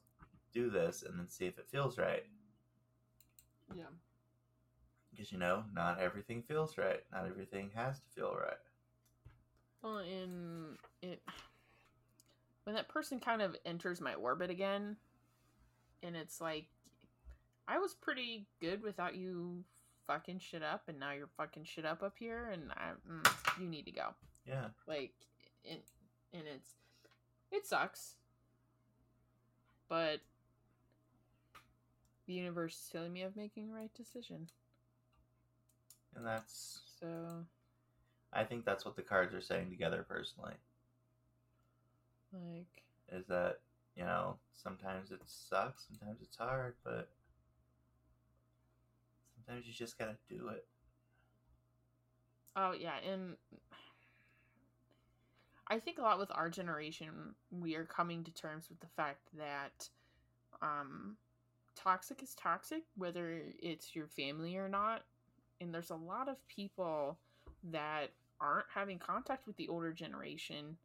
do 0.54 0.70
this 0.70 1.04
and 1.04 1.18
then 1.20 1.30
see 1.30 1.46
if 1.46 1.58
it 1.58 1.68
feels 1.70 1.98
right." 1.98 2.26
yeah 3.76 3.84
Because 5.12 5.32
you 5.32 5.38
know, 5.38 5.64
not 5.74 6.00
everything 6.00 6.42
feels 6.44 6.78
right. 6.78 7.04
Not 7.12 7.26
everything 7.28 7.72
has 7.76 8.00
to 8.00 8.10
feel 8.16 8.36
right. 8.40 8.58
well 9.82 9.98
in 10.00 10.78
it 11.02 11.22
when 12.64 12.76
that 12.76 12.88
person 12.88 13.20
kind 13.20 13.42
of 13.42 13.56
enters 13.66 14.00
my 14.00 14.14
orbit 14.14 14.50
again 14.50 14.96
and 16.02 16.16
it's 16.16 16.40
like 16.40 16.68
i 17.68 17.78
was 17.78 17.94
pretty 17.94 18.46
good 18.62 18.82
without 18.82 19.16
you 19.16 19.64
fucking 20.08 20.40
shit 20.40 20.64
up 20.64 20.84
and 20.88 21.00
now 21.00 21.12
you're 21.12 21.30
fucking 21.38 21.64
shit 21.66 21.86
up 21.86 22.02
up 22.04 22.14
here 22.18 22.50
and 22.54 22.72
i 22.78 22.92
mm, 23.10 23.62
you 23.62 23.68
need 23.68 23.84
to 23.86 23.92
go 23.92 24.10
Yeah. 24.48 24.68
like 24.88 25.14
and, 25.70 25.80
and 26.34 26.44
it's 26.56 26.72
it 27.52 27.66
sucks 27.66 28.16
but 29.90 30.20
the 32.28 32.34
universe 32.34 32.76
is 32.76 32.90
telling 32.90 33.14
me 33.14 33.22
i'm 33.24 33.34
making 33.36 33.68
the 33.68 33.74
right 33.74 33.94
decision 33.94 34.48
and 36.16 36.26
that's 36.26 36.82
So 37.00 37.46
I 38.34 38.44
think 38.44 38.66
that's 38.66 38.86
what 38.86 38.96
the 38.96 39.02
cards 39.02 39.34
are 39.34 39.42
saying 39.42 39.70
together 39.70 40.06
personally. 40.08 40.56
like 42.34 42.84
Is 43.12 43.26
that, 43.28 43.60
you 43.96 44.04
know, 44.04 44.38
sometimes 44.54 45.12
it 45.12 45.22
sucks, 45.26 45.86
sometimes 45.88 46.22
it's 46.22 46.38
hard, 46.38 46.76
but 46.84 47.10
sometimes 49.36 49.68
you 49.68 49.74
just 49.74 49.98
gotta 49.98 50.18
do 50.30 50.50
it. 50.50 50.66
Oh 52.56 52.72
yeah, 52.74 52.98
and 53.10 53.36
I 55.68 55.80
think 55.80 55.98
a 55.98 56.02
lot 56.02 56.20
with 56.20 56.32
our 56.34 56.50
generation, 56.50 57.36
we 57.52 57.76
are 57.76 57.86
coming 57.86 58.24
to 58.24 58.32
terms 58.32 58.70
with 58.70 58.80
the 58.80 58.88
fact 58.96 59.30
that 59.38 59.90
um 60.62 61.18
toxic 61.76 62.22
is 62.24 62.36
toxic, 62.36 62.84
whether 62.96 63.42
it's 63.60 63.96
your 63.96 64.08
family 64.08 64.58
or 64.58 64.70
not. 64.70 65.04
And 65.62 65.74
there's 65.74 65.92
a 65.92 65.96
lot 65.96 66.30
of 66.30 66.38
people 66.48 67.18
that 67.72 68.12
aren't 68.40 68.66
having 68.74 69.00
contact 69.00 69.48
with 69.48 69.56
the 69.58 69.70
older 69.70 69.94
generation 69.94 70.78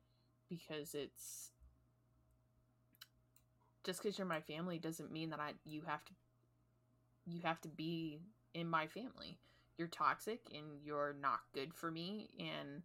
because 0.48 0.94
it's 0.94 1.50
just 3.84 4.02
because 4.02 4.18
you're 4.18 4.26
my 4.26 4.40
family 4.40 4.78
doesn't 4.78 5.12
mean 5.12 5.30
that 5.30 5.40
I 5.40 5.54
you 5.64 5.82
have 5.86 6.04
to 6.04 6.12
you 7.26 7.40
have 7.42 7.60
to 7.62 7.68
be 7.68 8.20
in 8.54 8.68
my 8.68 8.86
family 8.86 9.38
you're 9.76 9.88
toxic 9.88 10.40
and 10.54 10.64
you're 10.84 11.16
not 11.20 11.40
good 11.54 11.74
for 11.74 11.90
me 11.90 12.28
and 12.38 12.82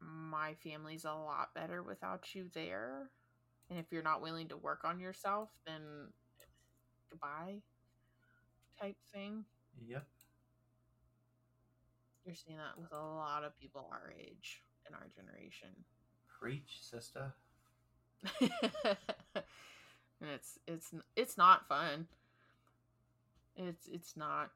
my 0.00 0.54
family's 0.62 1.04
a 1.04 1.12
lot 1.12 1.54
better 1.54 1.82
without 1.82 2.34
you 2.34 2.46
there 2.54 3.10
and 3.70 3.78
if 3.78 3.86
you're 3.90 4.02
not 4.02 4.22
willing 4.22 4.48
to 4.48 4.56
work 4.56 4.80
on 4.84 5.00
yourself 5.00 5.48
then 5.66 5.82
goodbye 7.10 7.60
type 8.80 8.96
thing 9.12 9.44
Yep. 9.86 10.06
you're 12.24 12.34
seeing 12.34 12.56
that 12.58 12.78
with 12.80 12.92
a 12.92 12.96
lot 12.96 13.44
of 13.44 13.58
people 13.58 13.88
our 13.90 14.12
age 14.18 14.62
in 14.88 14.94
our 14.94 15.06
generation 15.14 15.68
Preach, 16.38 16.80
sister. 16.82 17.32
and 18.40 20.30
it's 20.34 20.58
it's 20.66 20.92
it's 21.16 21.38
not 21.38 21.66
fun 21.68 22.06
it's 23.56 23.86
it's 23.86 24.16
not 24.16 24.50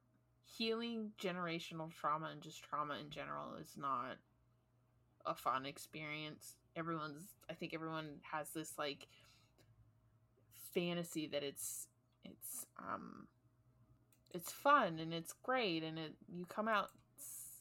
healing 0.44 1.12
generational 1.20 1.90
trauma 1.92 2.28
and 2.32 2.42
just 2.42 2.62
trauma 2.62 2.96
in 2.98 3.10
general 3.10 3.54
is 3.60 3.76
not 3.76 4.16
a 5.26 5.34
fun 5.34 5.64
experience 5.66 6.54
everyone's 6.76 7.34
i 7.48 7.54
think 7.54 7.72
everyone 7.74 8.16
has 8.22 8.50
this 8.50 8.72
like 8.78 9.06
fantasy 10.74 11.26
that 11.26 11.42
it's 11.42 11.86
it's 12.24 12.66
um 12.78 13.26
it's 14.32 14.52
fun 14.52 14.98
and 14.98 15.12
it's 15.12 15.34
great 15.42 15.82
and 15.82 15.98
it 15.98 16.14
you 16.28 16.44
come 16.46 16.68
out 16.68 16.90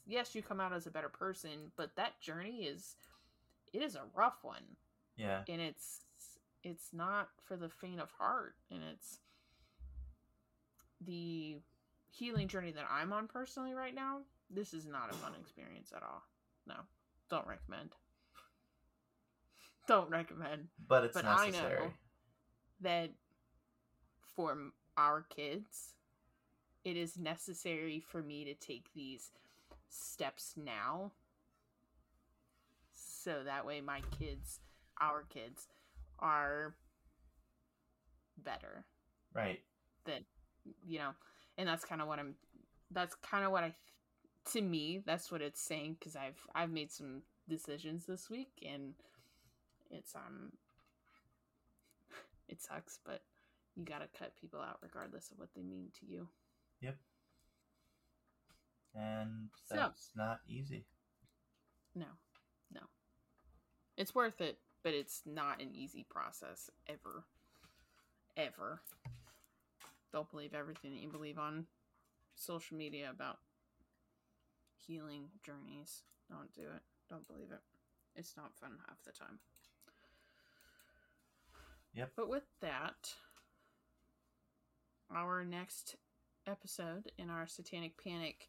yes 0.05 0.36
you 0.36 0.41
come 0.41 0.60
out 0.60 0.74
as 0.74 0.86
a 0.88 0.91
better 0.91 1.10
person 1.10 1.72
but 1.76 1.95
that 1.95 2.20
journey 2.22 2.64
is 2.66 2.95
it 3.72 3.84
is 3.84 3.95
a 3.95 4.01
rough 4.16 4.39
one. 4.41 4.64
Yeah. 5.16 5.41
and 5.49 5.62
it's 5.62 6.01
it's 6.64 6.89
not 6.93 7.28
for 7.43 7.57
the 7.57 7.70
faint 7.70 7.99
of 7.99 8.10
heart 8.12 8.55
and 8.72 8.82
it's 8.93 9.20
the 11.05 11.57
healing 12.10 12.47
journey 12.47 12.72
that 12.72 12.86
i'm 12.89 13.12
on 13.14 13.28
personally 13.28 13.74
right 13.74 13.93
now 13.93 14.20
this 14.49 14.74
is 14.74 14.86
not 14.88 15.12
a 15.12 15.14
fun 15.14 15.34
experience 15.39 15.91
at 15.95 16.01
all. 16.03 16.24
No. 16.68 16.76
Don't 17.30 17.45
recommend. 17.47 17.89
Don't 19.88 20.10
recommend. 20.10 20.68
But 20.88 21.05
it's 21.05 21.14
But 21.14 21.26
I 21.26 21.49
know. 21.49 21.91
that 22.82 23.12
for 24.39 24.57
our 24.95 25.25
kids 25.35 25.95
it 26.85 26.95
is 26.95 27.17
necessary 27.17 27.99
for 27.99 28.21
me 28.21 28.45
to 28.45 28.53
take 28.53 28.85
these 28.95 29.31
steps 29.89 30.53
now 30.55 31.11
so 32.93 33.43
that 33.43 33.65
way 33.65 33.81
my 33.81 33.99
kids 34.17 34.61
our 35.01 35.23
kids 35.23 35.67
are 36.19 36.73
better 38.41 38.85
Right. 39.33 39.59
that 40.05 40.21
you 40.87 40.99
know 40.99 41.11
and 41.57 41.67
that's 41.67 41.83
kind 41.83 42.01
of 42.01 42.07
what 42.07 42.17
i'm 42.17 42.35
that's 42.91 43.15
kind 43.15 43.43
of 43.43 43.51
what 43.51 43.65
i 43.65 43.75
to 44.53 44.61
me 44.61 45.01
that's 45.05 45.29
what 45.33 45.41
it's 45.41 45.59
saying 45.59 45.97
because 45.99 46.15
i've 46.15 46.39
i've 46.55 46.71
made 46.71 46.93
some 46.93 47.23
decisions 47.49 48.05
this 48.05 48.29
week 48.29 48.51
and 48.65 48.93
it's 49.91 50.15
um 50.15 50.53
it 52.47 52.61
sucks 52.61 52.99
but 53.05 53.21
you 53.80 53.86
gotta 53.86 54.07
cut 54.17 54.36
people 54.36 54.59
out 54.59 54.80
regardless 54.82 55.32
of 55.32 55.39
what 55.39 55.53
they 55.55 55.63
mean 55.63 55.91
to 55.99 56.05
you. 56.05 56.27
Yep. 56.82 56.97
And 58.93 59.49
So- 59.65 59.75
that's 59.75 60.15
not 60.15 60.41
easy. 60.47 60.86
no. 61.95 62.07
No. 62.71 62.82
It's 63.97 64.13
worth 64.13 64.41
it 64.41 64.59
but 64.82 64.93
it's 64.93 65.25
not 65.25 65.61
an 65.61 65.73
easy 65.75 66.03
process 66.03 66.69
ever. 66.88 67.25
Ever. 68.38 68.82
Don't 70.11 70.30
believe 70.30 70.53
everything 70.53 70.91
that 70.91 71.01
you 71.01 71.09
believe 71.09 71.38
on 71.38 71.67
social 72.36 72.77
media 72.77 73.09
about 73.09 73.39
healing 74.75 75.30
journeys. 75.43 76.03
Don't 76.30 76.53
do 76.53 76.61
it. 76.61 76.82
Don't 77.09 77.27
believe 77.27 77.51
it. 77.51 77.61
It's 78.15 78.38
not 78.38 78.55
fun 78.55 78.80
half 78.88 79.03
the 79.03 79.11
time. 79.11 79.39
Yep. 81.91 82.13
but 82.15 82.30
with 82.30 82.43
that 82.61 83.15
our 85.16 85.43
next 85.43 85.95
episode 86.47 87.12
in 87.18 87.30
our 87.30 87.47
satanic 87.47 87.93
panic 88.03 88.47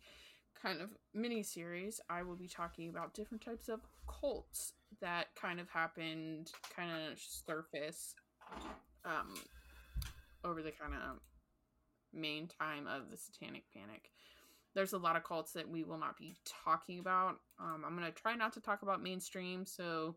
kind 0.60 0.80
of 0.80 0.90
mini 1.14 1.42
series 1.42 2.00
i 2.08 2.22
will 2.22 2.36
be 2.36 2.48
talking 2.48 2.88
about 2.88 3.14
different 3.14 3.42
types 3.42 3.68
of 3.68 3.80
cults 4.08 4.72
that 5.00 5.26
kind 5.40 5.60
of 5.60 5.68
happened 5.70 6.50
kind 6.74 6.90
of 6.90 7.18
surface 7.18 8.14
um 9.04 9.34
over 10.44 10.62
the 10.62 10.70
kind 10.70 10.94
of 10.94 11.18
main 12.12 12.48
time 12.48 12.86
of 12.86 13.10
the 13.10 13.16
satanic 13.16 13.64
panic. 13.72 14.10
There's 14.74 14.92
a 14.92 14.98
lot 14.98 15.16
of 15.16 15.24
cults 15.24 15.52
that 15.52 15.68
we 15.68 15.82
will 15.84 15.98
not 15.98 16.16
be 16.16 16.36
talking 16.64 16.98
about. 16.98 17.40
Um, 17.58 17.84
i'm 17.86 17.96
going 17.96 18.10
to 18.10 18.18
try 18.18 18.34
not 18.34 18.52
to 18.54 18.60
talk 18.60 18.82
about 18.82 19.02
mainstream 19.02 19.66
so 19.66 20.16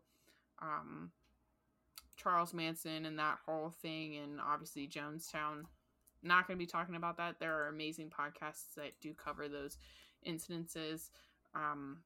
um, 0.62 1.10
charles 2.16 2.54
manson 2.54 3.06
and 3.06 3.18
that 3.18 3.38
whole 3.44 3.70
thing 3.82 4.16
and 4.16 4.40
obviously 4.40 4.88
jonestown 4.88 5.64
not 6.24 6.46
going 6.46 6.58
to 6.58 6.62
be 6.62 6.70
talking 6.70 6.96
about 6.96 7.16
that. 7.18 7.38
There 7.38 7.54
are 7.54 7.68
amazing 7.68 8.10
podcasts 8.10 8.74
that 8.76 8.92
do 9.00 9.14
cover 9.14 9.48
those 9.48 9.78
incidences. 10.26 11.10
Um, 11.54 11.98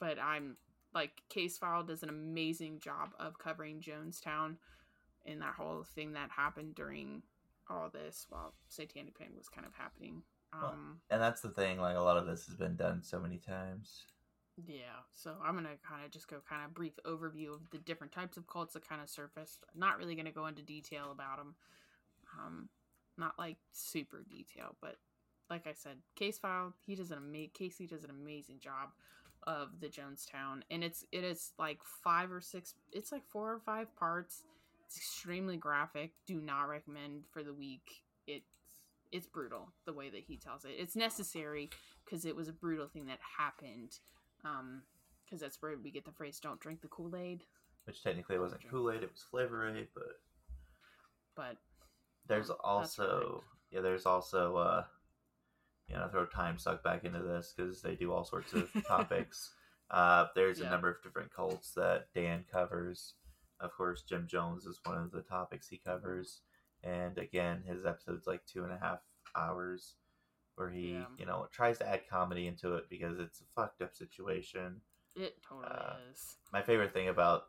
but 0.00 0.18
i'm 0.18 0.56
like 0.94 1.10
Casefile 1.28 1.86
does 1.86 2.02
an 2.02 2.08
amazing 2.08 2.78
job 2.80 3.10
of 3.18 3.38
covering 3.38 3.80
jonestown 3.80 4.56
and 5.26 5.42
that 5.42 5.54
whole 5.54 5.84
thing 5.94 6.12
that 6.12 6.30
happened 6.30 6.74
during 6.74 7.22
all 7.68 7.90
this 7.92 8.26
while 8.30 8.54
satanic 8.68 9.18
panic 9.18 9.36
was 9.36 9.48
kind 9.48 9.66
of 9.66 9.74
happening. 9.74 10.22
Well, 10.52 10.70
um 10.72 11.00
And 11.10 11.20
that's 11.20 11.42
the 11.42 11.50
thing, 11.50 11.78
like 11.78 11.96
a 11.96 12.00
lot 12.00 12.16
of 12.16 12.26
this 12.26 12.46
has 12.46 12.54
been 12.54 12.76
done 12.76 13.02
so 13.02 13.18
many 13.20 13.36
times. 13.38 14.04
yeah 14.66 15.04
so 15.12 15.34
i'm 15.44 15.54
gonna 15.54 15.76
kind 15.86 16.04
of 16.04 16.10
just 16.10 16.28
go 16.28 16.36
kind 16.48 16.64
of 16.64 16.74
brief 16.74 16.94
overview 17.06 17.54
of 17.54 17.68
the 17.70 17.78
different 17.78 18.12
types 18.12 18.36
of 18.36 18.46
cults 18.46 18.74
that 18.74 18.88
kind 18.88 19.00
of 19.02 19.08
surfaced. 19.08 19.64
Not 19.74 19.98
really 19.98 20.14
gonna 20.14 20.32
go 20.32 20.46
into 20.46 20.62
detail 20.62 21.10
about 21.12 21.38
them 21.38 21.54
um 22.38 22.68
not 23.18 23.38
like 23.38 23.56
super 23.72 24.24
detail 24.30 24.76
but 24.80 24.96
like 25.50 25.66
i 25.66 25.72
said 25.72 25.96
Casefile 26.18 26.72
he 26.86 26.94
does 26.94 27.10
an 27.10 27.18
amazing 27.18 27.50
casey 27.54 27.86
does 27.86 28.04
an 28.04 28.10
amazing 28.10 28.60
job 28.60 28.90
of 29.46 29.80
the 29.80 29.86
jonestown 29.86 30.62
and 30.70 30.82
it's 30.82 31.04
it 31.12 31.24
is 31.24 31.52
like 31.58 31.78
five 32.04 32.30
or 32.30 32.40
six 32.40 32.74
it's 32.92 33.12
like 33.12 33.24
four 33.26 33.52
or 33.52 33.60
five 33.60 33.94
parts. 33.96 34.42
It's 34.86 34.96
extremely 34.96 35.56
graphic. 35.56 36.12
Do 36.26 36.40
not 36.40 36.62
recommend 36.62 37.24
for 37.30 37.42
the 37.42 37.52
week. 37.52 38.02
It's 38.26 38.44
it's 39.10 39.26
brutal 39.26 39.72
the 39.86 39.92
way 39.92 40.10
that 40.10 40.22
he 40.26 40.36
tells 40.36 40.64
it. 40.64 40.72
It's 40.78 40.96
necessary 40.96 41.70
because 42.04 42.24
it 42.24 42.36
was 42.36 42.48
a 42.48 42.52
brutal 42.52 42.88
thing 42.88 43.06
that 43.06 43.18
happened 43.38 43.98
um 44.44 44.82
because 45.24 45.40
that's 45.40 45.60
where 45.60 45.76
we 45.82 45.90
get 45.90 46.04
the 46.04 46.12
phrase 46.12 46.40
don't 46.40 46.60
drink 46.60 46.80
the 46.80 46.88
kool-aid. 46.88 47.44
Which 47.84 48.02
technically 48.02 48.38
wasn't 48.38 48.68
Kool 48.70 48.90
Aid, 48.90 49.02
it 49.02 49.10
was 49.10 49.24
Flavor 49.30 49.66
Aid, 49.68 49.88
but 49.94 50.20
but 51.34 51.56
there's 52.28 52.50
also 52.50 53.42
yeah, 53.70 53.80
there's 53.80 54.06
also 54.06 54.56
uh 54.56 54.84
you 55.88 55.96
know, 55.96 56.06
throw 56.08 56.26
time 56.26 56.58
suck 56.58 56.82
back 56.84 57.04
into 57.04 57.20
this 57.20 57.54
because 57.56 57.80
they 57.80 57.94
do 57.94 58.12
all 58.12 58.24
sorts 58.24 58.52
of 58.52 58.70
topics. 58.86 59.52
Uh, 59.90 60.26
there's 60.34 60.60
a 60.60 60.68
number 60.68 60.90
of 60.90 61.02
different 61.02 61.32
cults 61.32 61.72
that 61.72 62.08
Dan 62.14 62.44
covers. 62.52 63.14
Of 63.58 63.72
course, 63.74 64.02
Jim 64.06 64.26
Jones 64.28 64.66
is 64.66 64.80
one 64.84 64.98
of 64.98 65.10
the 65.10 65.22
topics 65.22 65.66
he 65.66 65.78
covers, 65.78 66.42
and 66.84 67.16
again, 67.16 67.62
his 67.66 67.86
episode's 67.86 68.26
like 68.26 68.44
two 68.46 68.64
and 68.64 68.72
a 68.72 68.78
half 68.78 69.00
hours, 69.34 69.94
where 70.56 70.68
he 70.70 70.90
Yeah. 70.92 71.06
you 71.18 71.24
know 71.26 71.48
tries 71.50 71.78
to 71.78 71.88
add 71.88 72.06
comedy 72.08 72.46
into 72.46 72.74
it 72.76 72.90
because 72.90 73.18
it's 73.18 73.40
a 73.40 73.44
fucked 73.56 73.80
up 73.80 73.94
situation. 73.96 74.82
it 75.16 75.42
totally 75.42 75.72
Uh, 75.74 75.96
is 76.12 76.36
my 76.52 76.60
favorite 76.62 76.92
thing 76.92 77.08
about 77.08 77.44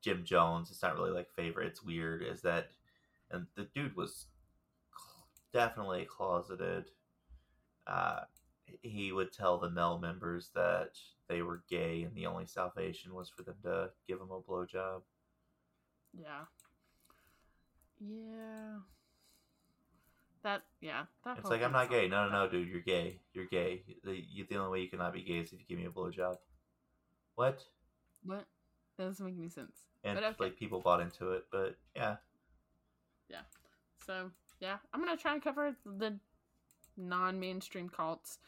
Jim 0.00 0.24
Jones, 0.24 0.70
it's 0.70 0.82
not 0.82 0.94
really 0.96 1.10
like 1.10 1.30
favorite, 1.30 1.66
it's 1.68 1.82
weird, 1.82 2.22
is 2.22 2.42
that 2.42 2.70
and 3.32 3.46
the 3.56 3.66
dude 3.74 3.96
was 3.96 4.26
cl- 4.96 5.26
definitely 5.52 6.04
closeted. 6.04 6.90
uh, 7.86 8.20
he 8.82 9.12
would 9.12 9.32
tell 9.32 9.58
the 9.58 9.70
Mel 9.70 9.98
members 9.98 10.50
that 10.54 10.98
they 11.28 11.42
were 11.42 11.62
gay 11.68 12.02
and 12.02 12.14
the 12.14 12.26
only 12.26 12.46
salvation 12.46 13.14
was 13.14 13.28
for 13.28 13.42
them 13.42 13.56
to 13.64 13.90
give 14.08 14.20
him 14.20 14.30
a 14.30 14.40
blowjob. 14.40 15.02
Yeah. 16.18 16.44
Yeah. 18.00 18.78
That 20.42 20.62
yeah. 20.80 21.04
That 21.24 21.38
It's 21.38 21.50
like 21.50 21.62
I'm 21.62 21.72
not 21.72 21.90
gay. 21.90 22.08
No, 22.08 22.28
no, 22.28 22.44
no, 22.44 22.50
dude, 22.50 22.68
you're 22.68 22.80
gay. 22.80 23.20
You're 23.32 23.46
gay. 23.46 23.82
The, 24.04 24.14
you, 24.14 24.46
the 24.48 24.56
only 24.56 24.70
way 24.70 24.80
you 24.84 24.88
cannot 24.88 25.12
be 25.12 25.22
gay 25.22 25.38
is 25.38 25.52
if 25.52 25.60
you 25.60 25.66
give 25.68 25.78
me 25.78 25.86
a 25.86 25.90
blowjob. 25.90 26.36
What? 27.34 27.62
What? 28.24 28.46
That 28.98 29.04
doesn't 29.04 29.24
make 29.24 29.36
any 29.38 29.48
sense. 29.48 29.84
And 30.04 30.18
okay. 30.18 30.34
like 30.38 30.56
people 30.56 30.80
bought 30.80 31.00
into 31.00 31.32
it, 31.32 31.44
but 31.52 31.76
yeah, 31.94 32.16
So 34.06 34.30
yeah, 34.60 34.76
I'm 34.92 35.00
gonna 35.00 35.16
try 35.16 35.34
and 35.34 35.42
cover 35.42 35.74
the 35.84 36.18
non-mainstream 36.96 37.88
cults. 37.88 38.38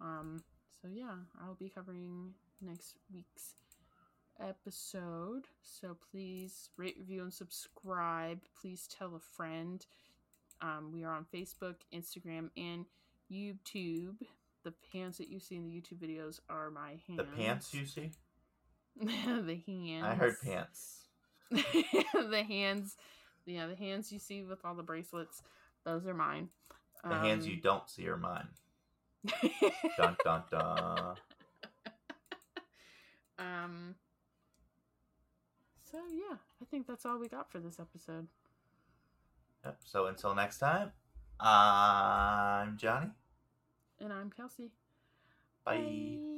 Um, 0.00 0.42
so 0.82 0.88
yeah, 0.92 1.14
I'll 1.42 1.54
be 1.54 1.68
covering 1.68 2.34
next 2.60 2.96
week's 3.12 3.54
episode. 4.40 5.46
So 5.62 5.96
please 6.10 6.70
rate, 6.76 6.96
review, 6.98 7.22
and 7.22 7.32
subscribe. 7.32 8.40
Please 8.60 8.88
tell 8.88 9.14
a 9.14 9.20
friend. 9.20 9.84
Um, 10.60 10.90
we 10.92 11.04
are 11.04 11.12
on 11.12 11.26
Facebook, 11.32 11.76
Instagram, 11.92 12.50
and 12.56 12.86
YouTube. 13.30 14.16
The 14.64 14.72
pants 14.92 15.18
that 15.18 15.28
you 15.28 15.40
see 15.40 15.56
in 15.56 15.64
the 15.64 15.70
YouTube 15.70 15.98
videos 15.98 16.40
are 16.48 16.70
my 16.70 16.96
hands. 17.06 17.18
the 17.18 17.24
pants 17.24 17.74
you 17.74 17.86
see. 17.86 18.10
the 19.00 19.60
hands. 19.66 20.04
I 20.04 20.14
heard 20.14 20.36
pants. 20.42 21.00
the 21.50 22.44
hands, 22.48 22.96
yeah, 23.46 23.66
the 23.66 23.76
hands 23.76 24.12
you 24.12 24.18
see 24.18 24.42
with 24.42 24.64
all 24.64 24.74
the 24.74 24.82
bracelets, 24.82 25.42
those 25.84 26.06
are 26.06 26.14
mine. 26.14 26.48
The 27.02 27.16
hands 27.16 27.44
Um, 27.44 27.50
you 27.50 27.60
don't 27.60 27.88
see 27.88 28.08
are 28.08 28.16
mine. 28.16 28.48
Dun 29.96 30.16
dun 30.24 30.42
dun. 30.50 31.16
um. 33.38 33.94
So 35.90 35.98
yeah, 36.10 36.36
I 36.60 36.64
think 36.70 36.86
that's 36.86 37.06
all 37.06 37.18
we 37.18 37.28
got 37.28 37.50
for 37.50 37.58
this 37.58 37.78
episode. 37.78 38.26
Yep. 39.64 39.78
So 39.84 40.06
until 40.06 40.34
next 40.34 40.58
time, 40.58 40.92
I'm 41.40 42.76
Johnny. 42.76 43.10
And 44.00 44.12
I'm 44.12 44.30
Kelsey. 44.30 44.70
Bye. 45.64 45.78
Bye. 45.78 46.33